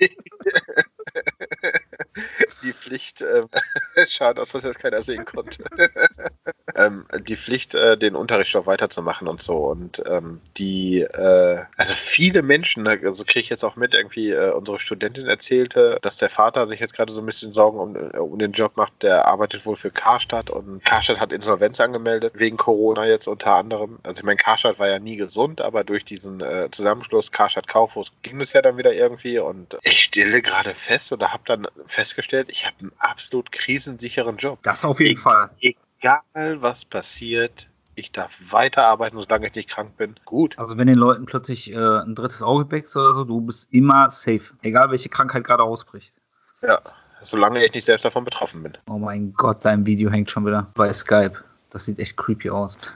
die 2.62 2.72
Pflicht, 2.72 3.22
ähm, 3.22 3.48
schade, 4.08 4.40
dass 4.40 4.50
das 4.50 4.64
jetzt 4.64 4.78
keiner 4.78 5.02
sehen 5.02 5.24
konnte. 5.24 5.64
ähm, 6.74 7.06
die 7.26 7.36
Pflicht, 7.36 7.74
äh, 7.74 7.96
den 7.96 8.14
Unterrichtsstoff 8.14 8.66
weiterzumachen 8.66 9.28
und 9.28 9.42
so. 9.42 9.56
Und 9.64 10.02
ähm, 10.06 10.40
die, 10.56 11.00
äh, 11.00 11.64
also 11.76 11.94
viele 11.94 12.42
Menschen, 12.42 12.84
ne, 12.84 13.00
also 13.04 13.24
kriege 13.24 13.40
ich 13.40 13.48
jetzt 13.48 13.64
auch 13.64 13.76
mit, 13.76 13.94
irgendwie 13.94 14.30
äh, 14.30 14.50
unsere 14.52 14.78
Studentin 14.78 15.26
erzählte, 15.26 15.98
dass 16.02 16.16
der 16.16 16.30
Vater 16.30 16.66
sich 16.66 16.80
jetzt 16.80 16.94
gerade 16.94 17.12
so 17.12 17.20
ein 17.20 17.26
bisschen 17.26 17.52
Sorgen 17.52 17.78
um, 17.78 17.96
äh, 17.96 18.18
um 18.18 18.38
den 18.38 18.52
Job 18.52 18.76
macht. 18.76 19.02
Der 19.02 19.26
arbeitet 19.26 19.66
wohl 19.66 19.76
für 19.76 19.90
Karstadt 19.90 20.50
und 20.50 20.84
Karstadt 20.84 21.20
hat 21.20 21.32
Insolvenz 21.32 21.80
angemeldet, 21.80 22.34
wegen 22.36 22.56
Corona 22.56 23.06
jetzt 23.06 23.26
unter 23.26 23.54
anderem. 23.54 23.98
Also 24.02 24.20
ich 24.20 24.24
meine, 24.24 24.36
Karstadt 24.36 24.78
war 24.78 24.88
ja 24.88 24.98
nie 24.98 25.16
gesund, 25.16 25.60
aber 25.60 25.84
durch 25.84 26.04
diesen 26.04 26.40
äh, 26.40 26.68
Zusammenschluss 26.70 27.32
Karstadt 27.32 27.68
Kaufhaus 27.68 28.12
ging 28.22 28.40
es 28.40 28.52
ja 28.52 28.62
dann 28.62 28.76
wieder 28.76 28.92
irgendwie 28.92 29.38
und 29.38 29.76
ich 29.82 30.02
stelle 30.02 30.42
gerade 30.42 30.74
fest 30.74 31.12
oder 31.12 31.32
habe 31.32 31.42
dann 31.46 31.68
festgestellt, 31.90 32.48
ich 32.50 32.66
habe 32.66 32.76
einen 32.80 32.92
absolut 32.98 33.52
krisensicheren 33.52 34.36
Job. 34.36 34.58
Das 34.62 34.84
auf 34.84 35.00
jeden 35.00 35.14
Ich- 35.14 35.18
Fall. 35.20 35.50
Egal 35.60 36.62
was 36.62 36.84
passiert, 36.86 37.66
ich 37.94 38.12
darf 38.12 38.38
weiterarbeiten, 38.52 39.20
solange 39.20 39.48
ich 39.48 39.54
nicht 39.54 39.68
krank 39.68 39.96
bin. 39.98 40.14
Gut. 40.24 40.58
Also 40.58 40.78
wenn 40.78 40.86
den 40.86 40.96
Leuten 40.96 41.26
plötzlich 41.26 41.72
äh, 41.72 41.76
ein 41.76 42.14
drittes 42.14 42.42
Auge 42.42 42.70
wächst 42.70 42.96
oder 42.96 43.12
so, 43.12 43.24
du 43.24 43.40
bist 43.42 43.68
immer 43.72 44.10
safe. 44.10 44.54
Egal 44.62 44.90
welche 44.90 45.10
Krankheit 45.10 45.44
gerade 45.44 45.62
ausbricht. 45.62 46.14
Ja, 46.62 46.80
solange 47.22 47.62
ich 47.64 47.74
nicht 47.74 47.84
selbst 47.84 48.04
davon 48.04 48.24
betroffen 48.24 48.62
bin. 48.62 48.78
Oh 48.88 48.96
mein 48.98 49.34
Gott, 49.34 49.64
dein 49.64 49.84
Video 49.84 50.10
hängt 50.10 50.30
schon 50.30 50.46
wieder 50.46 50.70
bei 50.74 50.90
Skype. 50.92 51.34
Das 51.68 51.84
sieht 51.84 51.98
echt 51.98 52.16
creepy 52.16 52.48
aus. 52.50 52.78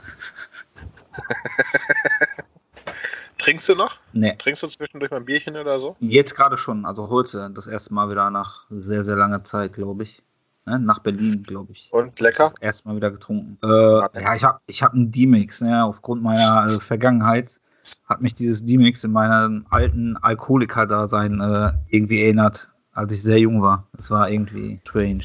Trinkst 3.45 3.69
du 3.69 3.75
noch? 3.75 3.99
Nee. 4.15 4.35
Trinkst 4.39 4.63
du 4.63 4.69
zwischendurch 4.69 5.11
mal 5.11 5.19
ein 5.19 5.27
Bierchen 5.27 5.55
oder 5.59 5.79
so? 5.79 5.97
Jetzt 6.01 6.35
gerade 6.35 6.57
schon, 6.57 6.87
also 6.87 7.11
heute, 7.11 7.51
das 7.55 7.67
erste 7.67 7.93
Mal 7.93 8.09
wieder 8.09 8.31
nach 8.31 8.65
sehr, 8.71 9.05
sehr 9.05 9.17
langer 9.17 9.45
Zeit, 9.45 9.75
glaube 9.75 10.05
ich. 10.05 10.23
Ne? 10.65 10.79
Nach 10.79 11.01
Berlin, 11.01 11.43
glaube 11.43 11.73
ich. 11.73 11.91
Und 11.93 12.19
lecker? 12.21 12.45
Das 12.45 12.55
erste 12.63 12.89
Mal 12.89 12.97
wieder 12.97 13.11
getrunken. 13.11 13.59
Äh, 13.63 13.99
ja, 14.23 14.35
ich 14.35 14.45
habe 14.45 14.61
ich 14.67 14.83
hab 14.83 14.95
einen 14.95 15.13
D-Mix, 15.13 15.61
ne? 15.61 15.85
aufgrund 15.85 16.23
meiner 16.23 16.73
äh, 16.73 16.81
Vergangenheit 16.81 17.61
hat 18.09 18.23
mich 18.23 18.33
dieses 18.33 18.65
D-Mix 18.65 19.05
in 19.05 19.13
meinem 19.13 19.67
alten 19.69 20.17
Alkoholiker-Dasein 20.17 21.43
äh, 21.43 21.73
irgendwie 21.89 22.23
erinnert, 22.23 22.71
als 22.93 23.13
ich 23.13 23.23
sehr 23.23 23.39
jung 23.39 23.61
war. 23.61 23.89
Das 23.93 24.11
war 24.11 24.31
irgendwie 24.31 24.81
strange. 24.87 25.25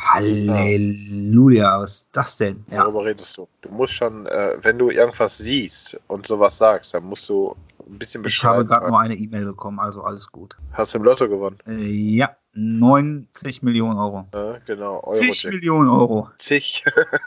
Halleluja, 0.00 1.80
was 1.80 1.90
ist 1.92 2.08
das 2.12 2.36
denn? 2.36 2.64
Ja, 2.70 2.84
Worüber 2.86 3.04
redest 3.06 3.36
du? 3.36 3.48
Du 3.60 3.68
musst 3.70 3.94
schon, 3.94 4.26
äh, 4.26 4.56
wenn 4.62 4.78
du 4.78 4.90
irgendwas 4.90 5.38
siehst 5.38 5.98
und 6.08 6.26
sowas 6.26 6.56
sagst, 6.58 6.94
dann 6.94 7.04
musst 7.04 7.28
du 7.28 7.54
ein 7.86 7.98
bisschen 7.98 8.24
ich 8.24 8.42
habe 8.44 8.64
beschreiben. 8.64 8.68
gerade 8.68 8.88
nur 8.88 9.00
eine 9.00 9.14
E-Mail 9.16 9.44
bekommen, 9.46 9.78
also 9.80 10.02
alles 10.02 10.30
gut. 10.30 10.56
Hast 10.72 10.94
du 10.94 10.98
im 10.98 11.04
Lotto 11.04 11.28
gewonnen? 11.28 11.58
Äh, 11.66 11.84
ja, 11.90 12.36
90 12.52 13.62
Millionen 13.62 13.98
Euro. 13.98 14.26
Ja, 14.34 14.58
genau, 14.66 15.02
10 15.12 15.26
Euro-Check. 15.28 15.52
Millionen 15.52 15.88
Euro. 15.88 16.30
Zig. 16.36 16.84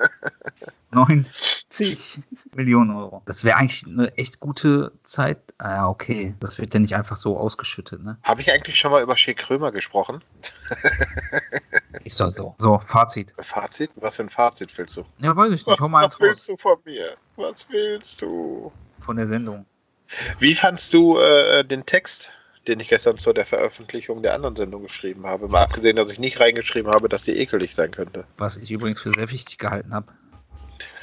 90 0.93 2.21
Millionen 2.55 2.91
Euro. 2.91 3.21
Das 3.25 3.43
wäre 3.43 3.57
eigentlich 3.57 3.85
eine 3.85 4.15
echt 4.17 4.39
gute 4.39 4.91
Zeit. 5.03 5.39
Ah, 5.57 5.71
ja, 5.71 5.87
okay. 5.89 6.35
Das 6.39 6.59
wird 6.59 6.73
ja 6.73 6.79
nicht 6.79 6.95
einfach 6.95 7.15
so 7.15 7.37
ausgeschüttet, 7.37 8.03
ne? 8.03 8.17
Habe 8.23 8.41
ich 8.41 8.51
eigentlich 8.51 8.77
schon 8.77 8.91
mal 8.91 9.01
über 9.01 9.17
Shea 9.17 9.33
Krömer 9.33 9.71
gesprochen? 9.71 10.23
Ist 12.03 12.19
doch 12.19 12.29
so. 12.29 12.55
So, 12.57 12.79
Fazit. 12.79 13.33
Fazit? 13.39 13.91
Was 13.95 14.17
für 14.17 14.23
ein 14.23 14.29
Fazit 14.29 14.77
willst 14.77 14.97
du? 14.97 15.05
Ja, 15.19 15.35
weiß 15.35 15.47
ich 15.47 15.65
nicht. 15.65 15.67
Was, 15.67 15.79
was 15.79 16.19
willst 16.19 16.49
du 16.49 16.57
von 16.57 16.77
mir? 16.85 17.15
Was 17.37 17.69
willst 17.69 18.21
du? 18.21 18.71
von 19.03 19.17
der 19.17 19.27
Sendung. 19.27 19.65
Wie 20.39 20.55
fandst 20.55 20.93
du 20.93 21.19
äh, 21.19 21.63
den 21.63 21.85
Text, 21.85 22.33
den 22.67 22.79
ich 22.79 22.89
gestern 22.89 23.17
zu 23.17 23.33
der 23.33 23.45
Veröffentlichung 23.45 24.23
der 24.23 24.33
anderen 24.33 24.55
Sendung 24.55 24.83
geschrieben 24.83 25.25
habe? 25.25 25.47
Mal 25.47 25.63
abgesehen, 25.63 25.95
dass 25.95 26.09
ich 26.09 26.19
nicht 26.19 26.39
reingeschrieben 26.39 26.91
habe, 26.91 27.09
dass 27.09 27.25
sie 27.25 27.33
ekelig 27.33 27.75
sein 27.75 27.91
könnte. 27.91 28.25
Was 28.37 28.57
ich 28.57 28.71
übrigens 28.71 29.01
für 29.01 29.11
sehr 29.11 29.29
wichtig 29.29 29.57
gehalten 29.57 29.93
habe. 29.93 30.07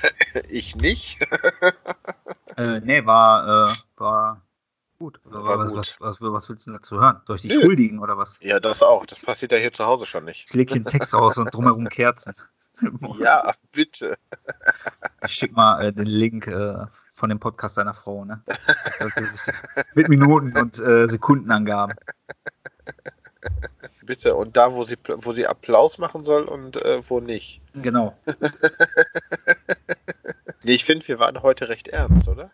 Ich 0.48 0.76
nicht. 0.76 1.18
Äh, 2.56 2.80
nee, 2.80 3.06
war, 3.06 3.70
äh, 3.70 3.74
war 3.96 4.42
gut. 4.98 5.20
War 5.24 5.58
was, 5.58 5.68
gut. 5.68 5.78
Was, 5.78 6.00
was, 6.00 6.20
was, 6.20 6.48
willst 6.50 6.66
du 6.66 6.72
denn 6.72 6.78
dazu 6.78 7.00
hören? 7.00 7.20
Soll 7.24 7.36
ich 7.36 7.42
dich 7.42 7.54
Nö. 7.54 7.62
huldigen 7.62 8.00
oder 8.00 8.18
was? 8.18 8.38
Ja, 8.40 8.60
das 8.60 8.82
auch. 8.82 9.06
Das 9.06 9.24
passiert 9.24 9.52
ja 9.52 9.58
hier 9.58 9.72
zu 9.72 9.86
Hause 9.86 10.04
schon 10.04 10.24
nicht. 10.24 10.46
Ich 10.48 10.54
leg 10.54 10.68
den 10.68 10.84
Text 10.84 11.14
aus 11.14 11.38
und 11.38 11.54
drumherum 11.54 11.88
Kerzen. 11.88 12.34
Ja, 13.18 13.54
bitte. 13.72 14.18
Ich 15.24 15.32
schick 15.32 15.52
mal 15.54 15.82
äh, 15.84 15.92
den 15.92 16.06
Link 16.06 16.48
äh, 16.48 16.86
von 17.12 17.30
dem 17.30 17.38
Podcast 17.38 17.78
deiner 17.78 17.94
Frau, 17.94 18.24
ne? 18.24 18.42
Mit 19.94 20.08
Minuten 20.08 20.56
und 20.58 20.80
äh, 20.80 21.08
Sekundenangaben. 21.08 21.94
Bitte. 24.10 24.34
Und 24.34 24.56
da, 24.56 24.74
wo 24.74 24.82
sie, 24.82 24.96
wo 25.06 25.32
sie 25.32 25.46
Applaus 25.46 25.98
machen 25.98 26.24
soll 26.24 26.42
und 26.42 26.84
äh, 26.84 27.00
wo 27.08 27.20
nicht. 27.20 27.60
Genau. 27.74 28.16
Nee, 30.62 30.72
ich 30.72 30.84
finde, 30.84 31.08
wir 31.08 31.18
waren 31.18 31.42
heute 31.42 31.70
recht 31.70 31.88
ernst, 31.88 32.28
oder? 32.28 32.50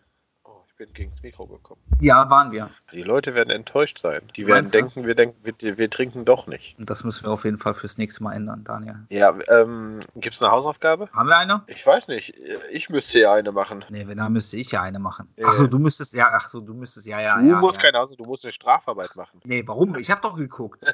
Ich 0.79 0.85
bin 0.85 0.93
gegens 0.93 1.23
Mikro 1.23 1.47
gekommen. 1.47 1.81
Ja, 1.99 2.29
waren 2.29 2.51
wir. 2.51 2.69
Die 2.91 3.01
Leute 3.01 3.33
werden 3.33 3.49
enttäuscht 3.49 3.97
sein. 3.97 4.21
Die 4.35 4.45
werden 4.45 4.65
Meinst 4.65 4.75
denken, 4.75 5.07
wir 5.07 5.15
denken, 5.15 5.35
wir, 5.43 5.75
wir 5.79 5.89
trinken 5.89 6.23
doch 6.23 6.45
nicht. 6.45 6.77
Und 6.77 6.87
das 6.87 7.03
müssen 7.03 7.25
wir 7.25 7.31
auf 7.31 7.45
jeden 7.45 7.57
Fall 7.57 7.73
fürs 7.73 7.97
nächste 7.97 8.21
Mal 8.21 8.33
ändern, 8.33 8.63
Daniel. 8.63 8.99
Ja, 9.09 9.35
ähm, 9.47 10.01
gibt's 10.17 10.39
eine 10.39 10.51
Hausaufgabe? 10.51 11.09
Haben 11.13 11.29
wir 11.29 11.35
eine? 11.35 11.63
Ich 11.65 11.83
weiß 11.83 12.09
nicht. 12.09 12.35
Ich 12.71 12.91
müsste 12.91 13.21
ja 13.21 13.33
eine 13.33 13.51
machen. 13.51 13.85
Nee, 13.89 14.05
wenn, 14.05 14.19
dann 14.19 14.31
müsste 14.31 14.57
ich 14.57 14.69
ja 14.69 14.83
eine 14.83 14.99
machen. 14.99 15.33
Ja. 15.35 15.47
Achso, 15.47 15.65
du 15.65 15.79
müsstest, 15.79 16.13
ja, 16.13 16.29
ach 16.31 16.47
so, 16.47 16.61
du 16.61 16.75
müsstest, 16.75 17.07
ja, 17.07 17.19
ja, 17.21 17.39
du 17.39 17.47
ja. 17.47 17.59
musst 17.59 17.77
ja. 17.77 17.85
keine 17.85 17.97
Hausaufgabe, 17.97 18.23
du 18.23 18.29
musst 18.29 18.45
eine 18.45 18.51
Strafarbeit 18.51 19.15
machen. 19.15 19.41
Nee, 19.45 19.63
warum? 19.65 19.95
Ich 19.95 20.11
habe 20.11 20.21
doch 20.21 20.35
geguckt. 20.35 20.83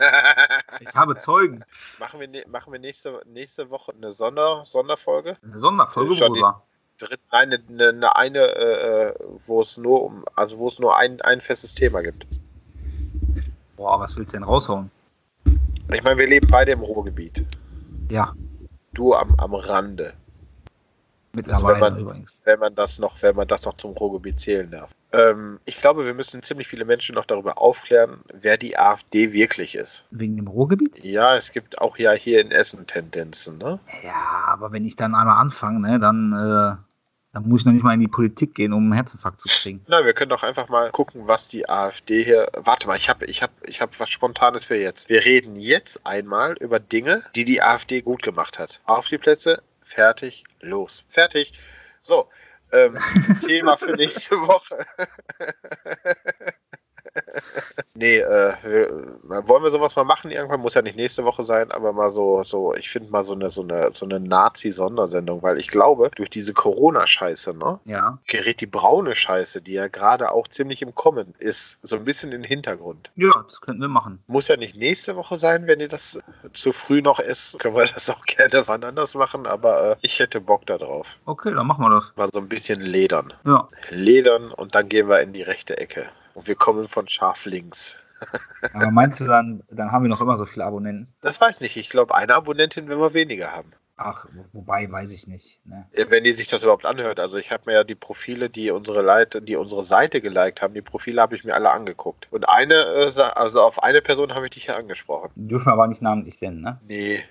Ich 0.79 0.95
habe 0.95 1.17
Zeugen. 1.17 1.63
machen 1.99 2.19
wir, 2.19 2.27
ne- 2.27 2.45
machen 2.47 2.71
wir 2.71 2.79
nächste, 2.79 3.21
nächste 3.25 3.69
Woche 3.69 3.93
eine 3.93 4.13
Sonder, 4.13 4.63
Sonderfolge? 4.65 5.37
Eine 5.43 5.59
Sonderfolge, 5.59 6.15
Schon 6.15 6.31
worüber? 6.31 6.63
Dritt, 6.99 7.19
nein, 7.31 7.53
eine, 7.53 7.89
eine, 7.89 8.15
eine, 8.15 8.15
eine 8.15 8.39
äh, 8.39 9.13
wo 9.45 9.61
es 9.61 9.77
nur 9.77 10.03
um, 10.03 10.25
also 10.35 10.57
wo 10.59 10.67
es 10.67 10.79
nur 10.79 10.97
ein, 10.97 11.19
ein 11.21 11.41
festes 11.41 11.73
Thema 11.75 12.01
gibt. 12.01 12.25
Boah, 13.75 13.99
was 13.99 14.15
willst 14.15 14.33
du 14.33 14.37
denn 14.37 14.43
raushauen? 14.43 14.91
Ich 15.91 16.03
meine, 16.03 16.17
wir 16.19 16.27
leben 16.27 16.47
beide 16.49 16.71
im 16.71 16.81
Ruhrgebiet. 16.81 17.43
Ja, 18.09 18.33
Du 18.93 19.15
am, 19.15 19.33
am 19.37 19.55
Rande. 19.55 20.13
mittlerweile 21.33 21.73
wenn 21.73 21.79
man- 21.79 21.99
übrigens. 21.99 22.39
wenn 22.43 22.59
man 22.59 22.75
das 22.75 22.99
noch, 22.99 23.19
wenn 23.23 23.35
man 23.35 23.47
das 23.47 23.65
noch 23.65 23.75
zum 23.75 23.91
Ruhrgebiet 23.93 24.39
zählen 24.39 24.69
darf. 24.69 24.91
Ähm, 25.13 25.59
ich 25.65 25.79
glaube, 25.79 26.05
wir 26.05 26.15
müssen 26.15 26.41
ziemlich 26.41 26.67
viele 26.67 26.85
Menschen 26.85 27.13
noch 27.13 27.25
darüber 27.25 27.59
aufklären, 27.59 28.21
wer 28.33 28.57
die 28.57 28.77
AfD 28.77 29.31
wirklich 29.31 29.75
ist. 29.75 30.05
Wegen 30.09 30.35
dem 30.35 30.47
Ruhrgebiet? 30.47 31.03
Ja, 31.03 31.35
es 31.35 31.51
gibt 31.51 31.79
auch 31.79 31.97
ja 31.99 32.11
hier 32.13 32.41
in 32.41 32.51
Essen 32.51 32.87
Tendenzen, 32.87 33.59
ne? 33.59 33.79
Ja, 34.03 34.45
aber 34.47 34.71
wenn 34.71 34.83
ich 34.83 34.95
dann 34.95 35.13
einmal 35.13 35.39
anfange, 35.39 35.79
ne, 35.79 35.99
dann, 35.99 36.33
äh, 36.33 36.75
dann 37.31 37.47
muss 37.47 37.61
ich 37.61 37.65
noch 37.65 37.73
nicht 37.73 37.83
mal 37.83 37.93
in 37.93 37.99
die 37.99 38.07
Politik 38.07 38.55
gehen, 38.55 38.73
um 38.73 38.85
einen 38.85 38.93
Herzinfarkt 38.93 39.39
zu 39.39 39.47
kriegen. 39.47 39.85
Na, 39.87 40.03
wir 40.03 40.13
können 40.13 40.29
doch 40.29 40.41
einfach 40.41 40.67
mal 40.67 40.89
gucken, 40.89 41.27
was 41.27 41.47
die 41.47 41.69
AfD 41.69 42.23
hier. 42.23 42.49
Warte 42.55 42.87
mal, 42.87 42.97
ich 42.97 43.07
habe 43.07 43.25
ich 43.25 43.43
hab, 43.43 43.51
ich 43.67 43.81
hab 43.81 43.99
was 43.99 44.09
Spontanes 44.09 44.65
für 44.65 44.77
jetzt. 44.77 45.09
Wir 45.09 45.23
reden 45.23 45.55
jetzt 45.55 46.07
einmal 46.07 46.53
über 46.53 46.79
Dinge, 46.79 47.21
die 47.35 47.45
die 47.45 47.61
AfD 47.61 48.01
gut 48.01 48.23
gemacht 48.23 48.57
hat. 48.57 48.81
Auf 48.85 49.07
die 49.07 49.19
Plätze, 49.19 49.61
fertig, 49.83 50.43
los. 50.59 51.05
Fertig. 51.07 51.53
So, 52.01 52.27
ähm, 52.73 52.97
Thema 53.45 53.77
für 53.77 53.93
nächste 53.93 54.35
Woche. 54.35 54.85
nee, 57.93 58.17
äh, 58.17 58.53
wir, 58.63 59.47
wollen 59.47 59.63
wir 59.63 59.71
sowas 59.71 59.95
mal 59.95 60.03
machen 60.03 60.31
irgendwann? 60.31 60.61
Muss 60.61 60.73
ja 60.73 60.81
nicht 60.81 60.95
nächste 60.95 61.23
Woche 61.23 61.43
sein, 61.45 61.71
aber 61.71 61.93
mal 61.93 62.09
so, 62.09 62.43
so 62.43 62.73
ich 62.73 62.89
finde 62.89 63.11
mal 63.11 63.23
so 63.23 63.33
eine, 63.33 63.49
so 63.49 63.61
eine, 63.61 63.91
so 63.91 64.05
eine 64.05 64.19
Nazi-Sondersendung, 64.19 65.41
weil 65.43 65.59
ich 65.59 65.67
glaube, 65.67 66.11
durch 66.15 66.29
diese 66.29 66.53
Corona-Scheiße, 66.53 67.53
ne? 67.53 67.79
Ja. 67.85 68.19
gerät 68.27 68.61
die 68.61 68.65
braune 68.65 69.15
Scheiße, 69.15 69.61
die 69.61 69.73
ja 69.73 69.87
gerade 69.87 70.31
auch 70.31 70.47
ziemlich 70.47 70.81
im 70.81 70.95
Kommen 70.95 71.33
ist, 71.39 71.79
so 71.81 71.95
ein 71.95 72.05
bisschen 72.05 72.31
in 72.31 72.41
den 72.41 72.47
Hintergrund. 72.47 73.11
Ja, 73.15 73.31
das 73.47 73.61
könnten 73.61 73.81
wir 73.81 73.87
machen. 73.87 74.23
Muss 74.27 74.47
ja 74.47 74.57
nicht 74.57 74.75
nächste 74.75 75.15
Woche 75.15 75.37
sein, 75.37 75.67
wenn 75.67 75.79
ihr 75.79 75.89
das 75.89 76.19
zu 76.53 76.71
früh 76.71 77.01
noch 77.01 77.19
ist. 77.19 77.59
Können 77.59 77.75
wir 77.75 77.85
das 77.85 78.09
auch 78.09 78.25
gerne 78.25 78.67
wann 78.67 78.83
anders 78.83 79.15
machen, 79.15 79.47
aber 79.47 79.91
äh, 79.91 79.95
ich 80.01 80.19
hätte 80.19 80.41
Bock 80.41 80.65
da 80.65 80.77
drauf. 80.77 81.17
Okay, 81.25 81.53
dann 81.53 81.67
machen 81.67 81.83
wir 81.83 81.89
das. 81.89 82.11
Mal 82.15 82.29
so 82.31 82.39
ein 82.39 82.49
bisschen 82.49 82.81
ledern. 82.81 83.33
Ja. 83.45 83.67
Ledern 83.89 84.51
und 84.51 84.75
dann 84.75 84.89
gehen 84.89 85.09
wir 85.09 85.21
in 85.21 85.33
die 85.33 85.41
rechte 85.41 85.77
Ecke. 85.77 86.09
Und 86.33 86.47
wir 86.47 86.55
kommen 86.55 86.87
von 86.87 87.07
scharf 87.07 87.45
links. 87.45 87.99
Aber 88.73 88.91
meinst 88.91 89.19
du 89.19 89.25
dann, 89.25 89.63
dann 89.69 89.91
haben 89.91 90.03
wir 90.03 90.09
noch 90.09 90.21
immer 90.21 90.37
so 90.37 90.45
viele 90.45 90.65
Abonnenten? 90.65 91.13
Das 91.21 91.39
weiß 91.41 91.59
nicht. 91.61 91.75
Ich 91.77 91.89
glaube, 91.89 92.15
eine 92.15 92.33
Abonnentin 92.35 92.87
werden 92.87 92.99
wir 93.01 93.13
weniger 93.13 93.51
haben. 93.51 93.71
Ach, 93.97 94.25
wo- 94.33 94.45
wobei, 94.53 94.91
weiß 94.91 95.11
ich 95.13 95.27
nicht. 95.27 95.59
Ne? 95.65 95.85
Wenn 96.07 96.23
die 96.23 96.31
sich 96.33 96.47
das 96.47 96.63
überhaupt 96.63 96.85
anhört. 96.85 97.19
Also 97.19 97.37
ich 97.37 97.51
habe 97.51 97.63
mir 97.67 97.73
ja 97.73 97.83
die 97.83 97.93
Profile, 97.95 98.49
die 98.49 98.71
unsere 98.71 99.01
Leute, 99.03 99.41
die 99.41 99.55
unsere 99.55 99.83
Seite 99.83 100.19
geliked 100.21 100.61
haben, 100.61 100.73
die 100.73 100.81
Profile 100.81 101.21
habe 101.21 101.35
ich 101.35 101.43
mir 101.43 101.53
alle 101.53 101.69
angeguckt. 101.69 102.27
Und 102.31 102.49
eine, 102.49 102.73
äh, 102.75 103.21
also 103.35 103.61
auf 103.61 103.83
eine 103.83 104.01
Person 104.01 104.33
habe 104.33 104.45
ich 104.45 104.51
dich 104.51 104.65
ja 104.67 104.77
angesprochen. 104.77 105.31
Dürfen 105.35 105.67
wir 105.67 105.73
aber 105.73 105.87
nicht 105.87 106.01
namentlich 106.01 106.41
nennen, 106.41 106.61
ne? 106.61 106.79
Nee, 106.87 107.23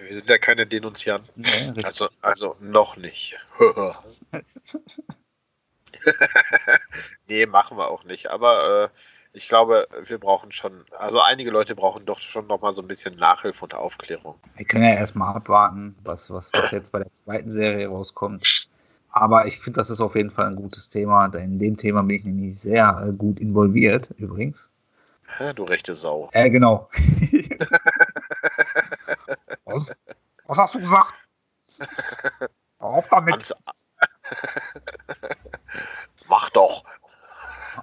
wir 0.00 0.14
sind 0.14 0.28
ja 0.28 0.38
keine 0.38 0.66
Denunzianten. 0.66 1.32
Nee. 1.42 1.82
Also, 1.82 2.08
also 2.22 2.54
noch 2.60 2.96
nicht. 2.96 3.36
nee, 7.28 7.46
machen 7.46 7.76
wir 7.76 7.88
auch 7.88 8.04
nicht. 8.04 8.30
Aber 8.30 8.84
äh, 8.84 8.88
ich 9.32 9.48
glaube, 9.48 9.88
wir 10.02 10.18
brauchen 10.18 10.52
schon, 10.52 10.84
also 10.98 11.20
einige 11.20 11.50
Leute 11.50 11.74
brauchen 11.74 12.06
doch 12.06 12.18
schon 12.18 12.46
noch 12.46 12.60
mal 12.60 12.72
so 12.72 12.82
ein 12.82 12.88
bisschen 12.88 13.16
Nachhilfe 13.16 13.64
und 13.64 13.74
Aufklärung. 13.74 14.36
Wir 14.56 14.66
können 14.66 14.84
ja 14.84 14.94
erstmal 14.94 15.34
abwarten, 15.34 15.96
was, 16.04 16.30
was, 16.30 16.52
was 16.52 16.70
jetzt 16.70 16.92
bei 16.92 17.00
der 17.00 17.12
zweiten 17.12 17.50
Serie 17.50 17.88
rauskommt. 17.88 18.68
Aber 19.10 19.46
ich 19.46 19.60
finde, 19.60 19.80
das 19.80 19.90
ist 19.90 20.00
auf 20.00 20.14
jeden 20.14 20.30
Fall 20.30 20.46
ein 20.46 20.56
gutes 20.56 20.90
Thema. 20.90 21.28
denn 21.28 21.52
In 21.52 21.58
dem 21.58 21.76
Thema 21.76 22.02
bin 22.02 22.16
ich 22.16 22.24
nämlich 22.24 22.60
sehr 22.60 23.04
äh, 23.06 23.12
gut 23.12 23.40
involviert, 23.40 24.10
übrigens. 24.18 24.70
Ja, 25.38 25.52
du 25.52 25.64
rechte 25.64 25.94
Sau. 25.94 26.30
Äh, 26.32 26.50
genau. 26.50 26.88
was? 29.64 29.92
Was 30.46 30.58
hast 30.58 30.74
du 30.74 30.80
gesagt? 30.80 31.14
Auf 32.78 33.08
damit. 33.08 33.32
Ans 33.32 33.54
mach 36.28 36.50
doch. 36.50 36.84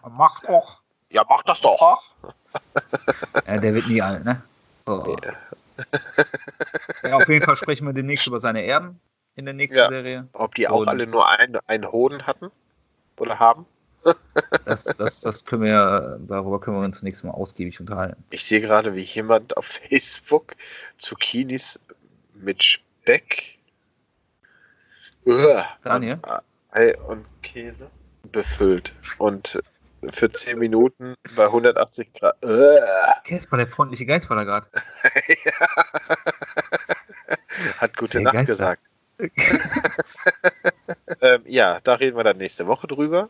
Mach 0.10 0.42
doch. 0.42 0.82
Ja, 1.10 1.26
mach 1.30 1.44
das 1.44 1.62
doch. 1.62 2.02
Ja, 3.48 3.53
der 3.64 3.74
wird 3.74 3.88
nie 3.88 4.02
alt, 4.02 4.24
ne? 4.26 4.42
So. 4.86 5.16
Ja, 7.04 7.16
auf 7.16 7.28
jeden 7.30 7.44
Fall 7.44 7.56
sprechen 7.58 7.86
wir 7.88 7.94
demnächst 7.94 8.28
über 8.28 8.40
seine 8.40 8.64
Erben 8.66 9.00
in 9.36 9.46
der 9.46 9.54
nächsten 9.56 9.78
Ja. 9.80 9.88
Serie. 9.90 10.28
Ob 10.34 10.54
die 10.56 10.68
auch 10.68 10.82
Und- 10.82 10.88
alle 10.90 11.08
nur 11.08 11.28
einen, 11.30 11.58
einen 11.68 11.92
Hoden 11.92 12.28
hatten 12.28 12.52
oder 13.18 13.40
haben? 13.40 13.66
Das, 14.66 14.84
das, 14.84 15.22
das 15.22 15.46
können 15.46 15.64
wir, 15.64 16.20
darüber 16.28 16.60
können 16.60 16.78
wir 16.78 16.84
uns 16.86 17.02
nächstes 17.02 17.24
Mal 17.24 17.32
ausgiebig 17.32 17.80
unterhalten. 17.80 18.24
Ich 18.30 18.44
sehe 18.44 18.62
gerade, 18.62 18.96
wie 18.96 19.02
jemand 19.02 19.56
auf 19.58 19.66
Facebook 19.90 20.56
Zucchinis 20.98 21.80
mit 22.34 22.64
Speck 22.64 23.58
Uah. 25.26 25.66
Daniel? 25.84 26.16
und 26.22 26.42
Ei 26.72 26.98
und 26.98 27.26
Käse 27.44 27.90
befüllt. 28.32 28.94
Und 29.18 29.62
für 30.10 30.30
10 30.30 30.60
Minuten 30.60 31.16
bei 31.36 31.46
180 31.46 32.14
Grad. 32.14 32.36
Uah. 32.44 33.22
Casper, 33.24 33.58
der 33.58 33.68
freundliche 33.68 34.06
Geist 34.06 34.30
war 34.30 34.38
da 34.38 34.44
gerade. 34.44 34.68
Hat 37.78 37.98
gute 37.98 38.22
Nacht 38.22 38.34
Geister. 38.34 38.52
gesagt. 38.52 38.84
ähm, 41.22 41.44
ja, 41.46 41.80
da 41.84 41.94
reden 41.96 42.16
wir 42.18 42.24
dann 42.24 42.38
nächste 42.38 42.68
Woche 42.68 42.88
drüber. 42.88 43.30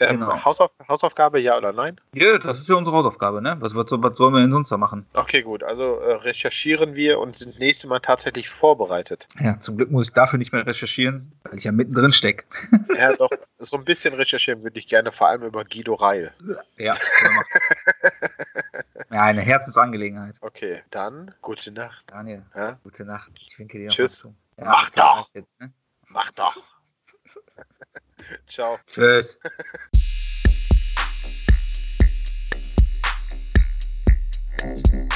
Ähm, 0.00 0.20
Genau. 0.20 0.44
Hausauf 0.44 0.70
Hausaufgabe, 0.88 1.40
ja 1.40 1.56
oder 1.58 1.72
nein? 1.72 2.00
Ja, 2.14 2.38
das 2.38 2.60
ist 2.60 2.68
ja 2.68 2.74
unsere 2.76 2.96
Hausaufgabe, 2.96 3.42
ne? 3.42 3.56
Was, 3.60 3.74
was, 3.74 3.86
was 3.90 4.16
sollen 4.16 4.34
wir 4.34 4.40
denn 4.40 4.50
sonst 4.50 4.70
da 4.72 4.76
machen? 4.78 5.06
Okay, 5.14 5.42
gut. 5.42 5.62
Also 5.62 5.98
äh, 6.00 6.14
recherchieren 6.14 6.94
wir 6.96 7.18
und 7.18 7.36
sind 7.36 7.58
nächstes 7.58 7.88
Mal 7.88 7.98
tatsächlich 8.00 8.48
vorbereitet. 8.48 9.28
Ja, 9.40 9.58
zum 9.58 9.76
Glück 9.76 9.90
muss 9.90 10.08
ich 10.08 10.14
dafür 10.14 10.38
nicht 10.38 10.52
mehr 10.52 10.66
recherchieren, 10.66 11.32
weil 11.44 11.58
ich 11.58 11.64
ja 11.64 11.72
mittendrin 11.72 12.12
stecke. 12.12 12.44
Ja, 12.96 13.14
doch, 13.16 13.30
so 13.58 13.76
ein 13.78 13.84
bisschen 13.84 14.12
recherchieren 14.14 14.62
würde 14.62 14.78
ich 14.78 14.86
gerne, 14.88 15.10
vor 15.12 15.28
allem 15.28 15.42
über 15.42 15.64
Guido 15.64 15.94
Reil. 15.94 16.32
Ja, 16.76 16.94
ja, 19.10 19.22
eine 19.22 19.40
Herzensangelegenheit. 19.40 20.36
Okay, 20.40 20.82
dann 20.90 21.34
gute 21.40 21.70
Nacht. 21.72 22.04
Daniel, 22.08 22.42
Ja? 22.54 22.78
gute 22.82 23.04
Nacht. 23.04 23.30
Ich 23.46 23.58
winke 23.58 23.78
dir 23.78 23.88
Tschüss. 23.88 24.18
zu. 24.18 24.34
Mach 24.56 24.90
doch. 24.90 25.28
Jetzt, 25.34 25.48
ne? 25.60 25.72
Mach 26.08 26.30
doch. 26.32 26.56
Ciao. 28.46 28.78
Tschüss. 28.86 29.38